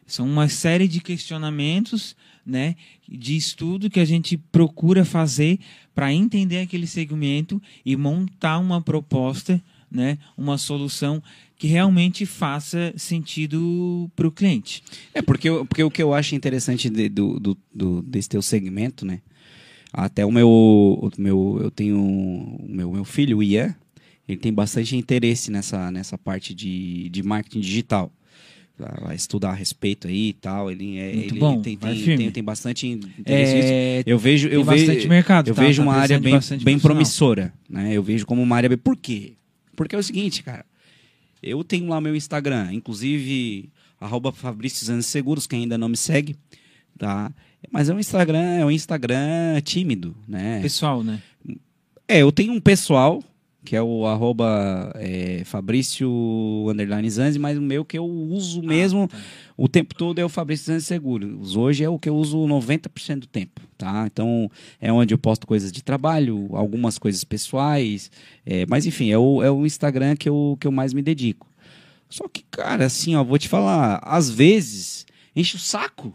são 0.07 0.25
uma 0.25 0.47
série 0.49 0.87
de 0.87 0.99
questionamentos, 1.01 2.15
né, 2.45 2.75
de 3.07 3.35
estudo 3.35 3.89
que 3.89 3.99
a 3.99 4.05
gente 4.05 4.37
procura 4.37 5.03
fazer 5.05 5.59
para 5.93 6.13
entender 6.13 6.59
aquele 6.59 6.87
segmento 6.87 7.61
e 7.85 7.95
montar 7.95 8.57
uma 8.59 8.81
proposta, 8.81 9.61
né, 9.91 10.17
uma 10.37 10.57
solução 10.57 11.21
que 11.57 11.67
realmente 11.67 12.25
faça 12.25 12.93
sentido 12.95 14.09
para 14.15 14.27
o 14.27 14.31
cliente. 14.31 14.81
É, 15.13 15.21
porque, 15.21 15.49
porque 15.67 15.83
o 15.83 15.91
que 15.91 16.01
eu 16.01 16.13
acho 16.13 16.35
interessante 16.35 16.89
de- 16.89 17.09
do, 17.09 17.39
do, 17.39 17.57
do- 17.73 18.01
desse 18.03 18.29
teu 18.29 18.41
segmento, 18.41 19.05
né? 19.05 19.21
Até 19.91 20.25
o 20.25 20.31
meu. 20.31 20.47
O 20.49 21.09
meu 21.17 21.59
eu 21.63 21.71
tenho. 21.71 21.97
O 21.99 22.65
meu, 22.69 22.91
meu 22.91 23.05
filho, 23.05 23.37
o 23.37 23.43
Ian, 23.43 23.73
ele 24.27 24.37
tem 24.37 24.53
bastante 24.53 24.95
interesse 24.95 25.49
nessa, 25.49 25.89
nessa 25.89 26.17
parte 26.17 26.53
de, 26.53 27.09
de 27.09 27.23
marketing 27.23 27.61
digital. 27.61 28.11
Estudar 29.15 29.49
a 29.49 29.53
respeito 29.53 30.07
aí 30.07 30.29
e 30.29 30.33
tal. 30.33 30.69
Ele, 30.71 30.97
é, 30.97 31.13
Muito 31.13 31.33
ele 31.33 31.39
bom, 31.39 31.61
tem, 31.61 31.77
tem, 31.77 32.17
tem, 32.17 32.31
tem 32.31 32.43
bastante. 32.43 32.99
É, 33.25 34.03
Eu 34.05 34.19
vejo, 34.19 34.47
eu 34.47 34.63
vejo, 34.63 34.85
bastante 34.85 35.07
mercado, 35.07 35.49
eu 35.49 35.55
tá? 35.55 35.61
vejo 35.63 35.81
Tá 35.81 35.89
uma 35.89 35.95
área 35.95 36.19
bem, 36.19 36.39
bem 36.61 36.79
promissora, 36.79 37.53
né? 37.69 37.91
Eu 37.93 38.03
vejo 38.03 38.25
como 38.25 38.41
uma 38.41 38.55
área 38.55 38.69
bem. 38.69 38.77
Por 38.77 38.95
quê? 38.95 39.33
Porque 39.75 39.95
é 39.95 39.97
o 39.99 40.03
seguinte, 40.03 40.43
cara. 40.43 40.65
Eu 41.41 41.63
tenho 41.63 41.87
lá 41.87 42.01
meu 42.01 42.15
Instagram, 42.15 42.73
inclusive 42.73 43.69
arroba 43.99 44.31
Fabrício 44.31 45.01
Seguros, 45.01 45.47
quem 45.47 45.61
ainda 45.61 45.77
não 45.77 45.89
me 45.89 45.97
segue, 45.97 46.35
tá? 46.97 47.31
Mas 47.71 47.89
é 47.89 47.93
um 47.93 47.99
Instagram, 47.99 48.57
é 48.59 48.65
um 48.65 48.71
Instagram 48.71 49.59
tímido, 49.63 50.15
né? 50.27 50.61
pessoal, 50.61 51.03
né? 51.03 51.21
É, 52.07 52.19
eu 52.19 52.31
tenho 52.31 52.53
um 52.53 52.59
pessoal, 52.59 53.23
que 53.67 53.75
é 53.75 53.81
o 53.81 54.05
arroba 54.05 54.93
é, 54.95 55.41
Fabrício 55.43 56.09
underline 56.69 57.09
Zanzi, 57.09 57.37
mas 57.37 57.57
o 57.57 57.61
meu 57.61 57.83
que 57.83 57.97
eu 57.97 58.05
uso 58.05 58.63
mesmo 58.63 59.09
o 59.57 59.67
tempo 59.67 59.93
todo 59.93 60.19
é 60.19 60.23
o 60.23 60.29
Fabrício 60.29 60.67
Zanzi 60.67 60.85
Seguros. 60.85 61.57
Hoje 61.57 61.83
é 61.83 61.89
o 61.89 61.99
que 61.99 62.07
eu 62.07 62.15
uso 62.15 62.37
90% 62.37 63.19
do 63.19 63.27
tempo, 63.27 63.59
tá? 63.77 64.05
Então, 64.07 64.49
é 64.79 64.89
onde 64.89 65.13
eu 65.13 65.17
posto 65.17 65.45
coisas 65.45 65.69
de 65.69 65.83
trabalho, 65.83 66.47
algumas 66.53 66.97
coisas 66.97 67.25
pessoais, 67.25 68.09
é, 68.45 68.65
mas 68.67 68.85
enfim, 68.85 69.11
é 69.11 69.17
o, 69.17 69.43
é 69.43 69.51
o 69.51 69.65
Instagram 69.65 70.15
que 70.15 70.29
eu, 70.29 70.57
que 70.61 70.65
eu 70.65 70.71
mais 70.71 70.93
me 70.93 71.01
dedico. 71.01 71.45
Só 72.09 72.25
que, 72.29 72.45
cara, 72.49 72.85
assim, 72.85 73.17
ó, 73.17 73.23
vou 73.23 73.37
te 73.37 73.49
falar, 73.49 73.99
às 74.01 74.29
vezes 74.29 75.05
enche 75.35 75.57
o 75.57 75.59
saco. 75.59 76.13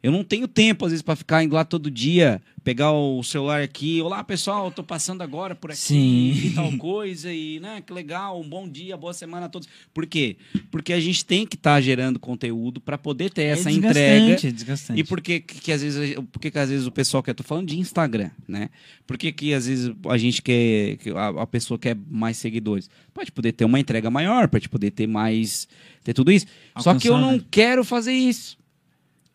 Eu 0.00 0.12
não 0.12 0.22
tenho 0.22 0.46
tempo, 0.46 0.84
às 0.84 0.92
vezes, 0.92 1.02
para 1.02 1.16
ficar 1.16 1.42
indo 1.42 1.56
lá 1.56 1.64
todo 1.64 1.90
dia, 1.90 2.40
pegar 2.62 2.92
o 2.92 3.20
celular 3.24 3.62
aqui. 3.62 4.00
Olá, 4.00 4.22
pessoal, 4.22 4.70
tô 4.70 4.84
passando 4.84 5.22
agora 5.22 5.56
por 5.56 5.72
aqui 5.72 5.80
Sim. 5.80 6.32
e 6.44 6.50
tal 6.54 6.70
coisa. 6.78 7.32
E, 7.32 7.58
né, 7.58 7.82
que 7.84 7.92
legal, 7.92 8.40
um 8.40 8.48
bom 8.48 8.68
dia, 8.68 8.96
boa 8.96 9.12
semana 9.12 9.46
a 9.46 9.48
todos. 9.48 9.68
Por 9.92 10.06
quê? 10.06 10.36
Porque 10.70 10.92
a 10.92 11.00
gente 11.00 11.24
tem 11.24 11.44
que 11.44 11.56
estar 11.56 11.80
gerando 11.80 12.20
conteúdo 12.20 12.80
para 12.80 12.96
poder 12.96 13.30
ter 13.30 13.42
essa 13.42 13.70
é 13.70 13.72
entrega. 13.72 13.92
desgastante, 13.92 14.46
é 14.46 14.50
desgastante. 14.52 15.00
E 15.00 15.04
por 15.04 15.20
que, 15.20 15.40
que, 15.40 15.72
às 15.72 15.82
vezes, 15.82 16.14
por 16.30 16.38
que, 16.38 16.52
que 16.52 16.58
às 16.60 16.70
vezes 16.70 16.86
o 16.86 16.92
pessoal 16.92 17.20
quer? 17.20 17.34
Tô 17.34 17.42
falando 17.42 17.66
de 17.66 17.80
Instagram, 17.80 18.30
né? 18.46 18.70
Por 19.04 19.18
que, 19.18 19.32
que 19.32 19.52
às 19.52 19.66
vezes 19.66 19.92
a 20.08 20.16
gente 20.16 20.40
quer, 20.42 20.96
que 20.98 21.10
a, 21.10 21.42
a 21.42 21.46
pessoa 21.46 21.76
quer 21.76 21.96
mais 22.08 22.36
seguidores? 22.36 22.88
Pode 23.12 23.32
poder 23.32 23.50
ter 23.50 23.64
uma 23.64 23.80
entrega 23.80 24.08
maior, 24.10 24.46
pode 24.46 24.68
poder 24.68 24.92
ter 24.92 25.08
mais, 25.08 25.66
ter 26.04 26.14
tudo 26.14 26.30
isso. 26.30 26.46
Só 26.78 26.94
que 26.94 27.08
eu 27.08 27.18
não 27.18 27.32
né? 27.32 27.44
quero 27.50 27.82
fazer 27.82 28.12
isso. 28.12 28.56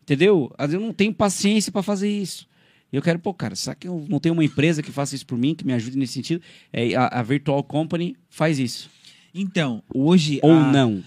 Entendeu? 0.04 0.52
Às 0.58 0.68
vezes 0.70 0.80
eu 0.82 0.86
não 0.86 0.92
tenho 0.92 1.14
paciência 1.14 1.72
para 1.72 1.82
fazer 1.82 2.10
isso. 2.10 2.46
Eu 2.92 3.00
quero, 3.00 3.18
pô, 3.18 3.32
cara, 3.32 3.56
será 3.56 3.74
que 3.74 3.88
eu 3.88 4.04
não 4.08 4.20
tenho 4.20 4.34
uma 4.34 4.44
empresa 4.44 4.82
que 4.82 4.92
faça 4.92 5.14
isso 5.16 5.24
por 5.26 5.38
mim, 5.38 5.54
que 5.54 5.64
me 5.66 5.72
ajude 5.72 5.96
nesse 5.96 6.12
sentido? 6.12 6.42
É, 6.70 6.94
a, 6.94 7.06
a 7.08 7.22
Virtual 7.22 7.62
Company 7.64 8.14
faz 8.28 8.58
isso. 8.58 8.90
Então, 9.34 9.82
hoje. 9.92 10.38
Ou 10.42 10.52
a- 10.52 10.70
não. 10.70 11.02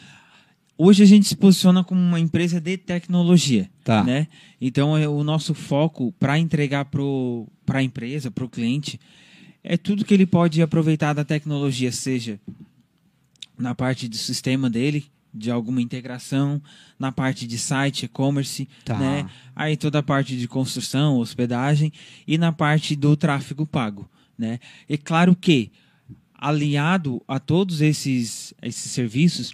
Hoje 0.80 1.02
a 1.02 1.06
gente 1.06 1.28
se 1.28 1.36
posiciona 1.36 1.84
como 1.84 2.02
uma 2.02 2.20
empresa 2.20 2.60
de 2.60 2.76
tecnologia. 2.78 3.70
Tá. 3.84 4.04
Né? 4.04 4.28
Então, 4.60 4.98
é, 4.98 5.08
o 5.08 5.24
nosso 5.24 5.54
foco 5.54 6.12
para 6.20 6.38
entregar 6.38 6.86
para 6.86 7.80
a 7.80 7.84
empresa, 7.84 8.30
para 8.30 8.44
o 8.46 8.50
cliente, 8.50 9.00
é 9.64 9.78
tudo 9.78 10.04
que 10.04 10.14
ele 10.14 10.26
pode 10.26 10.62
aproveitar 10.62 11.14
da 11.14 11.24
tecnologia, 11.24 11.92
seja 11.92 12.40
na 13.58 13.74
parte 13.74 14.08
do 14.08 14.16
sistema 14.18 14.70
dele, 14.70 15.06
de 15.38 15.52
alguma 15.52 15.82
integração, 15.82 16.62
na 17.00 17.12
parte 17.12 17.46
de 17.46 17.58
site, 17.58 18.04
e-commerce, 18.06 18.68
Tá. 18.84 18.98
né? 18.98 19.30
aí 19.56 19.78
toda 19.78 20.00
a 20.00 20.04
parte 20.04 20.38
de 20.38 20.48
construção, 20.48 21.18
hospedagem 21.18 21.92
e 22.28 22.38
na 22.38 22.52
parte 22.52 22.96
do 22.96 23.16
tráfego 23.16 23.66
pago. 23.66 24.10
Né? 24.38 24.60
E 24.90 24.98
claro 24.98 25.36
que, 25.36 25.72
aliado 26.34 27.22
a 27.28 27.40
todos 27.40 27.82
esses, 27.82 28.54
esses 28.62 28.92
serviços, 28.92 29.54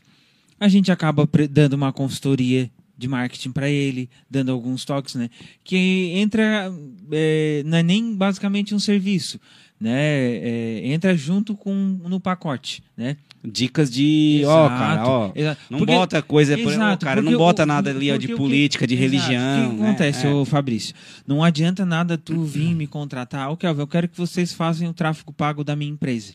a 0.59 0.67
gente 0.67 0.91
acaba 0.91 1.27
dando 1.49 1.73
uma 1.73 1.91
consultoria 1.93 2.69
de 2.97 3.07
marketing 3.07 3.51
para 3.51 3.69
ele, 3.69 4.09
dando 4.29 4.51
alguns 4.51 4.85
toques, 4.85 5.15
né? 5.15 5.29
Que 5.63 6.11
entra, 6.15 6.71
é, 7.11 7.63
não 7.65 7.77
é 7.77 7.83
nem 7.83 8.15
basicamente 8.15 8.73
um 8.75 8.79
serviço, 8.79 9.39
né? 9.79 9.91
É, 9.97 10.81
entra 10.85 11.15
junto 11.17 11.55
com 11.55 11.73
no 11.73 12.19
pacote, 12.19 12.83
né? 12.95 13.17
Dicas 13.45 13.91
de, 13.91 14.41
ó, 14.45 14.65
Exato, 14.67 14.79
cara, 14.79 15.07
ó, 15.07 15.31
exato. 15.35 15.61
não 15.69 15.77
Porque- 15.79 15.93
bota 15.93 16.21
coisa, 16.21 16.57
Exato, 16.57 17.05
cara, 17.05 17.21
não 17.21 17.37
bota 17.37 17.63
o- 17.63 17.65
nada 17.65 17.89
ali 17.89 18.09
ó, 18.09 18.15
de 18.15 18.27
o 18.27 18.29
que- 18.29 18.35
política, 18.37 18.87
de 18.87 18.95
religião. 18.95 19.67
O 19.67 19.75
que 19.75 19.81
né? 19.81 19.89
acontece, 19.89 20.25
É. 20.27 20.29
ô 20.33 20.45
Fabrício? 20.45 20.95
Não 21.27 21.43
adianta 21.43 21.85
nada 21.85 22.17
tu 22.17 22.41
vir 22.45 22.73
me 22.73 22.87
contratar. 22.87 23.51
Ô, 23.51 23.57
Kelvin, 23.57 23.81
eu 23.81 23.87
quero 23.87 24.07
que 24.07 24.17
vocês 24.17 24.53
façam 24.53 24.87
o 24.89 24.93
tráfego 24.93 25.33
pago 25.33 25.61
da 25.61 25.75
minha 25.75 25.91
empresa. 25.91 26.33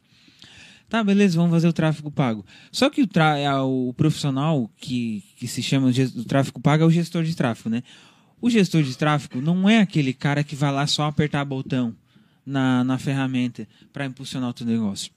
Tá, 0.86 1.02
beleza, 1.02 1.36
vamos 1.36 1.50
fazer 1.52 1.68
o 1.68 1.72
tráfego 1.72 2.10
pago. 2.10 2.44
Só 2.70 2.90
que 2.90 3.02
o, 3.02 3.06
tra- 3.06 3.38
é 3.38 3.54
o 3.58 3.94
profissional 3.96 4.70
que, 4.78 5.22
que 5.36 5.46
se 5.48 5.62
chama 5.62 5.90
do 5.92 6.24
tráfego 6.24 6.60
pago 6.60 6.82
é 6.82 6.86
o 6.86 6.90
gestor 6.90 7.24
de 7.24 7.34
tráfego, 7.34 7.70
né? 7.70 7.82
O 8.40 8.48
gestor 8.50 8.82
de 8.82 8.96
tráfego 8.96 9.40
não 9.40 9.66
é 9.68 9.80
aquele 9.80 10.12
cara 10.12 10.44
que 10.44 10.54
vai 10.54 10.70
lá 10.72 10.86
só 10.86 11.04
apertar 11.04 11.44
botão 11.44 11.94
na, 12.46 12.84
na 12.84 12.96
ferramenta 12.98 13.66
para 13.92 14.06
impulsionar 14.06 14.50
o 14.50 14.52
teu 14.52 14.66
negócio. 14.66 15.10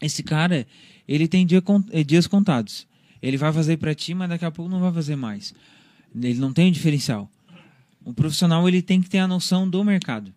Esse 0.00 0.22
cara, 0.22 0.66
ele 1.08 1.26
tem 1.26 1.46
dia 1.46 1.62
eh, 1.92 2.04
dias 2.04 2.26
contados. 2.26 2.86
Ele 3.22 3.36
vai 3.36 3.52
fazer 3.52 3.76
para 3.78 3.94
ti, 3.94 4.14
mas 4.14 4.28
daqui 4.28 4.44
a 4.44 4.50
pouco 4.50 4.70
não 4.70 4.80
vai 4.80 4.92
fazer 4.92 5.16
mais. 5.16 5.54
Ele 6.14 6.38
não 6.38 6.52
tem 6.52 6.70
diferencial. 6.70 7.30
O 8.04 8.12
profissional 8.12 8.68
ele 8.68 8.82
tem 8.82 9.00
que 9.00 9.08
ter 9.08 9.18
a 9.18 9.26
noção 9.26 9.68
do 9.68 9.82
mercado, 9.82 10.32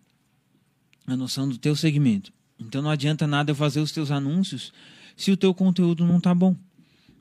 a 1.06 1.16
noção 1.16 1.48
do 1.48 1.56
teu 1.56 1.76
segmento. 1.76 2.32
Então 2.58 2.82
não 2.82 2.90
adianta 2.90 3.26
nada 3.26 3.52
eu 3.52 3.54
fazer 3.54 3.80
os 3.80 3.92
teus 3.92 4.10
anúncios 4.10 4.72
se 5.16 5.30
o 5.30 5.36
teu 5.36 5.54
conteúdo 5.54 6.04
não 6.04 6.18
tá 6.20 6.34
bom, 6.34 6.56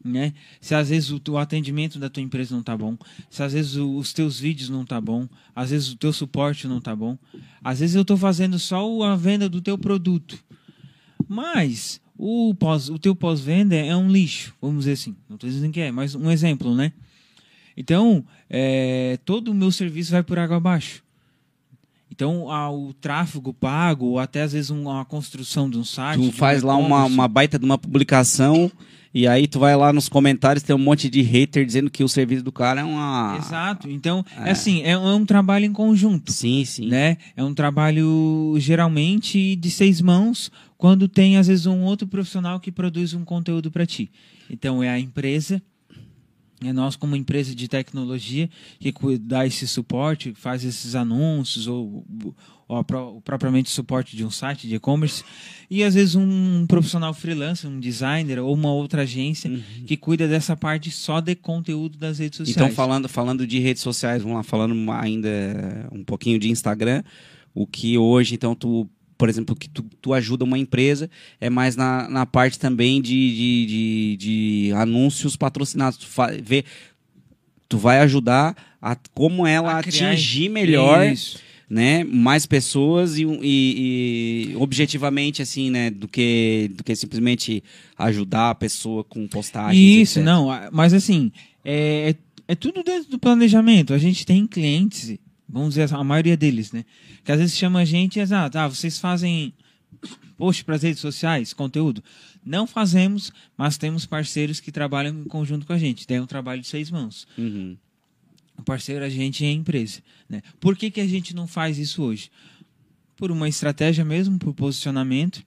né? 0.03 0.33
Se 0.59 0.73
às 0.73 0.89
vezes 0.89 1.11
o 1.11 1.37
atendimento 1.37 1.99
da 1.99 2.09
tua 2.09 2.23
empresa 2.23 2.55
não 2.55 2.63
tá 2.63 2.75
bom, 2.75 2.97
se 3.29 3.43
às 3.43 3.53
vezes 3.53 3.75
o- 3.75 3.95
os 3.97 4.11
teus 4.11 4.39
vídeos 4.39 4.69
não 4.69 4.83
tá 4.85 4.99
bom, 4.99 5.27
às 5.55 5.69
vezes 5.69 5.91
o 5.91 5.95
teu 5.97 6.11
suporte 6.11 6.67
não 6.67 6.81
tá 6.81 6.95
bom, 6.95 7.17
às 7.63 7.79
vezes 7.79 7.95
eu 7.95 8.03
tô 8.03 8.17
fazendo 8.17 8.57
só 8.57 9.03
a 9.03 9.15
venda 9.15 9.47
do 9.47 9.61
teu 9.61 9.77
produto, 9.77 10.37
mas 11.27 12.01
o, 12.21 12.53
pós, 12.53 12.89
o 12.89 12.99
teu 12.99 13.15
pós-venda 13.15 13.75
é 13.75 13.95
um 13.95 14.11
lixo, 14.11 14.53
vamos 14.61 14.79
dizer 14.79 14.91
assim. 14.91 15.15
Não 15.29 15.35
estou 15.35 15.49
dizendo 15.49 15.71
que 15.71 15.79
é, 15.79 15.89
mas 15.91 16.13
um 16.15 16.29
exemplo, 16.29 16.75
né? 16.75 16.91
Então, 17.77 18.25
é, 18.49 19.17
todo 19.23 19.51
o 19.51 19.53
meu 19.55 19.71
serviço 19.71 20.11
vai 20.11 20.21
por 20.21 20.37
água 20.37 20.57
abaixo. 20.57 21.01
Então, 22.11 22.47
o 22.73 22.93
tráfego 22.93 23.53
pago, 23.53 24.05
ou 24.07 24.19
até 24.19 24.41
às 24.41 24.51
vezes 24.51 24.69
um- 24.69 24.89
uma 24.89 25.05
construção 25.05 25.69
de 25.69 25.77
um 25.77 25.85
site. 25.85 26.19
Tu 26.19 26.27
um 26.27 26.31
faz 26.31 26.61
lá 26.61 26.75
uma, 26.75 27.05
uma 27.05 27.27
baita 27.27 27.57
de 27.57 27.63
uma 27.63 27.77
publicação 27.77 28.69
e 29.13 29.25
aí 29.25 29.47
tu 29.47 29.57
vai 29.59 29.75
lá 29.77 29.93
nos 29.93 30.09
comentários 30.09 30.61
tem 30.61 30.75
um 30.75 30.79
monte 30.79 31.09
de 31.09 31.21
hater 31.21 31.65
dizendo 31.65 31.89
que 31.89 32.03
o 32.03 32.09
serviço 32.09 32.43
do 32.43 32.51
cara 32.51 32.81
é 32.81 32.83
uma... 32.83 33.37
Exato. 33.39 33.89
Então, 33.89 34.25
é, 34.37 34.49
É. 34.49 34.51
assim, 34.51 34.81
é, 34.81 34.91
é 34.91 34.97
um 34.97 35.25
trabalho 35.25 35.63
em 35.65 35.71
conjunto. 35.71 36.31
Sim, 36.33 36.65
sim. 36.65 36.87
né? 36.87 37.15
É 37.37 37.43
um 37.43 37.53
trabalho 37.53 38.53
geralmente 38.57 39.55
de 39.55 39.71
seis 39.71 40.01
mãos, 40.01 40.51
quando 40.79 41.09
tem 41.09 41.35
às 41.35 41.47
vezes 41.47 41.65
um 41.65 41.83
outro 41.83 42.07
profissional 42.07 42.57
que 42.57 42.71
produz 42.71 43.13
um 43.13 43.25
conteúdo 43.25 43.69
para 43.69 43.85
ti. 43.85 44.09
Então 44.49 44.81
é 44.81 44.87
a 44.89 44.97
empresa, 44.97 45.61
é 46.63 46.71
nós 46.71 46.95
como 46.95 47.17
empresa 47.17 47.53
de 47.53 47.67
tecnologia 47.67 48.49
que 48.79 48.93
dá 49.19 49.45
esse 49.45 49.67
suporte, 49.67 50.33
faz 50.35 50.63
esses 50.63 50.95
anúncios 50.95 51.67
ou, 51.67 52.05
ou 52.65 52.77
a 52.77 52.83
pró- 52.83 53.09
o 53.17 53.21
propriamente 53.21 53.69
suporte 53.69 54.15
de 54.15 54.23
um 54.23 54.31
site 54.31 54.69
de 54.69 54.75
e-commerce 54.75 55.21
e 55.69 55.83
às 55.83 55.95
vezes 55.95 56.15
um 56.15 56.65
profissional 56.65 57.13
freelancer, 57.13 57.69
um 57.69 57.77
designer 57.79 58.39
ou 58.39 58.53
uma 58.53 58.71
outra 58.71 59.01
agência 59.01 59.51
que 59.85 59.97
cuida 59.97 60.29
dessa 60.29 60.55
parte 60.55 60.89
só 60.91 61.19
de 61.19 61.35
conteúdo 61.35 61.97
das 61.97 62.19
redes 62.19 62.37
sociais. 62.37 62.55
Então, 62.55 62.71
falando, 62.73 63.09
falando 63.09 63.45
de 63.45 63.59
redes 63.59 63.83
sociais, 63.83 64.21
vamos 64.23 64.37
lá, 64.37 64.43
falando 64.43 64.73
ainda 64.93 65.89
um 65.91 66.05
pouquinho 66.05 66.39
de 66.39 66.49
Instagram, 66.49 67.03
o 67.53 67.67
que 67.67 67.97
hoje, 67.97 68.35
então, 68.35 68.55
tu, 68.55 68.87
por 69.19 69.27
exemplo, 69.29 69.53
que 69.55 69.67
tu, 69.69 69.83
tu 70.01 70.13
ajuda 70.13 70.45
uma 70.45 70.57
empresa 70.57 71.09
é 71.41 71.49
mais 71.49 71.75
na, 71.75 72.07
na 72.09 72.25
parte 72.25 72.57
também 72.57 73.01
de, 73.01 73.11
de, 73.35 73.65
de, 73.67 74.17
de 74.17 74.73
anúncios 74.73 75.35
patrocinados. 75.35 75.97
Tu, 75.99 76.07
fa- 76.07 76.31
vê, 76.41 76.63
tu 77.67 77.77
vai 77.77 77.99
ajudar 77.99 78.55
a 78.81 78.95
como 79.13 79.45
ela 79.45 79.73
A 79.73 79.79
atingir 79.79 80.47
melhor 80.49 81.05
Isso. 81.05 81.37
né, 81.69 82.03
mais 82.05 82.45
pessoas 82.45 83.17
e, 83.17 83.23
e- 83.25 84.51
e 84.51 84.55
objetivamente 84.55 85.41
assim, 85.41 85.69
né, 85.69 85.89
do 85.91 86.07
que 86.07 86.71
do 86.73 86.83
que 86.83 86.95
simplesmente 86.95 87.61
ajudar 87.97 88.51
a 88.51 88.55
pessoa 88.55 89.03
com 89.03 89.27
postagens. 89.27 89.77
Isso, 90.09 90.19
etc. 90.19 90.25
não, 90.25 90.47
mas 90.71 90.93
assim, 90.93 91.29
é, 91.63 92.15
é, 92.47 92.53
é 92.53 92.55
tudo 92.55 92.81
dentro 92.83 93.11
do 93.11 93.19
planejamento. 93.19 93.93
A 93.93 93.97
gente 93.97 94.25
tem 94.25 94.47
clientes, 94.47 95.17
vamos 95.49 95.69
dizer, 95.69 95.93
a 95.93 96.03
maioria 96.03 96.37
deles, 96.37 96.71
né? 96.71 96.85
Que 97.23 97.31
às 97.31 97.39
vezes 97.39 97.57
chama 97.57 97.79
a 97.79 97.85
gente 97.85 98.19
e 98.19 98.21
diz, 98.21 98.31
ah, 98.31 98.49
tá, 98.49 98.67
vocês 98.67 98.99
fazem 98.99 99.53
post 100.37 100.63
para 100.63 100.75
as 100.75 100.83
redes 100.83 101.01
sociais, 101.01 101.51
conteúdo. 101.51 102.03
Não 102.45 102.65
fazemos, 102.65 103.33
mas 103.57 103.77
temos 103.77 104.05
parceiros 104.05 104.59
que 104.59 104.71
trabalham 104.71 105.19
em 105.19 105.23
conjunto 105.25 105.65
com 105.65 105.73
a 105.73 105.77
gente. 105.77 106.07
Tem 106.07 106.19
um 106.19 106.25
trabalho 106.25 106.61
de 106.61 106.67
seis 106.67 106.89
mãos. 106.89 107.27
Uhum. 107.37 107.75
O 108.57 108.63
parceiro 108.63 109.03
a 109.03 109.09
gente 109.09 109.43
é 109.43 109.47
a 109.47 109.51
empresa. 109.51 110.01
Né? 110.29 110.41
Por 110.59 110.77
que, 110.77 110.91
que 110.91 111.01
a 111.01 111.07
gente 111.07 111.35
não 111.35 111.47
faz 111.47 111.77
isso 111.77 112.03
hoje? 112.03 112.31
Por 113.17 113.31
uma 113.31 113.49
estratégia 113.49 114.05
mesmo, 114.05 114.37
por 114.37 114.53
posicionamento. 114.53 115.43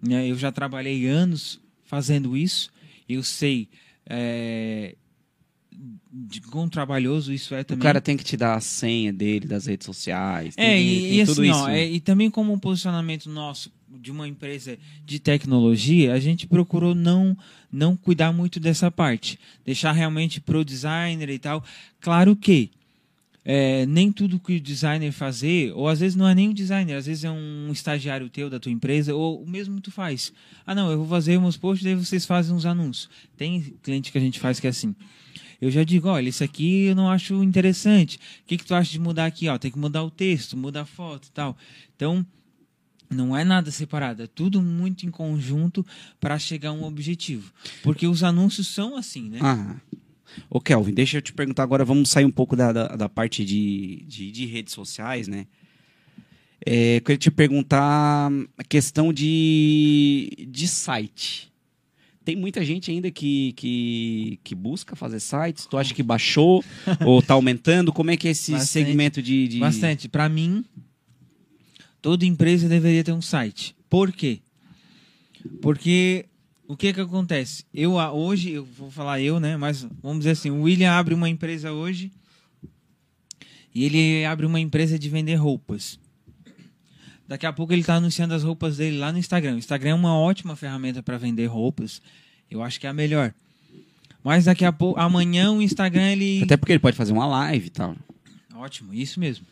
né? 0.00 0.28
Eu 0.28 0.36
já 0.36 0.52
trabalhei 0.52 1.06
anos 1.06 1.60
fazendo 1.84 2.36
isso. 2.36 2.70
Eu 3.08 3.22
sei 3.22 3.68
é, 4.04 4.94
de 6.12 6.40
quão 6.40 6.68
trabalhoso 6.68 7.32
isso 7.32 7.54
é 7.54 7.60
O 7.60 7.64
também. 7.64 7.82
cara 7.82 8.00
tem 8.00 8.16
que 8.16 8.24
te 8.24 8.36
dar 8.36 8.54
a 8.54 8.60
senha 8.60 9.12
dele 9.12 9.46
das 9.46 9.66
redes 9.66 9.84
sociais. 9.84 10.54
É, 10.56 10.62
tem- 10.76 10.88
e, 10.88 11.00
tem 11.02 11.20
e 11.20 11.26
tudo 11.26 11.40
assim, 11.42 11.50
isso, 11.50 11.58
ó, 11.60 11.66
né? 11.68 11.80
é, 11.82 11.90
e 11.90 12.00
também 12.00 12.30
como 12.30 12.52
um 12.52 12.58
posicionamento 12.58 13.28
nosso 13.28 13.70
de 13.88 14.10
uma 14.10 14.26
empresa 14.26 14.78
de 15.04 15.18
tecnologia, 15.18 16.12
a 16.14 16.18
gente 16.20 16.46
procurou 16.46 16.94
não 16.94 17.36
não 17.70 17.96
cuidar 17.96 18.32
muito 18.32 18.58
dessa 18.58 18.90
parte, 18.90 19.38
deixar 19.64 19.92
realmente 19.92 20.40
pro 20.40 20.64
designer 20.64 21.28
e 21.28 21.38
tal. 21.38 21.62
Claro 22.00 22.34
que 22.34 22.70
é, 23.44 23.86
nem 23.86 24.10
tudo 24.10 24.40
que 24.40 24.56
o 24.56 24.60
designer 24.60 25.12
fazer, 25.12 25.72
ou 25.74 25.86
às 25.88 26.00
vezes 26.00 26.16
não 26.16 26.26
é 26.26 26.34
nem 26.34 26.48
o 26.48 26.54
designer, 26.54 26.94
às 26.96 27.06
vezes 27.06 27.22
é 27.24 27.30
um 27.30 27.70
estagiário 27.70 28.28
teu 28.28 28.50
da 28.50 28.58
tua 28.58 28.72
empresa, 28.72 29.14
ou 29.14 29.42
o 29.42 29.48
mesmo 29.48 29.80
tu 29.80 29.90
faz. 29.92 30.32
Ah, 30.66 30.74
não, 30.74 30.90
eu 30.90 30.98
vou 30.98 31.06
fazer 31.08 31.38
meus 31.38 31.56
posts, 31.56 31.84
daí 31.84 31.94
vocês 31.94 32.24
fazem 32.26 32.54
uns 32.54 32.64
anúncios. 32.66 33.08
Tem 33.36 33.60
cliente 33.82 34.10
que 34.10 34.18
a 34.18 34.20
gente 34.20 34.40
faz 34.40 34.58
que 34.58 34.66
é 34.66 34.70
assim. 34.70 34.94
Eu 35.60 35.70
já 35.70 35.84
digo, 35.84 36.08
olha, 36.08 36.28
isso 36.28 36.44
aqui 36.44 36.84
eu 36.86 36.94
não 36.94 37.10
acho 37.10 37.42
interessante. 37.42 38.16
O 38.16 38.46
que, 38.46 38.58
que 38.58 38.64
tu 38.64 38.74
acha 38.74 38.90
de 38.90 38.98
mudar 38.98 39.26
aqui? 39.26 39.48
Ó, 39.48 39.58
tem 39.58 39.70
que 39.70 39.78
mudar 39.78 40.02
o 40.02 40.10
texto, 40.10 40.56
mudar 40.56 40.82
a 40.82 40.86
foto 40.86 41.28
e 41.28 41.32
tal. 41.32 41.56
Então, 41.94 42.26
não 43.10 43.36
é 43.36 43.44
nada 43.44 43.70
separado, 43.70 44.22
é 44.22 44.26
tudo 44.26 44.60
muito 44.60 45.06
em 45.06 45.10
conjunto 45.10 45.84
para 46.20 46.38
chegar 46.38 46.70
a 46.70 46.72
um 46.72 46.84
objetivo. 46.84 47.52
Porque 47.82 48.06
os 48.06 48.22
anúncios 48.22 48.68
são 48.68 48.96
assim, 48.96 49.28
né? 49.30 49.38
Ah. 49.42 49.76
Ô, 50.50 50.60
Kelvin, 50.60 50.92
deixa 50.92 51.18
eu 51.18 51.22
te 51.22 51.32
perguntar 51.32 51.62
agora, 51.62 51.84
vamos 51.84 52.10
sair 52.10 52.24
um 52.24 52.30
pouco 52.30 52.56
da, 52.56 52.72
da, 52.72 52.88
da 52.88 53.08
parte 53.08 53.44
de, 53.44 54.04
de, 54.06 54.30
de 54.30 54.46
redes 54.46 54.74
sociais, 54.74 55.28
né? 55.28 55.46
É, 56.64 56.96
eu 56.96 57.00
queria 57.00 57.18
te 57.18 57.30
perguntar 57.30 58.30
a 58.58 58.64
questão 58.64 59.12
de, 59.12 60.48
de 60.48 60.66
site. 60.66 61.52
Tem 62.26 62.34
muita 62.34 62.64
gente 62.64 62.90
ainda 62.90 63.08
que, 63.08 63.52
que, 63.52 64.40
que 64.42 64.52
busca 64.52 64.96
fazer 64.96 65.20
sites. 65.20 65.64
Tu 65.64 65.78
acha 65.78 65.94
que 65.94 66.02
baixou 66.02 66.64
ou 67.06 67.22
tá 67.22 67.34
aumentando? 67.34 67.92
Como 67.92 68.10
é 68.10 68.16
que 68.16 68.26
é 68.26 68.32
esse 68.32 68.50
Bastante. 68.50 68.68
segmento 68.72 69.22
de, 69.22 69.46
de- 69.46 69.58
Bastante. 69.60 70.08
Para 70.08 70.28
mim, 70.28 70.64
toda 72.02 72.26
empresa 72.26 72.68
deveria 72.68 73.04
ter 73.04 73.12
um 73.12 73.22
site. 73.22 73.76
Por 73.88 74.10
quê? 74.10 74.40
Porque 75.62 76.26
o 76.66 76.76
que 76.76 76.92
que 76.92 77.00
acontece? 77.00 77.64
Eu 77.72 77.92
hoje, 77.92 78.50
eu 78.50 78.64
vou 78.64 78.90
falar 78.90 79.20
eu, 79.20 79.38
né? 79.38 79.56
Mas 79.56 79.86
vamos 80.02 80.18
dizer 80.18 80.30
assim, 80.32 80.50
o 80.50 80.62
William 80.62 80.90
abre 80.90 81.14
uma 81.14 81.28
empresa 81.28 81.72
hoje 81.72 82.10
e 83.72 83.84
ele 83.84 84.24
abre 84.24 84.44
uma 84.46 84.58
empresa 84.58 84.98
de 84.98 85.08
vender 85.08 85.36
roupas. 85.36 85.96
Daqui 87.28 87.44
a 87.46 87.52
pouco 87.52 87.72
ele 87.72 87.80
está 87.80 87.94
anunciando 87.94 88.34
as 88.34 88.44
roupas 88.44 88.76
dele 88.76 88.98
lá 88.98 89.10
no 89.10 89.18
Instagram. 89.18 89.54
O 89.54 89.58
Instagram 89.58 89.90
é 89.90 89.94
uma 89.94 90.16
ótima 90.16 90.54
ferramenta 90.54 91.02
para 91.02 91.18
vender 91.18 91.46
roupas. 91.46 92.00
Eu 92.50 92.62
acho 92.62 92.78
que 92.78 92.86
é 92.86 92.90
a 92.90 92.92
melhor. 92.92 93.34
Mas 94.22 94.44
daqui 94.44 94.64
a 94.64 94.72
pouco, 94.72 94.98
amanhã 94.98 95.52
o 95.52 95.62
Instagram 95.62 96.10
ele 96.10 96.42
Até 96.42 96.56
porque 96.56 96.72
ele 96.72 96.80
pode 96.80 96.96
fazer 96.96 97.12
uma 97.12 97.26
live 97.26 97.66
e 97.66 97.70
tal. 97.70 97.96
Ótimo, 98.54 98.94
isso 98.94 99.20
mesmo. 99.20 99.46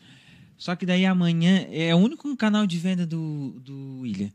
Só 0.57 0.75
que 0.75 0.85
daí 0.85 1.05
amanhã 1.05 1.65
é 1.71 1.93
o 1.93 1.97
único 1.97 2.35
canal 2.35 2.65
de 2.65 2.77
venda 2.77 3.05
do, 3.05 3.55
do 3.63 3.99
William. 4.01 4.29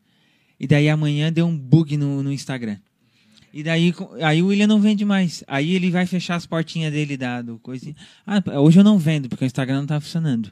E 0.59 0.67
daí 0.67 0.89
amanhã 0.89 1.33
deu 1.33 1.47
um 1.47 1.57
bug 1.57 1.97
no, 1.97 2.23
no 2.23 2.33
Instagram. 2.33 2.77
E 3.53 3.63
daí 3.63 3.93
aí 4.23 4.43
o 4.43 4.47
William 4.49 4.67
não 4.67 4.81
vende 4.81 5.05
mais. 5.05 5.43
Aí 5.47 5.75
ele 5.75 5.91
vai 5.91 6.07
fechar 6.07 6.37
as 6.37 6.47
portinhas 6.47 6.93
dele 6.93 7.17
da 7.17 7.43
do 7.43 7.59
coisa. 7.59 7.95
Ah, 8.27 8.43
hoje 8.61 8.79
eu 8.79 8.85
não 8.85 8.99
vendo 8.99 9.29
porque 9.29 9.45
o 9.45 9.47
Instagram 9.47 9.81
não 9.81 9.87
tá 9.87 10.01
funcionando. 10.01 10.51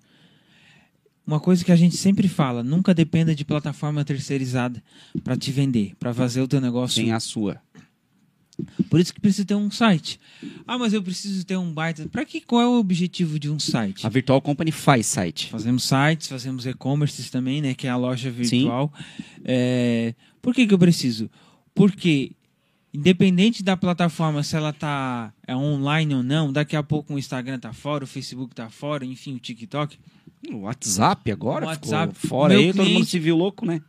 Uma 1.29 1.39
coisa 1.39 1.62
que 1.62 1.70
a 1.70 1.76
gente 1.76 1.95
sempre 1.95 2.26
fala, 2.26 2.62
nunca 2.62 2.95
dependa 2.95 3.35
de 3.35 3.45
plataforma 3.45 4.03
terceirizada 4.03 4.83
para 5.22 5.37
te 5.37 5.53
vender, 5.53 5.95
para 6.01 6.14
fazer 6.14 6.41
o 6.41 6.49
teu 6.49 6.59
negócio 6.59 7.03
Tem 7.03 7.12
a 7.12 7.20
sua. 7.20 7.61
por 8.89 8.99
isso 8.99 9.12
que 9.12 9.20
precisa 9.20 9.45
ter 9.45 9.55
um 9.55 9.70
site. 9.70 10.18
Ah, 10.66 10.79
mas 10.79 10.95
eu 10.95 11.03
preciso 11.03 11.45
ter 11.45 11.59
um 11.59 11.70
baita. 11.70 12.09
Para 12.09 12.24
que 12.24 12.41
qual 12.41 12.62
é 12.62 12.66
o 12.66 12.79
objetivo 12.79 13.39
de 13.39 13.51
um 13.51 13.59
site? 13.59 14.07
A 14.07 14.09
Virtual 14.09 14.41
Company 14.41 14.72
faz 14.72 15.07
site. 15.07 15.51
Fazemos 15.51 15.85
sites, 15.85 16.29
fazemos 16.29 16.64
e-commerces 16.64 17.29
também, 17.29 17.61
né? 17.61 17.74
Que 17.74 17.87
é 17.87 17.91
a 17.91 17.97
loja 17.99 18.31
virtual. 18.31 18.91
É, 19.45 20.14
Por 20.41 20.55
que, 20.55 20.66
que 20.66 20.72
eu 20.72 20.79
preciso? 20.79 21.31
Porque, 21.74 22.33
independente 22.91 23.62
da 23.62 23.76
plataforma, 23.76 24.43
se 24.43 24.57
ela 24.57 24.72
tá 24.72 25.31
é 25.47 25.55
online 25.55 26.14
ou 26.14 26.22
não, 26.22 26.51
daqui 26.51 26.74
a 26.74 26.83
pouco 26.83 27.12
o 27.12 27.18
Instagram 27.18 27.59
tá 27.59 27.74
fora, 27.74 28.05
o 28.05 28.07
Facebook 28.07 28.55
tá 28.55 28.70
fora, 28.70 29.05
enfim, 29.05 29.35
o 29.35 29.39
TikTok. 29.39 29.99
O 30.51 30.59
WhatsApp 30.61 31.30
agora 31.30 31.66
O 31.66 31.72
ficou 31.74 31.91
WhatsApp. 31.91 32.14
fora 32.26 32.55
Meu 32.55 32.61
aí, 32.62 32.66
todo 32.72 32.78
mundo 32.78 32.89
cliente- 32.93 33.11
se 33.11 33.18
viu 33.18 33.36
louco, 33.36 33.66
né? 33.66 33.82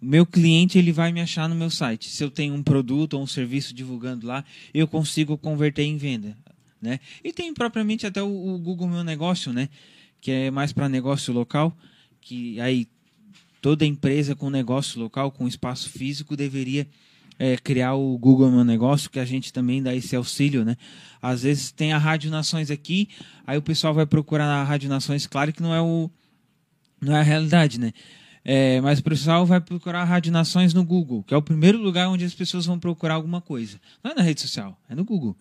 O 0.00 0.06
meu 0.06 0.24
cliente 0.24 0.78
ele 0.78 0.92
vai 0.92 1.12
me 1.12 1.20
achar 1.20 1.48
no 1.48 1.54
meu 1.54 1.70
site. 1.70 2.08
Se 2.08 2.24
eu 2.24 2.30
tenho 2.30 2.54
um 2.54 2.62
produto 2.62 3.14
ou 3.14 3.22
um 3.22 3.26
serviço 3.26 3.74
divulgando 3.74 4.26
lá, 4.26 4.44
eu 4.72 4.88
consigo 4.88 5.36
converter 5.36 5.82
em 5.82 5.96
venda, 5.98 6.36
né? 6.80 6.98
E 7.22 7.32
tem 7.32 7.52
propriamente 7.52 8.06
até 8.06 8.22
o, 8.22 8.54
o 8.54 8.58
Google 8.58 8.88
Meu 8.88 9.04
Negócio, 9.04 9.52
né? 9.52 9.68
Que 10.20 10.30
é 10.30 10.50
mais 10.50 10.72
para 10.72 10.88
negócio 10.88 11.32
local, 11.34 11.76
que 12.20 12.58
aí 12.60 12.88
toda 13.60 13.84
empresa 13.84 14.34
com 14.34 14.48
negócio 14.48 14.98
local, 14.98 15.30
com 15.30 15.46
espaço 15.46 15.90
físico, 15.90 16.34
deveria 16.34 16.86
é, 17.40 17.56
criar 17.56 17.94
o 17.94 18.18
Google 18.18 18.50
Meu 18.50 18.62
Negócio, 18.62 19.08
que 19.08 19.18
a 19.18 19.24
gente 19.24 19.50
também 19.50 19.82
dá 19.82 19.94
esse 19.94 20.14
auxílio, 20.14 20.62
né? 20.62 20.76
Às 21.22 21.42
vezes 21.42 21.72
tem 21.72 21.90
a 21.90 21.96
Rádio 21.96 22.30
Nações 22.30 22.70
aqui, 22.70 23.08
aí 23.46 23.56
o 23.56 23.62
pessoal 23.62 23.94
vai 23.94 24.04
procurar 24.04 24.44
na 24.44 24.62
Rádio 24.62 24.90
Nações, 24.90 25.26
claro 25.26 25.50
que 25.50 25.62
não 25.62 25.74
é 25.74 25.80
o 25.80 26.10
não 27.00 27.16
é 27.16 27.20
a 27.20 27.22
realidade, 27.22 27.80
né? 27.80 27.94
É, 28.44 28.78
mas 28.82 28.98
o 28.98 29.02
pessoal 29.02 29.46
vai 29.46 29.58
procurar 29.58 30.02
a 30.02 30.04
Rádio 30.04 30.30
Nações 30.30 30.74
no 30.74 30.84
Google, 30.84 31.22
que 31.22 31.32
é 31.32 31.36
o 31.36 31.40
primeiro 31.40 31.78
lugar 31.78 32.10
onde 32.10 32.26
as 32.26 32.34
pessoas 32.34 32.66
vão 32.66 32.78
procurar 32.78 33.14
alguma 33.14 33.40
coisa. 33.40 33.80
Não 34.04 34.10
é 34.10 34.14
na 34.14 34.22
rede 34.22 34.42
social, 34.42 34.78
é 34.86 34.94
no 34.94 35.02
Google. 35.02 35.34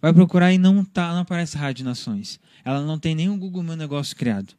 Vai 0.00 0.12
procurar 0.12 0.52
e 0.52 0.58
não, 0.58 0.84
tá, 0.84 1.12
não 1.12 1.22
aparece 1.22 1.56
Rádio 1.56 1.84
Nações. 1.84 2.38
Ela 2.64 2.80
não 2.82 3.00
tem 3.00 3.16
nenhum 3.16 3.36
Google 3.36 3.64
Meu 3.64 3.76
Negócio 3.76 4.14
criado. 4.14 4.54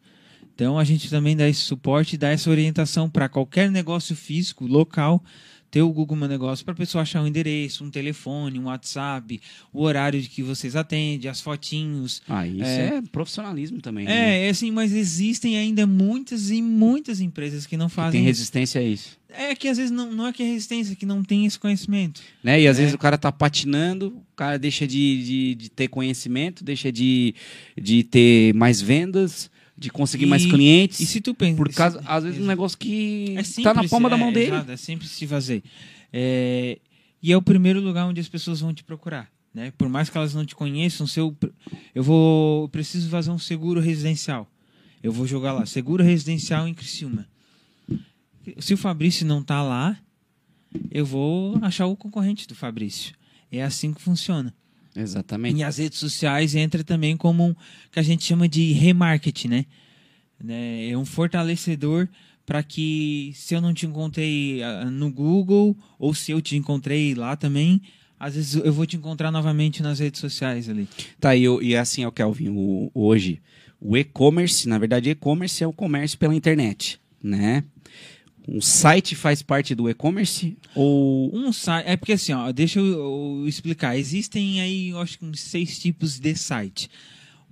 Então 0.54 0.78
a 0.78 0.84
gente 0.84 1.10
também 1.10 1.36
dá 1.36 1.48
esse 1.48 1.62
suporte 1.62 2.18
dá 2.18 2.30
essa 2.30 2.50
orientação 2.50 3.10
para 3.10 3.30
qualquer 3.30 3.72
negócio 3.72 4.16
físico, 4.16 4.66
local, 4.66 5.24
ter 5.72 5.82
o 5.82 5.90
Google 5.92 6.16
Meu 6.16 6.28
Negócio 6.30 6.64
para 6.64 6.74
a 6.74 6.78
pessoa 6.78 7.02
achar 7.02 7.22
um 7.22 7.28
endereço, 7.28 7.84
um 7.84 7.90
telefone, 7.90 8.58
um 8.60 8.66
WhatsApp, 8.66 9.42
o 9.74 9.82
horário 9.84 10.22
de 10.22 10.30
que 10.30 10.42
vocês 10.42 10.76
atendem, 10.76 11.30
as 11.30 11.42
fotinhos, 11.42 12.22
Ah, 12.30 12.48
isso 12.48 12.64
É. 12.64 12.98
é, 12.98 13.02
profissionalismo 13.12 13.82
também. 13.82 14.06
né? 14.06 14.38
é, 14.44 14.48
é 14.48 14.50
assim, 14.50 14.72
mas 14.72 14.94
existem 14.94 15.58
ainda 15.58 15.86
muitas 15.86 16.50
e 16.50 16.62
muitas 16.62 17.20
empresas 17.20 17.66
que 17.66 17.76
não 17.76 17.90
Que 17.90 17.96
fazem 17.96 18.22
tem 18.22 18.30
isso. 18.30 18.40
resistência 18.40 18.80
a 18.80 18.84
isso. 18.84 19.18
É 19.38 19.54
que 19.54 19.68
às 19.68 19.76
vezes 19.78 19.92
não, 19.92 20.14
não 20.14 20.28
é 20.28 20.32
que 20.32 20.42
é 20.42 20.46
resistência, 20.46 20.96
que 20.96 21.06
não 21.06 21.22
tem 21.22 21.46
esse 21.46 21.60
conhecimento. 21.60 22.22
Né? 22.42 22.62
E 22.62 22.68
às 22.70 22.78
É. 22.78 22.82
vezes 22.82 22.96
o 22.96 22.98
cara 22.98 23.18
tá 23.18 23.30
patinando, 23.34 24.08
o 24.32 24.36
cara 24.36 24.58
deixa 24.58 24.88
de, 24.88 25.24
de, 25.26 25.56
de 25.56 25.70
ter 25.70 25.90
conhecimento, 25.90 26.64
deixa 26.64 26.90
de, 26.90 27.36
de 27.78 28.02
ter 28.06 28.54
mais 28.54 28.80
vendas, 28.82 29.52
de 29.78 29.90
conseguir 29.90 30.26
mais 30.26 30.44
E- 30.44 30.50
clientes. 30.50 31.00
E 31.00 31.06
se 31.06 31.20
tu 31.22 31.34
pensa. 31.34 31.58
por 31.58 31.70
causa, 31.74 32.00
se- 32.02 32.06
às 32.08 32.24
vezes, 32.24 32.42
um 32.42 32.46
negócio 32.46 32.78
que 32.78 33.36
é 33.38 33.64
tá 33.64 33.74
na 33.74 33.88
palma 33.88 34.10
da 34.10 34.16
é, 34.16 34.20
mão 34.20 34.32
dele. 34.32 34.48
exato, 34.56 34.72
é 34.72 34.78
simples 34.78 35.12
se 35.12 35.28
fazer. 35.28 35.64
É, 36.14 36.80
e 37.22 37.32
é 37.32 37.38
o 37.38 37.42
primeiro 37.42 37.82
lugar 37.82 38.06
onde 38.08 38.22
as 38.22 38.30
pessoas 38.30 38.62
vão 38.62 38.74
te 38.74 38.84
procurar. 38.84 39.30
Né? 39.54 39.72
Por 39.78 39.88
mais 39.90 40.10
que 40.10 40.18
elas 40.18 40.34
não 40.34 40.46
te 40.46 40.54
conheçam, 40.56 41.08
seu, 41.08 41.36
eu 41.94 42.04
vou 42.04 42.64
eu 42.64 42.70
preciso 42.70 43.10
fazer 43.10 43.32
um 43.32 43.40
seguro 43.40 43.80
residencial. 43.80 44.50
Eu 45.02 45.12
vou 45.12 45.26
jogar 45.28 45.54
lá, 45.54 45.66
seguro 45.66 46.04
residencial 46.04 46.68
em 46.68 46.74
Criciúma. 46.74 47.28
Se 48.60 48.74
o 48.74 48.78
Fabrício 48.78 49.26
não 49.26 49.42
tá 49.44 49.62
lá, 49.64 49.98
eu 50.92 51.06
vou 51.06 51.58
achar 51.62 51.86
o 51.86 51.96
concorrente 51.96 52.48
do 52.48 52.56
Fabrício. 52.56 53.14
É 53.52 53.64
assim 53.64 53.94
que 53.94 54.02
funciona. 54.02 54.54
Exatamente. 54.96 55.58
E 55.60 55.64
as 55.64 55.78
redes 55.78 56.00
sociais 56.00 56.56
entra 56.56 56.84
também 56.84 57.18
como 57.18 57.44
um 57.48 57.56
que 57.92 58.00
a 58.00 58.04
gente 58.04 58.24
chama 58.24 58.48
de 58.48 58.72
remarketing, 58.74 59.48
né? 59.50 59.66
Né, 60.44 60.90
É 60.90 60.98
um 60.98 61.06
fortalecedor 61.06 62.08
para 62.46 62.62
que 62.62 63.32
se 63.36 63.56
eu 63.56 63.62
não 63.62 63.74
te 63.74 63.86
encontrei 63.86 64.62
ah, 64.62 64.86
no 64.86 65.12
Google 65.12 65.76
ou 65.98 66.14
se 66.14 66.32
eu 66.32 66.42
te 66.42 66.56
encontrei 66.56 67.16
lá 67.16 67.36
também, 67.36 67.82
às 68.20 68.36
vezes 68.36 68.56
eu 68.56 68.72
vou 68.72 68.86
te 68.86 68.96
encontrar 68.96 69.32
novamente 69.32 69.82
nas 69.82 70.00
redes 70.00 70.20
sociais 70.20 70.70
ali. 70.70 70.88
Tá, 71.20 71.36
e, 71.36 71.44
e 71.62 71.76
assim, 71.76 72.06
ó, 72.06 72.12
Kelvin, 72.12 72.50
o- 72.50 72.92
hoje 72.94 73.42
o 73.82 73.98
e-commerce, 73.98 74.68
na 74.68 74.78
verdade, 74.78 75.10
e-commerce 75.10 75.64
é 75.64 75.68
o 75.68 75.74
comércio 75.74 76.18
pela 76.18 76.36
internet, 76.36 77.00
né? 77.22 77.64
Um 78.48 78.62
site 78.62 79.16
faz 79.16 79.42
parte 79.42 79.74
do 79.74 79.90
e-commerce 79.90 80.56
ou 80.76 81.36
Um 81.36 81.52
site. 81.52 81.88
É 81.88 81.98
porque 81.98 82.12
assim, 82.14 82.32
ó, 82.34 82.52
deixa 82.52 82.80
eu, 82.80 82.86
eu 83.42 83.48
explicar. 83.48 83.98
Existem 83.98 84.62
aí, 84.62 84.90
eu 84.90 85.00
acho 85.00 85.18
que 85.18 85.26
uns 85.26 85.40
seis 85.40 85.80
tipos 85.80 86.20
de 86.20 86.36
site. 86.36 86.90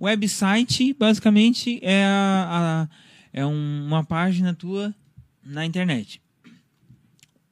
Website, 0.00 0.92
basicamente, 0.98 1.78
é, 1.82 2.04
a, 2.04 2.86
a- 2.86 2.88
é 3.32 3.44
um- 3.46 3.86
uma 3.86 4.04
página 4.04 4.54
tua 4.54 4.94
na 5.44 5.64
internet. 5.66 6.20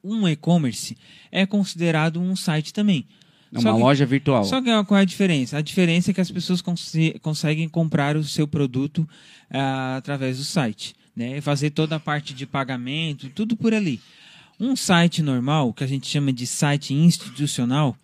Um 0.03 0.27
e-commerce 0.27 0.97
é 1.31 1.45
considerado 1.45 2.19
um 2.19 2.35
site 2.35 2.73
também. 2.73 3.05
é 3.53 3.59
uma 3.59 3.73
que- 3.73 3.79
loja 3.79 4.05
virtual? 4.05 4.43
Só 4.43 4.61
que 4.61 4.69
qual 4.85 4.97
é 4.97 5.01
a 5.01 5.05
diferença? 5.05 5.57
A 5.57 5.61
diferença 5.61 6.11
é 6.11 6.13
que 6.13 6.21
as 6.21 6.31
pessoas 6.31 6.61
conse- 6.61 7.17
conseguem 7.21 7.69
comprar 7.69 8.15
o 8.17 8.23
seu 8.23 8.47
produto 8.47 9.07
ah, 9.49 9.95
através 9.97 10.37
do 10.37 10.43
site, 10.43 10.95
né? 11.15 11.39
Fazer 11.41 11.69
toda 11.69 11.95
a 11.95 11.99
parte 11.99 12.33
de 12.33 12.45
pagamento, 12.45 13.29
tudo 13.29 13.55
por 13.55 13.73
ali. 13.73 13.99
Um 14.59 14.75
site 14.75 15.21
normal, 15.21 15.73
que 15.73 15.83
a 15.83 15.87
gente 15.87 16.07
chama 16.07 16.31
de 16.31 16.45
site 16.45 16.93
institucional, 16.93 17.97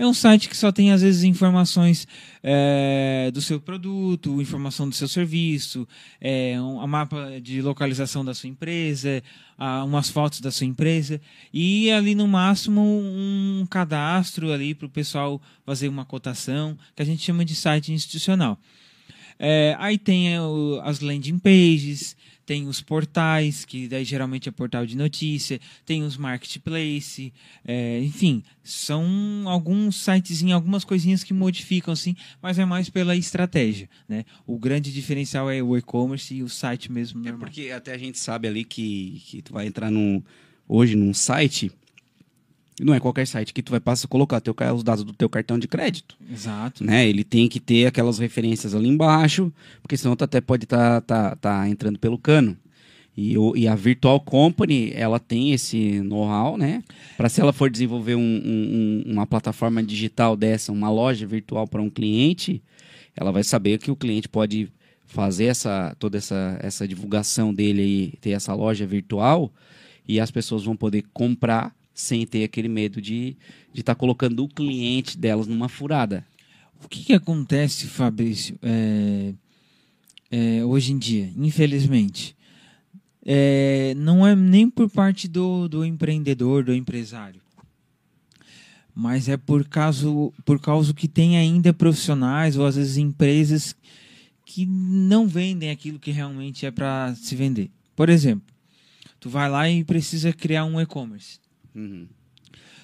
é 0.00 0.06
um 0.06 0.14
site 0.14 0.48
que 0.48 0.56
só 0.56 0.72
tem 0.72 0.92
às 0.92 1.02
vezes 1.02 1.24
informações 1.24 2.08
eh, 2.42 3.30
do 3.34 3.42
seu 3.42 3.60
produto, 3.60 4.40
informação 4.40 4.88
do 4.88 4.94
seu 4.94 5.06
serviço, 5.06 5.86
é, 6.18 6.58
um, 6.58 6.80
a 6.80 6.86
mapa 6.86 7.38
de 7.38 7.60
localização 7.60 8.24
da 8.24 8.32
sua 8.32 8.48
empresa, 8.48 9.22
ah, 9.58 9.84
umas 9.84 10.08
fotos 10.08 10.40
da 10.40 10.50
sua 10.50 10.66
empresa 10.66 11.20
e 11.52 11.90
ali 11.90 12.14
no 12.14 12.26
máximo 12.26 12.80
um 12.80 13.66
cadastro 13.68 14.50
ali 14.50 14.74
para 14.74 14.86
o 14.86 14.90
pessoal 14.90 15.38
fazer 15.66 15.88
uma 15.88 16.06
cotação 16.06 16.78
que 16.96 17.02
a 17.02 17.04
gente 17.04 17.22
chama 17.22 17.44
de 17.44 17.54
site 17.54 17.92
institucional. 17.92 18.58
É, 19.38 19.76
aí 19.78 19.98
tem 19.98 20.34
é, 20.34 20.38
as 20.82 21.00
landing 21.00 21.38
pages, 21.38 22.16
tem 22.50 22.66
os 22.66 22.80
portais, 22.80 23.64
que 23.64 23.86
daí 23.86 24.04
geralmente 24.04 24.48
é 24.48 24.52
portal 24.52 24.84
de 24.84 24.96
notícia, 24.96 25.60
tem 25.86 26.02
os 26.02 26.16
marketplace, 26.16 27.32
é, 27.64 28.00
enfim, 28.00 28.42
são 28.64 29.04
alguns 29.46 29.94
sites, 29.94 30.42
algumas 30.50 30.82
coisinhas 30.82 31.22
que 31.22 31.32
modificam 31.32 31.92
assim, 31.92 32.16
mas 32.42 32.58
é 32.58 32.64
mais 32.64 32.90
pela 32.90 33.14
estratégia, 33.14 33.88
né? 34.08 34.24
O 34.44 34.58
grande 34.58 34.92
diferencial 34.92 35.48
é 35.48 35.62
o 35.62 35.76
e-commerce 35.78 36.34
e 36.34 36.42
o 36.42 36.48
site 36.48 36.90
mesmo 36.90 37.20
É 37.20 37.30
normal. 37.30 37.46
porque 37.46 37.70
até 37.70 37.94
a 37.94 37.98
gente 37.98 38.18
sabe 38.18 38.48
ali 38.48 38.64
que, 38.64 39.22
que 39.26 39.42
tu 39.42 39.52
vai 39.52 39.68
entrar 39.68 39.88
num, 39.88 40.20
hoje 40.66 40.96
num 40.96 41.14
site, 41.14 41.70
não 42.84 42.94
é 42.94 43.00
qualquer 43.00 43.26
site 43.26 43.52
que 43.52 43.62
tu 43.62 43.70
vai 43.70 43.80
passar, 43.80 44.08
colocar 44.08 44.40
teu, 44.40 44.54
os 44.74 44.82
dados 44.82 45.04
do 45.04 45.12
teu 45.12 45.28
cartão 45.28 45.58
de 45.58 45.68
crédito. 45.68 46.16
Exato. 46.32 46.84
né? 46.84 47.08
Ele 47.08 47.22
tem 47.24 47.48
que 47.48 47.60
ter 47.60 47.86
aquelas 47.86 48.18
referências 48.18 48.74
ali 48.74 48.88
embaixo, 48.88 49.52
porque 49.82 49.96
senão 49.96 50.16
tu 50.16 50.24
até 50.24 50.40
pode 50.40 50.64
estar 50.64 51.00
tá, 51.02 51.36
tá 51.36 51.68
entrando 51.68 51.98
pelo 51.98 52.18
cano. 52.18 52.56
E, 53.16 53.36
o- 53.36 53.54
e 53.56 53.66
a 53.68 53.74
Virtual 53.74 54.18
Company, 54.20 54.92
ela 54.94 55.18
tem 55.18 55.52
esse 55.52 56.00
know-how, 56.00 56.56
né? 56.56 56.82
Para 57.16 57.28
se 57.28 57.40
ela 57.40 57.52
for 57.52 57.68
desenvolver 57.68 58.14
um- 58.14 58.20
um- 58.20 59.02
um- 59.06 59.12
uma 59.12 59.26
plataforma 59.26 59.82
digital 59.82 60.36
dessa, 60.36 60.72
uma 60.72 60.88
loja 60.90 61.26
virtual 61.26 61.66
para 61.66 61.82
um 61.82 61.90
cliente, 61.90 62.62
ela 63.16 63.30
vai 63.32 63.42
saber 63.42 63.78
que 63.78 63.90
o 63.90 63.96
cliente 63.96 64.28
pode 64.28 64.68
fazer 65.04 65.46
essa, 65.46 65.94
toda 65.98 66.16
essa, 66.18 66.56
essa 66.62 66.86
divulgação 66.86 67.52
dele 67.52 67.82
aí, 67.82 68.12
ter 68.20 68.30
essa 68.30 68.54
loja 68.54 68.86
virtual, 68.86 69.52
e 70.06 70.20
as 70.20 70.30
pessoas 70.30 70.62
vão 70.64 70.76
poder 70.76 71.04
comprar 71.12 71.74
sem 71.94 72.26
ter 72.26 72.44
aquele 72.44 72.68
medo 72.68 73.00
de 73.00 73.36
estar 73.74 73.94
colocando 73.94 74.44
o 74.44 74.48
cliente 74.48 75.18
delas 75.18 75.46
numa 75.46 75.68
furada. 75.68 76.24
O 76.82 76.88
que, 76.88 77.04
que 77.04 77.12
acontece, 77.12 77.86
Fabrício, 77.86 78.58
é, 78.62 79.34
é, 80.30 80.64
hoje 80.64 80.92
em 80.92 80.98
dia, 80.98 81.30
infelizmente? 81.36 82.34
É, 83.24 83.94
não 83.96 84.26
é 84.26 84.34
nem 84.34 84.68
por 84.68 84.88
parte 84.88 85.28
do, 85.28 85.68
do 85.68 85.84
empreendedor, 85.84 86.64
do 86.64 86.74
empresário, 86.74 87.40
mas 88.94 89.28
é 89.28 89.36
por 89.36 89.64
causa, 89.68 90.06
por 90.44 90.58
causa 90.58 90.94
que 90.94 91.06
tem 91.06 91.36
ainda 91.36 91.72
profissionais 91.72 92.56
ou 92.56 92.64
às 92.64 92.76
vezes 92.76 92.96
empresas 92.96 93.76
que 94.44 94.66
não 94.66 95.28
vendem 95.28 95.70
aquilo 95.70 95.98
que 95.98 96.10
realmente 96.10 96.66
é 96.66 96.70
para 96.70 97.14
se 97.14 97.36
vender. 97.36 97.70
Por 97.94 98.08
exemplo, 98.08 98.52
tu 99.20 99.28
vai 99.28 99.48
lá 99.48 99.68
e 99.70 99.84
precisa 99.84 100.32
criar 100.32 100.64
um 100.64 100.80
e-commerce. 100.80 101.38
Uhum. 101.74 102.06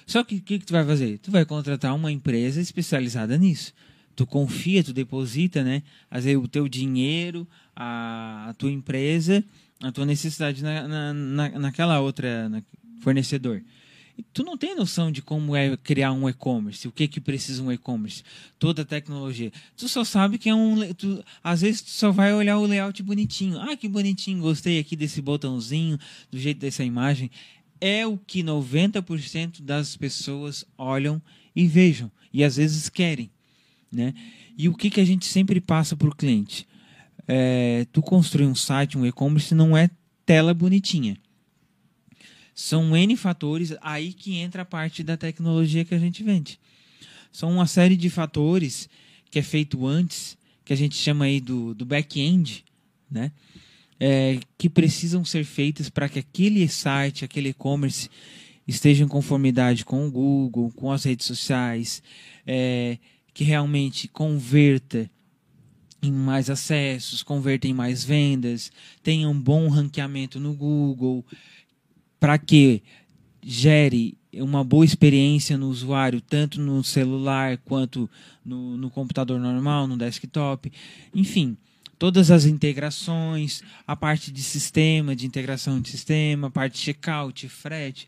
Só 0.05 0.23
que 0.23 0.35
o 0.37 0.41
que, 0.41 0.59
que 0.59 0.65
tu 0.65 0.71
vai 0.73 0.85
fazer? 0.85 1.17
Tu 1.19 1.29
vai 1.31 1.45
contratar 1.45 1.93
uma 1.93 2.11
empresa 2.11 2.61
especializada 2.61 3.37
nisso. 3.37 3.73
Tu 4.15 4.25
confia, 4.25 4.83
tu 4.83 4.93
deposita, 4.93 5.63
né? 5.63 5.83
Às 6.09 6.23
vezes 6.23 6.41
o 6.41 6.47
teu 6.47 6.67
dinheiro, 6.67 7.47
a, 7.75 8.47
a 8.49 8.53
tua 8.53 8.71
empresa, 8.71 9.43
a 9.83 9.91
tua 9.91 10.05
necessidade 10.05 10.63
na, 10.63 10.87
na, 10.87 11.13
na- 11.13 11.59
naquela 11.59 11.99
outra 11.99 12.47
na- 12.49 12.63
fornecedor. 13.01 13.61
E 14.17 14.23
tu 14.33 14.43
não 14.43 14.57
tem 14.57 14.75
noção 14.75 15.11
de 15.11 15.21
como 15.21 15.55
é 15.55 15.77
criar 15.77 16.11
um 16.11 16.27
e-commerce, 16.27 16.87
o 16.87 16.91
que 16.91 17.07
que 17.07 17.21
precisa 17.21 17.61
um 17.61 17.71
e-commerce, 17.71 18.23
toda 18.57 18.81
a 18.81 18.85
tecnologia. 18.85 19.51
Tu 19.75 19.87
só 19.87 20.03
sabe 20.03 20.39
que 20.39 20.49
é 20.49 20.55
um, 20.55 20.91
tu, 20.95 21.23
às 21.43 21.61
vezes 21.61 21.83
tu 21.83 21.91
só 21.91 22.11
vai 22.11 22.33
olhar 22.33 22.57
o 22.57 22.65
layout 22.65 23.03
bonitinho. 23.03 23.59
Ah, 23.59 23.77
que 23.77 23.87
bonitinho, 23.87 24.41
gostei 24.41 24.79
aqui 24.79 24.95
desse 24.95 25.21
botãozinho, 25.21 25.99
do 26.31 26.39
jeito 26.39 26.57
dessa 26.59 26.83
imagem. 26.83 27.29
É 27.79 28.05
o 28.05 28.17
que 28.17 28.43
90% 28.43 29.61
das 29.61 29.95
pessoas 29.95 30.65
olham 30.77 31.21
e 31.55 31.67
vejam 31.67 32.11
e 32.33 32.43
às 32.43 32.57
vezes 32.57 32.89
querem, 32.89 33.29
né? 33.91 34.13
E 34.57 34.67
o 34.67 34.73
que 34.73 34.89
que 34.89 35.01
a 35.01 35.05
gente 35.05 35.25
sempre 35.25 35.61
passa 35.61 35.95
para 35.95 36.09
o 36.09 36.15
cliente? 36.15 36.67
É, 37.27 37.85
tu 37.91 38.01
construir 38.01 38.45
um 38.45 38.55
site, 38.55 38.97
um 38.97 39.05
e-commerce 39.05 39.53
não 39.53 39.75
é 39.75 39.89
tela 40.25 40.53
bonitinha. 40.53 41.17
São 42.53 42.97
N 42.97 43.15
fatores, 43.15 43.75
aí 43.81 44.13
que 44.13 44.37
entra 44.37 44.63
a 44.63 44.65
parte 44.65 45.03
da 45.03 45.15
tecnologia 45.15 45.85
que 45.85 45.93
a 45.93 45.99
gente 45.99 46.23
vende. 46.23 46.59
São 47.31 47.51
uma 47.51 47.67
série 47.67 47.95
de 47.95 48.09
fatores 48.09 48.89
que 49.29 49.37
é 49.37 49.43
feito 49.43 49.85
antes, 49.85 50.37
que 50.65 50.73
a 50.73 50.75
gente 50.75 50.95
chama 50.95 51.25
aí 51.25 51.39
do, 51.39 51.75
do 51.75 51.85
back-end, 51.85 52.65
né? 53.09 53.31
É, 53.99 54.39
que 54.57 54.69
precisam 54.69 55.25
ser 55.25 55.43
feitas 55.43 55.89
para 55.89 56.07
que 56.07 56.19
aquele 56.19 56.67
site, 56.67 57.25
aquele 57.25 57.49
e-commerce 57.49 58.09
esteja 58.67 59.03
em 59.03 59.07
conformidade 59.07 59.83
com 59.83 60.05
o 60.05 60.11
Google, 60.11 60.71
com 60.75 60.91
as 60.91 61.03
redes 61.03 61.25
sociais, 61.25 62.03
é, 62.45 62.99
que 63.33 63.43
realmente 63.43 64.07
converta 64.07 65.09
em 66.01 66.11
mais 66.11 66.49
acessos, 66.49 67.23
converta 67.23 67.67
em 67.67 67.73
mais 67.73 68.03
vendas, 68.03 68.71
tenha 69.01 69.27
um 69.27 69.39
bom 69.39 69.67
ranqueamento 69.67 70.39
no 70.39 70.53
Google, 70.53 71.25
para 72.19 72.37
que 72.37 72.83
gere 73.41 74.17
uma 74.33 74.63
boa 74.63 74.85
experiência 74.85 75.57
no 75.57 75.69
usuário, 75.69 76.21
tanto 76.21 76.59
no 76.59 76.83
celular 76.83 77.57
quanto 77.59 78.09
no, 78.43 78.77
no 78.77 78.89
computador 78.89 79.39
normal, 79.39 79.87
no 79.87 79.97
desktop, 79.97 80.71
enfim, 81.13 81.57
todas 81.97 82.31
as 82.31 82.45
integrações, 82.45 83.61
a 83.85 83.95
parte 83.95 84.31
de 84.31 84.43
sistema, 84.43 85.15
de 85.15 85.25
integração 85.25 85.81
de 85.81 85.89
sistema, 85.89 86.47
a 86.47 86.51
parte 86.51 86.73
de 86.73 86.79
checkout, 86.79 87.49
frete, 87.49 88.07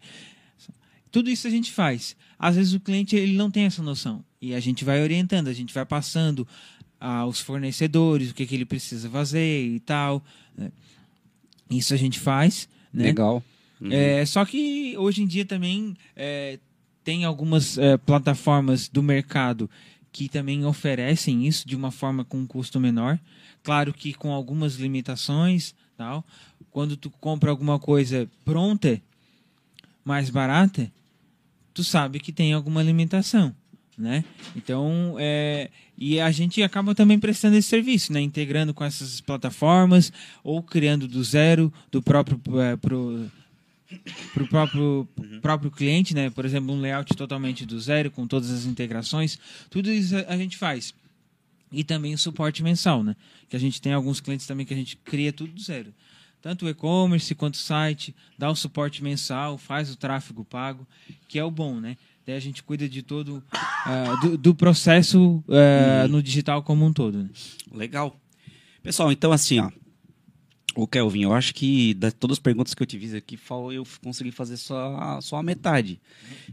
tudo 1.11 1.29
isso 1.29 1.47
a 1.47 1.49
gente 1.49 1.71
faz. 1.71 2.15
Às 2.37 2.55
vezes 2.55 2.73
o 2.73 2.79
cliente 2.79 3.15
ele 3.15 3.35
não 3.35 3.49
tem 3.49 3.63
essa 3.65 3.81
noção 3.81 4.23
e 4.41 4.53
a 4.53 4.59
gente 4.59 4.85
vai 4.85 5.01
orientando, 5.01 5.47
a 5.47 5.53
gente 5.53 5.73
vai 5.73 5.85
passando 5.85 6.47
aos 6.99 7.39
fornecedores 7.39 8.31
o 8.31 8.33
que, 8.33 8.45
que 8.45 8.55
ele 8.55 8.65
precisa 8.65 9.09
fazer 9.09 9.65
e 9.65 9.79
tal. 9.79 10.23
né? 10.55 10.71
Isso 11.69 11.93
a 11.93 11.97
gente 11.97 12.19
faz. 12.19 12.67
Né? 12.93 13.05
Legal. 13.05 13.43
Uhum. 13.79 13.91
É, 13.91 14.25
só 14.25 14.43
que 14.45 14.95
hoje 14.97 15.23
em 15.23 15.27
dia 15.27 15.45
também 15.45 15.95
é, 16.15 16.59
tem 17.03 17.23
algumas 17.23 17.77
é, 17.77 17.97
plataformas 17.97 18.89
do 18.89 19.01
mercado 19.01 19.69
que 20.11 20.27
também 20.27 20.65
oferecem 20.65 21.47
isso 21.47 21.67
de 21.67 21.75
uma 21.75 21.91
forma 21.91 22.25
com 22.25 22.37
um 22.37 22.47
custo 22.47 22.79
menor. 22.79 23.19
Claro 23.63 23.93
que 23.93 24.13
com 24.13 24.31
algumas 24.31 24.75
limitações, 24.75 25.75
tal. 25.97 26.25
Quando 26.71 26.95
tu 26.95 27.09
compra 27.09 27.51
alguma 27.51 27.77
coisa 27.79 28.29
pronta, 28.45 29.01
mais 30.03 30.29
barata, 30.29 30.91
tu 31.73 31.83
sabe 31.83 32.19
que 32.19 32.31
tem 32.31 32.53
alguma 32.53 32.81
limitação, 32.81 33.55
né? 33.97 34.23
Então, 34.55 35.15
é, 35.19 35.69
e 35.97 36.19
a 36.19 36.31
gente 36.31 36.63
acaba 36.63 36.95
também 36.95 37.19
prestando 37.19 37.57
esse 37.57 37.67
serviço, 37.67 38.13
né? 38.13 38.21
Integrando 38.21 38.73
com 38.73 38.83
essas 38.83 39.19
plataformas 39.21 40.11
ou 40.43 40.63
criando 40.63 41.07
do 41.07 41.23
zero 41.23 41.71
do 41.91 42.01
próprio 42.01 42.39
é, 42.61 42.75
pro, 42.77 43.29
para 44.33 44.43
o 44.43 44.47
próprio, 44.47 45.07
próprio 45.41 45.71
cliente, 45.71 46.13
né? 46.13 46.29
Por 46.29 46.45
exemplo, 46.45 46.73
um 46.73 46.79
layout 46.79 47.15
totalmente 47.15 47.65
do 47.65 47.79
zero, 47.79 48.11
com 48.11 48.27
todas 48.27 48.49
as 48.51 48.65
integrações. 48.65 49.39
Tudo 49.69 49.91
isso 49.91 50.15
a 50.27 50.37
gente 50.37 50.57
faz. 50.57 50.93
E 51.71 51.83
também 51.83 52.13
o 52.13 52.17
suporte 52.17 52.63
mensal, 52.63 53.03
né? 53.03 53.15
Que 53.47 53.55
a 53.55 53.59
gente 53.59 53.81
tem 53.81 53.93
alguns 53.93 54.19
clientes 54.19 54.47
também 54.47 54.65
que 54.65 54.73
a 54.73 54.77
gente 54.77 54.97
cria 54.97 55.31
tudo 55.31 55.53
do 55.53 55.61
zero. 55.61 55.93
Tanto 56.41 56.65
o 56.65 56.69
e-commerce 56.69 57.35
quanto 57.35 57.55
o 57.55 57.57
site, 57.57 58.15
dá 58.37 58.49
o 58.49 58.55
suporte 58.55 59.03
mensal, 59.03 59.57
faz 59.57 59.91
o 59.91 59.97
tráfego 59.97 60.45
pago, 60.45 60.87
que 61.27 61.37
é 61.37 61.43
o 61.43 61.51
bom, 61.51 61.79
né? 61.79 61.97
Daí 62.25 62.35
a 62.35 62.39
gente 62.39 62.63
cuida 62.63 62.87
de 62.87 63.01
todo, 63.01 63.43
ah, 63.51 64.15
do, 64.21 64.37
do 64.37 64.55
processo 64.55 65.43
ah, 65.49 66.07
no 66.07 66.23
digital 66.23 66.63
como 66.63 66.85
um 66.85 66.93
todo. 66.93 67.23
Né? 67.23 67.29
Legal. 67.73 68.15
Pessoal, 68.81 69.11
então 69.11 69.31
assim, 69.31 69.59
ó. 69.59 69.69
O 70.75 70.87
Kelvin, 70.87 71.23
eu 71.23 71.33
acho 71.33 71.53
que 71.53 71.93
das 71.93 72.13
todas 72.13 72.35
as 72.35 72.39
perguntas 72.39 72.73
que 72.73 72.81
eu 72.81 72.87
te 72.87 72.97
fiz 72.97 73.13
aqui, 73.13 73.37
eu 73.73 73.83
consegui 74.03 74.31
fazer 74.31 74.57
só, 74.57 75.19
só 75.21 75.37
a 75.37 75.43
metade. 75.43 75.99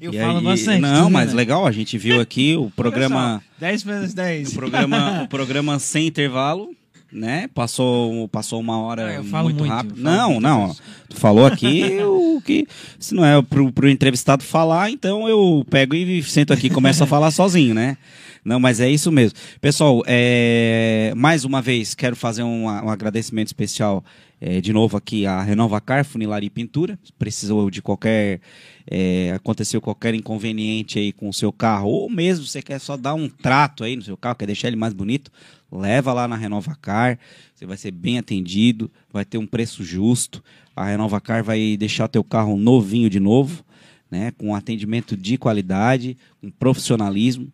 Eu 0.00 0.12
E 0.12 0.18
falo 0.18 0.38
aí- 0.38 0.44
bastante. 0.44 0.80
Não, 0.80 1.04
tá 1.04 1.10
mas 1.10 1.26
vendo? 1.28 1.36
legal, 1.36 1.66
a 1.66 1.72
gente 1.72 1.96
viu 1.98 2.20
aqui 2.20 2.56
o 2.56 2.70
programa. 2.70 3.42
10 3.58 3.84
menos 3.84 4.14
10. 4.14 4.50
o 4.52 4.54
programa, 4.54 5.22
o 5.24 5.28
programa 5.28 5.78
sem 5.78 6.06
intervalo, 6.06 6.70
né? 7.12 7.48
Passou, 7.54 8.28
passou 8.28 8.60
uma 8.60 8.78
hora 8.78 9.14
eu 9.14 9.24
falo 9.24 9.44
muito, 9.44 9.58
muito, 9.60 9.70
rápido. 9.72 10.00
Não, 10.02 10.30
muito, 10.32 10.42
não. 10.42 10.76
Tu 11.08 11.16
falou 11.16 11.46
aqui 11.46 11.98
o 12.02 12.40
que 12.44 12.66
se 12.98 13.14
não 13.14 13.24
é 13.24 13.40
pro, 13.42 13.72
pro 13.72 13.88
entrevistado 13.88 14.42
falar, 14.42 14.90
então 14.90 15.28
eu 15.28 15.64
pego 15.70 15.94
e 15.94 16.22
sento 16.22 16.52
aqui 16.52 16.66
e 16.66 16.70
começo 16.70 17.02
a 17.02 17.06
falar 17.06 17.30
sozinho, 17.30 17.74
né? 17.74 17.96
Não, 18.46 18.60
mas 18.60 18.78
é 18.78 18.88
isso 18.88 19.10
mesmo. 19.10 19.36
Pessoal, 19.60 20.04
é, 20.06 21.12
mais 21.16 21.44
uma 21.44 21.60
vez 21.60 21.96
quero 21.96 22.14
fazer 22.14 22.44
um, 22.44 22.66
um 22.66 22.88
agradecimento 22.88 23.48
especial 23.48 24.04
é, 24.40 24.60
de 24.60 24.72
novo 24.72 24.96
aqui 24.96 25.26
à 25.26 25.42
Renovacar 25.42 26.04
Funilaria 26.04 26.46
e 26.46 26.50
Pintura. 26.50 26.96
Precisou 27.18 27.68
de 27.72 27.82
qualquer 27.82 28.40
é, 28.88 29.32
aconteceu 29.34 29.80
qualquer 29.80 30.14
inconveniente 30.14 30.96
aí 30.96 31.10
com 31.10 31.28
o 31.28 31.32
seu 31.32 31.52
carro, 31.52 31.88
ou 31.88 32.08
mesmo 32.08 32.46
você 32.46 32.62
quer 32.62 32.78
só 32.78 32.96
dar 32.96 33.14
um 33.14 33.28
trato 33.28 33.82
aí 33.82 33.96
no 33.96 34.02
seu 34.02 34.16
carro, 34.16 34.36
quer 34.36 34.46
deixar 34.46 34.68
ele 34.68 34.76
mais 34.76 34.94
bonito, 34.94 35.28
leva 35.72 36.12
lá 36.12 36.28
na 36.28 36.36
Renovacar, 36.36 37.18
você 37.52 37.66
vai 37.66 37.76
ser 37.76 37.90
bem 37.90 38.16
atendido, 38.16 38.88
vai 39.12 39.24
ter 39.24 39.38
um 39.38 39.46
preço 39.46 39.82
justo. 39.82 40.40
A 40.76 40.84
Renovacar 40.84 41.42
vai 41.42 41.76
deixar 41.76 42.06
teu 42.06 42.22
carro 42.22 42.56
novinho 42.56 43.10
de 43.10 43.18
novo, 43.18 43.64
né, 44.08 44.30
com 44.38 44.54
atendimento 44.54 45.16
de 45.16 45.36
qualidade, 45.36 46.16
com 46.40 46.48
profissionalismo. 46.48 47.50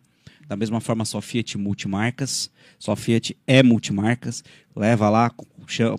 Da 0.47 0.55
mesma 0.55 0.79
forma, 0.79 1.05
só 1.05 1.21
Fiat 1.21 1.57
Multimarcas. 1.57 2.51
Só 2.77 2.95
Fiat 2.95 3.35
é 3.47 3.63
multimarcas. 3.63 4.43
Leva 4.75 5.09
lá, 5.09 5.31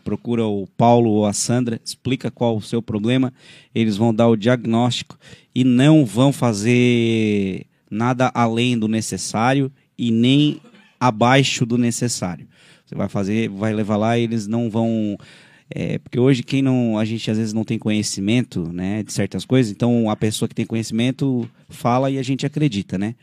procura 0.02 0.44
o 0.44 0.66
Paulo 0.76 1.10
ou 1.10 1.26
a 1.26 1.32
Sandra, 1.32 1.80
explica 1.84 2.30
qual 2.30 2.56
o 2.56 2.62
seu 2.62 2.82
problema. 2.82 3.32
Eles 3.74 3.96
vão 3.96 4.14
dar 4.14 4.28
o 4.28 4.36
diagnóstico 4.36 5.18
e 5.54 5.64
não 5.64 6.04
vão 6.04 6.32
fazer 6.32 7.66
nada 7.90 8.30
além 8.34 8.78
do 8.78 8.88
necessário 8.88 9.72
e 9.96 10.10
nem 10.10 10.60
abaixo 10.98 11.64
do 11.64 11.78
necessário. 11.78 12.46
Você 12.84 12.94
vai 12.94 13.08
fazer, 13.08 13.48
vai 13.48 13.72
levar 13.72 13.96
lá 13.96 14.18
e 14.18 14.22
eles 14.22 14.46
não 14.46 14.68
vão. 14.68 15.16
é, 15.70 15.98
porque 15.98 16.18
hoje 16.18 16.42
quem 16.42 16.60
não. 16.60 16.98
A 16.98 17.04
gente 17.04 17.30
às 17.30 17.38
vezes 17.38 17.52
não 17.52 17.64
tem 17.64 17.78
conhecimento 17.78 18.70
né, 18.72 19.02
de 19.02 19.12
certas 19.12 19.44
coisas, 19.44 19.72
então 19.72 20.10
a 20.10 20.16
pessoa 20.16 20.48
que 20.48 20.54
tem 20.54 20.66
conhecimento 20.66 21.48
fala 21.68 22.10
e 22.10 22.18
a 22.18 22.22
gente 22.22 22.44
acredita, 22.44 22.98
né? 22.98 23.14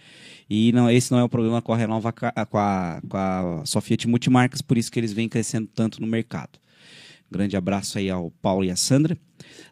E 0.54 0.74
não, 0.74 0.91
esse 0.91 1.10
não 1.14 1.20
é 1.20 1.24
o 1.24 1.30
problema 1.30 1.62
com 1.62 1.72
a 1.72 1.78
Renova 1.78 2.12
com 2.12 2.26
a, 2.58 3.02
com 3.08 3.18
a 3.18 3.64
Multimarcas, 4.06 4.62
por 4.62 4.78
isso 4.78 4.91
que 4.91 4.99
eles 4.99 5.14
vêm 5.14 5.30
crescendo 5.30 5.66
tanto 5.74 6.02
no 6.02 6.08
mercado. 6.08 6.60
Grande 7.32 7.56
abraço 7.56 7.97
aí 7.97 8.10
ao 8.10 8.32
Paulo 8.41 8.66
e 8.66 8.70
à 8.70 8.76
Sandra. 8.76 9.18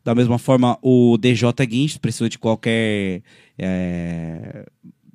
Da 0.05 0.15
mesma 0.15 0.39
forma, 0.39 0.79
o 0.81 1.17
DJ 1.17 1.51
Guinchos 1.67 1.97
precisou 1.97 2.29
de 2.29 2.39
qualquer 2.39 3.21
é, 3.57 4.65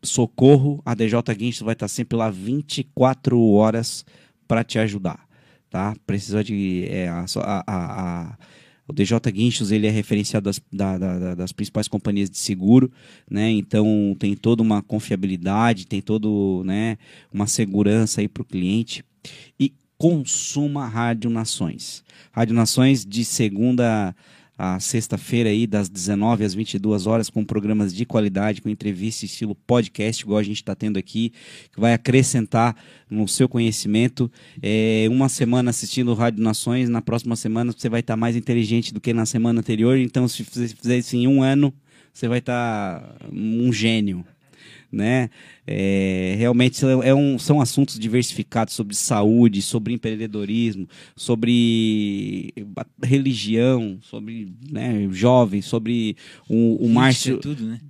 socorro. 0.02 0.82
A 0.84 0.94
DJ 0.94 1.18
Guinchos 1.34 1.62
vai 1.62 1.72
estar 1.72 1.88
sempre 1.88 2.18
lá 2.18 2.28
24 2.28 3.40
horas 3.52 4.04
para 4.46 4.62
te 4.62 4.78
ajudar. 4.78 5.26
Tá? 5.70 5.96
Precisa 6.06 6.44
de. 6.44 6.86
é, 6.90 7.08
a- 7.08 7.24
a- 7.40 7.64
a- 7.66 8.38
o 8.86 8.92
DJ 8.92 9.18
Guinchos 9.32 9.70
ele 9.72 9.86
é 9.86 9.90
referenciado 9.90 10.44
das, 10.44 10.60
da- 10.72 10.98
da- 10.98 11.18
da- 11.18 11.34
das 11.34 11.52
principais 11.52 11.88
companhias 11.88 12.28
de 12.28 12.38
seguro, 12.38 12.90
né? 13.30 13.50
Então 13.50 14.14
tem 14.18 14.34
toda 14.36 14.62
uma 14.62 14.82
confiabilidade, 14.82 15.86
tem 15.86 16.02
todo, 16.02 16.62
né, 16.64 16.98
uma 17.32 17.46
segurança 17.46 18.20
aí 18.20 18.28
para 18.28 18.42
o 18.42 18.46
cliente. 18.46 19.04
E 19.58 19.72
consuma 19.96 20.86
Rádio 20.86 21.30
Nações. 21.30 22.04
Rádio 22.32 22.54
Nações 22.54 23.04
de 23.06 23.24
segunda 23.24 24.14
a 24.56 24.78
sexta-feira 24.78 25.50
aí 25.50 25.66
das 25.66 25.88
19 25.88 26.44
às 26.44 26.54
22 26.54 27.06
horas 27.06 27.28
com 27.28 27.44
programas 27.44 27.92
de 27.92 28.04
qualidade, 28.04 28.62
com 28.62 28.68
entrevista 28.68 29.24
estilo 29.24 29.54
podcast, 29.54 30.22
igual 30.22 30.38
a 30.38 30.42
gente 30.42 30.56
está 30.56 30.74
tendo 30.74 30.98
aqui, 30.98 31.32
que 31.72 31.80
vai 31.80 31.92
acrescentar 31.92 32.76
no 33.10 33.26
seu 33.26 33.48
conhecimento. 33.48 34.30
É, 34.62 35.06
uma 35.10 35.28
semana 35.28 35.70
assistindo 35.70 36.14
Rádio 36.14 36.42
Nações, 36.42 36.88
na 36.88 37.02
próxima 37.02 37.34
semana 37.34 37.72
você 37.72 37.88
vai 37.88 38.00
estar 38.00 38.16
mais 38.16 38.36
inteligente 38.36 38.94
do 38.94 39.00
que 39.00 39.12
na 39.12 39.26
semana 39.26 39.60
anterior. 39.60 39.98
Então, 39.98 40.28
se 40.28 40.44
você 40.44 40.68
fizer 40.68 40.98
isso 40.98 41.16
em 41.16 41.26
um 41.26 41.42
ano, 41.42 41.74
você 42.12 42.28
vai 42.28 42.38
estar 42.38 43.16
um 43.32 43.72
gênio 43.72 44.24
né? 44.94 45.28
É, 45.66 46.34
realmente 46.38 46.84
é 46.84 47.14
um- 47.14 47.38
são 47.38 47.60
assuntos 47.60 47.98
diversificados 47.98 48.74
sobre 48.74 48.94
saúde, 48.94 49.60
sobre 49.60 49.92
empreendedorismo, 49.94 50.88
sobre 51.16 52.52
religião, 53.02 53.98
sobre 54.00 54.52
né, 54.70 55.08
jovens, 55.10 55.64
sobre 55.64 56.16
o, 56.48 56.84
o 56.84 56.88
Márcio 56.88 57.38
Isso 57.38 57.38
é 57.38 57.54
tudo, 57.54 57.64
né? 57.66 57.80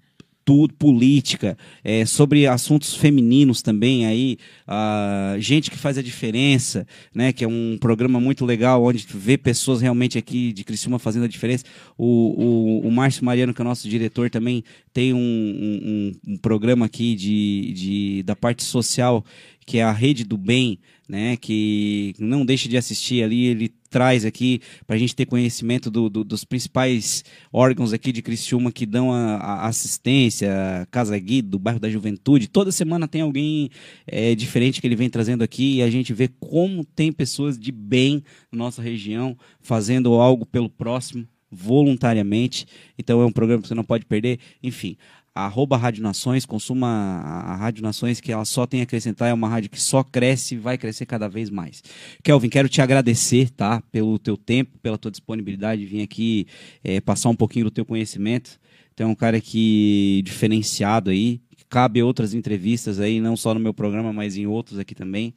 Tudo, 0.44 0.74
política, 0.74 1.56
é, 1.82 2.04
sobre 2.04 2.46
assuntos 2.46 2.94
femininos 2.94 3.62
também 3.62 4.04
aí, 4.06 4.36
ah, 4.66 5.36
gente 5.38 5.70
que 5.70 5.78
faz 5.78 5.96
a 5.96 6.02
diferença, 6.02 6.86
né? 7.14 7.32
Que 7.32 7.44
é 7.44 7.48
um 7.48 7.78
programa 7.80 8.20
muito 8.20 8.44
legal 8.44 8.84
onde 8.84 9.06
vê 9.14 9.38
pessoas 9.38 9.80
realmente 9.80 10.18
aqui 10.18 10.52
de 10.52 10.62
Criciúma 10.64 10.98
fazendo 10.98 11.24
a 11.24 11.28
diferença. 11.28 11.64
O, 11.96 12.82
o, 12.84 12.88
o 12.88 12.90
Márcio 12.90 13.24
Mariano, 13.24 13.54
que 13.54 13.62
é 13.62 13.64
nosso 13.64 13.88
diretor, 13.88 14.28
também 14.28 14.62
tem 14.92 15.12
um, 15.14 15.18
um- 15.18 16.12
um 16.34 16.36
programa 16.36 16.86
aqui 16.86 17.14
de, 17.14 17.72
de, 17.74 18.22
da 18.24 18.36
parte 18.36 18.62
social, 18.64 19.24
que 19.66 19.78
é 19.78 19.82
a 19.82 19.92
Rede 19.92 20.24
do 20.24 20.36
Bem, 20.36 20.78
né? 21.08 21.36
Que 21.36 22.14
não 22.18 22.44
deixe 22.44 22.68
de 22.68 22.76
assistir 22.76 23.22
ali, 23.22 23.46
ele 23.46 23.72
traz 23.94 24.24
aqui 24.24 24.60
para 24.88 24.96
a 24.96 24.98
gente 24.98 25.14
ter 25.14 25.24
conhecimento 25.24 25.88
do- 25.88 26.10
do- 26.10 26.24
dos 26.24 26.42
principais 26.44 27.22
órgãos 27.52 27.92
aqui 27.92 28.10
de 28.10 28.22
Criciúma 28.22 28.72
que 28.72 28.84
dão 28.84 29.12
a, 29.12 29.36
a 29.36 29.66
assistência, 29.68 30.50
Casa 30.90 31.16
Guido, 31.16 31.50
do 31.50 31.58
bairro 31.60 31.78
da 31.78 31.88
Juventude. 31.88 32.48
Toda 32.48 32.72
semana 32.72 33.06
tem 33.06 33.20
alguém 33.20 33.70
é, 34.04 34.34
diferente 34.34 34.80
que 34.80 34.86
ele 34.88 34.96
vem 34.96 35.08
trazendo 35.08 35.44
aqui 35.44 35.76
e 35.76 35.82
a 35.82 35.88
gente 35.88 36.12
vê 36.12 36.26
como 36.40 36.84
tem 36.84 37.12
pessoas 37.12 37.56
de 37.56 37.70
bem 37.70 38.20
na 38.50 38.58
nossa 38.58 38.82
região 38.82 39.38
fazendo 39.60 40.12
algo 40.14 40.44
pelo 40.44 40.68
próximo 40.68 41.24
voluntariamente. 41.48 42.66
Então 42.98 43.20
é 43.20 43.24
um 43.24 43.30
programa 43.30 43.62
que 43.62 43.68
você 43.68 43.74
não 43.76 43.84
pode 43.84 44.04
perder. 44.04 44.40
Enfim, 44.60 44.96
arroba 45.34 45.76
Rádio 45.76 46.02
Nações, 46.02 46.46
consuma 46.46 46.86
a 46.86 47.56
Rádio 47.56 47.82
Nações, 47.82 48.20
que 48.20 48.30
ela 48.30 48.44
só 48.44 48.66
tem 48.66 48.80
a 48.80 48.82
acrescentar, 48.84 49.28
é 49.28 49.34
uma 49.34 49.48
rádio 49.48 49.68
que 49.68 49.80
só 49.80 50.04
cresce 50.04 50.54
e 50.54 50.58
vai 50.58 50.78
crescer 50.78 51.06
cada 51.06 51.28
vez 51.28 51.50
mais. 51.50 51.82
Kelvin, 52.22 52.48
quero 52.48 52.68
te 52.68 52.80
agradecer, 52.80 53.50
tá? 53.50 53.82
Pelo 53.90 54.18
teu 54.18 54.36
tempo, 54.36 54.78
pela 54.78 54.96
tua 54.96 55.10
disponibilidade 55.10 55.80
de 55.80 55.86
vir 55.86 56.02
aqui 56.02 56.46
eh, 56.84 57.00
passar 57.00 57.30
um 57.30 57.34
pouquinho 57.34 57.64
do 57.64 57.70
teu 57.70 57.84
conhecimento. 57.84 58.60
Tu 58.94 59.02
é 59.02 59.06
um 59.06 59.14
cara 59.14 59.40
que 59.40 60.22
diferenciado 60.24 61.10
aí, 61.10 61.40
cabe 61.68 62.00
outras 62.00 62.32
entrevistas 62.32 63.00
aí, 63.00 63.20
não 63.20 63.36
só 63.36 63.52
no 63.52 63.58
meu 63.58 63.74
programa, 63.74 64.12
mas 64.12 64.36
em 64.36 64.46
outros 64.46 64.78
aqui 64.78 64.94
também, 64.94 65.34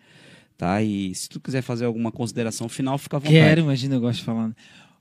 tá? 0.56 0.84
E 0.84 1.16
se 1.16 1.28
tu 1.28 1.40
quiser 1.40 1.64
fazer 1.64 1.86
alguma 1.86 2.12
consideração 2.12 2.70
final, 2.70 3.00
fica 3.00 3.18
à 3.18 3.20
vontade. 3.20 3.36
Quero, 3.36 3.62
imagina, 3.62 3.96
eu 3.96 4.00
gosto 4.00 4.20
de 4.20 4.26
falar. 4.26 4.54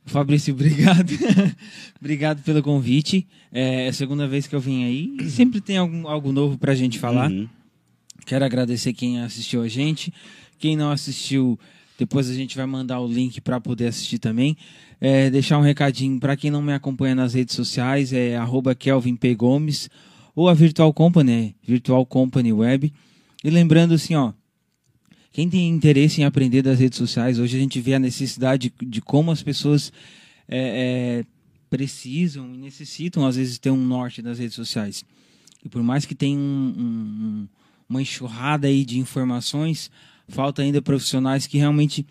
Fabrício, 0.07 0.55
obrigado. 0.55 1.11
obrigado 2.01 2.43
pelo 2.43 2.63
convite. 2.63 3.27
É 3.53 3.89
a 3.89 3.93
segunda 3.93 4.27
vez 4.27 4.47
que 4.47 4.55
eu 4.55 4.61
vim 4.61 4.85
aí. 4.85 5.17
E 5.21 5.29
Sempre 5.29 5.61
tem 5.61 5.77
algum, 5.77 6.07
algo 6.09 6.33
novo 6.33 6.57
pra 6.57 6.75
gente 6.75 6.99
falar. 6.99 7.31
Uhum. 7.31 7.49
Quero 8.25 8.45
agradecer 8.45 8.93
quem 8.93 9.21
assistiu 9.21 9.63
a 9.63 9.69
gente. 9.69 10.15
Quem 10.59 10.77
não 10.77 10.91
assistiu, 10.91 11.59
depois 11.99 12.31
a 12.31 12.35
gente 12.35 12.57
vai 12.57 12.67
mandar 12.67 13.01
o 13.01 13.07
link 13.07 13.41
para 13.41 13.61
poder 13.61 13.89
assistir 13.89 14.19
também. 14.19 14.57
É, 15.01 15.29
deixar 15.29 15.59
um 15.59 15.63
recadinho 15.63 16.19
para 16.19 16.37
quem 16.37 16.51
não 16.51 16.63
me 16.63 16.73
acompanha 16.73 17.15
nas 17.15 17.35
redes 17.35 17.55
sociais, 17.55 18.13
é 18.13 18.37
arroba 18.37 18.75
Kelvin 18.75 19.17
P. 19.17 19.35
Gomes 19.35 19.91
ou 20.35 20.49
a 20.49 20.55
Virtual 20.55 20.93
Company, 20.93 21.33
é 21.33 21.67
Virtual 21.67 22.07
Company 22.07 22.53
Web. 22.53 22.93
E 23.45 23.51
lembrando 23.51 23.95
assim, 23.95 24.15
ó, 24.15 24.33
quem 25.37 25.51
tem 25.51 25.69
interesse 25.69 26.23
em 26.23 26.25
aprender 26.25 26.63
das 26.63 26.79
redes 26.81 26.97
sociais, 26.97 27.39
hoje 27.39 27.59
a 27.59 27.61
gente 27.61 27.79
vê 27.79 27.93
a 27.93 27.99
necessidade 27.99 28.73
de, 28.81 28.87
de 28.87 29.03
como 29.03 29.31
as 29.31 29.43
pessoas 29.43 29.93
é, 30.49 31.21
é, 31.21 31.25
precisam 31.69 32.55
e 32.55 32.57
necessitam, 32.57 33.27
às 33.27 33.37
vezes, 33.37 33.59
ter 33.59 33.71
um 33.71 33.77
norte 33.77 34.23
das 34.23 34.39
redes 34.39 34.55
sociais. 34.55 35.05
E 35.63 35.69
por 35.69 35.83
mais 35.83 36.07
que 36.07 36.15
tenha 36.15 36.39
um- 36.39 36.75
um- 36.79 37.49
uma 37.87 38.01
enxurrada 38.01 38.67
aí 38.67 38.83
de 38.83 38.99
informações, 38.99 39.91
falta 40.27 40.63
ainda 40.63 40.81
profissionais 40.81 41.47
que 41.47 41.59
realmente 41.59 42.07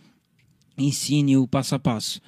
ensinem 0.77 1.35
o 1.35 1.47
passo 1.47 1.73
a 1.73 1.79
passo. 1.79 2.21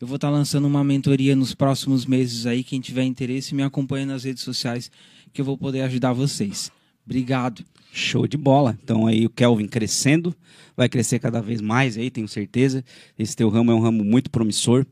Eu 0.00 0.06
vou 0.06 0.16
estar 0.16 0.30
lançando 0.30 0.66
uma 0.66 0.82
mentoria 0.82 1.36
nos 1.36 1.54
próximos 1.54 2.06
meses 2.06 2.46
aí. 2.46 2.64
Quem 2.64 2.80
tiver 2.80 3.04
interesse, 3.04 3.54
me 3.54 3.62
acompanhe 3.62 4.06
nas 4.06 4.24
redes 4.24 4.42
sociais 4.44 4.90
que 5.30 5.42
eu 5.42 5.44
vou 5.44 5.58
poder 5.58 5.82
ajudar 5.82 6.14
vocês. 6.14 6.72
Obrigado. 7.04 7.62
Show 7.92 8.26
de 8.26 8.36
bola. 8.36 8.78
Então 8.82 9.06
aí 9.06 9.26
o 9.26 9.30
Kelvin 9.30 9.66
crescendo, 9.66 10.34
vai 10.76 10.88
crescer 10.88 11.18
cada 11.18 11.40
vez 11.40 11.60
mais 11.60 11.96
aí, 11.96 12.10
tenho 12.10 12.28
certeza. 12.28 12.84
Esse 13.18 13.34
teu 13.34 13.48
ramo 13.48 13.70
é 13.70 13.74
um 13.74 13.80
ramo 13.80 14.04
muito 14.04 14.30
promissor. 14.30 14.86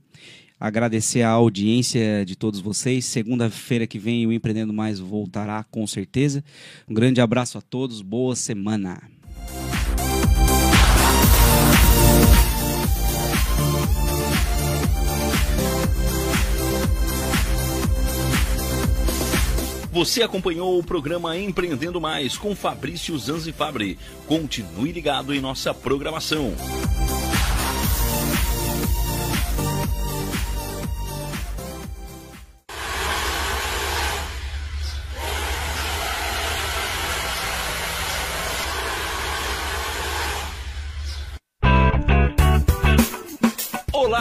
Agradecer 0.59 1.21
a 1.21 1.31
audiência 1.31 2.25
de 2.25 2.35
todos 2.35 2.61
vocês. 2.61 3.05
Segunda-feira 3.05 3.87
que 3.87 3.99
vem 3.99 4.27
o 4.27 4.33
Empreendendo 4.33 4.73
Mais 4.73 4.99
voltará 4.99 5.63
com 5.65 5.87
certeza. 5.87 6.43
Um 6.89 6.95
grande 6.95 7.21
abraço 7.21 7.59
a 7.59 7.61
todos, 7.61 8.01
boa 8.01 8.35
semana. 8.35 9.03
Você 19.97 20.23
acompanhou 20.23 20.79
o 20.79 20.85
programa 20.85 21.39
Empreendendo 21.39 21.99
Mais 21.99 22.37
com 22.37 22.55
Fabrício 22.55 23.19
Zanzifabri. 23.19 23.99
Continue 24.27 24.93
ligado 24.93 25.33
em 25.33 25.41
nossa 25.41 25.73
programação. 25.73 26.55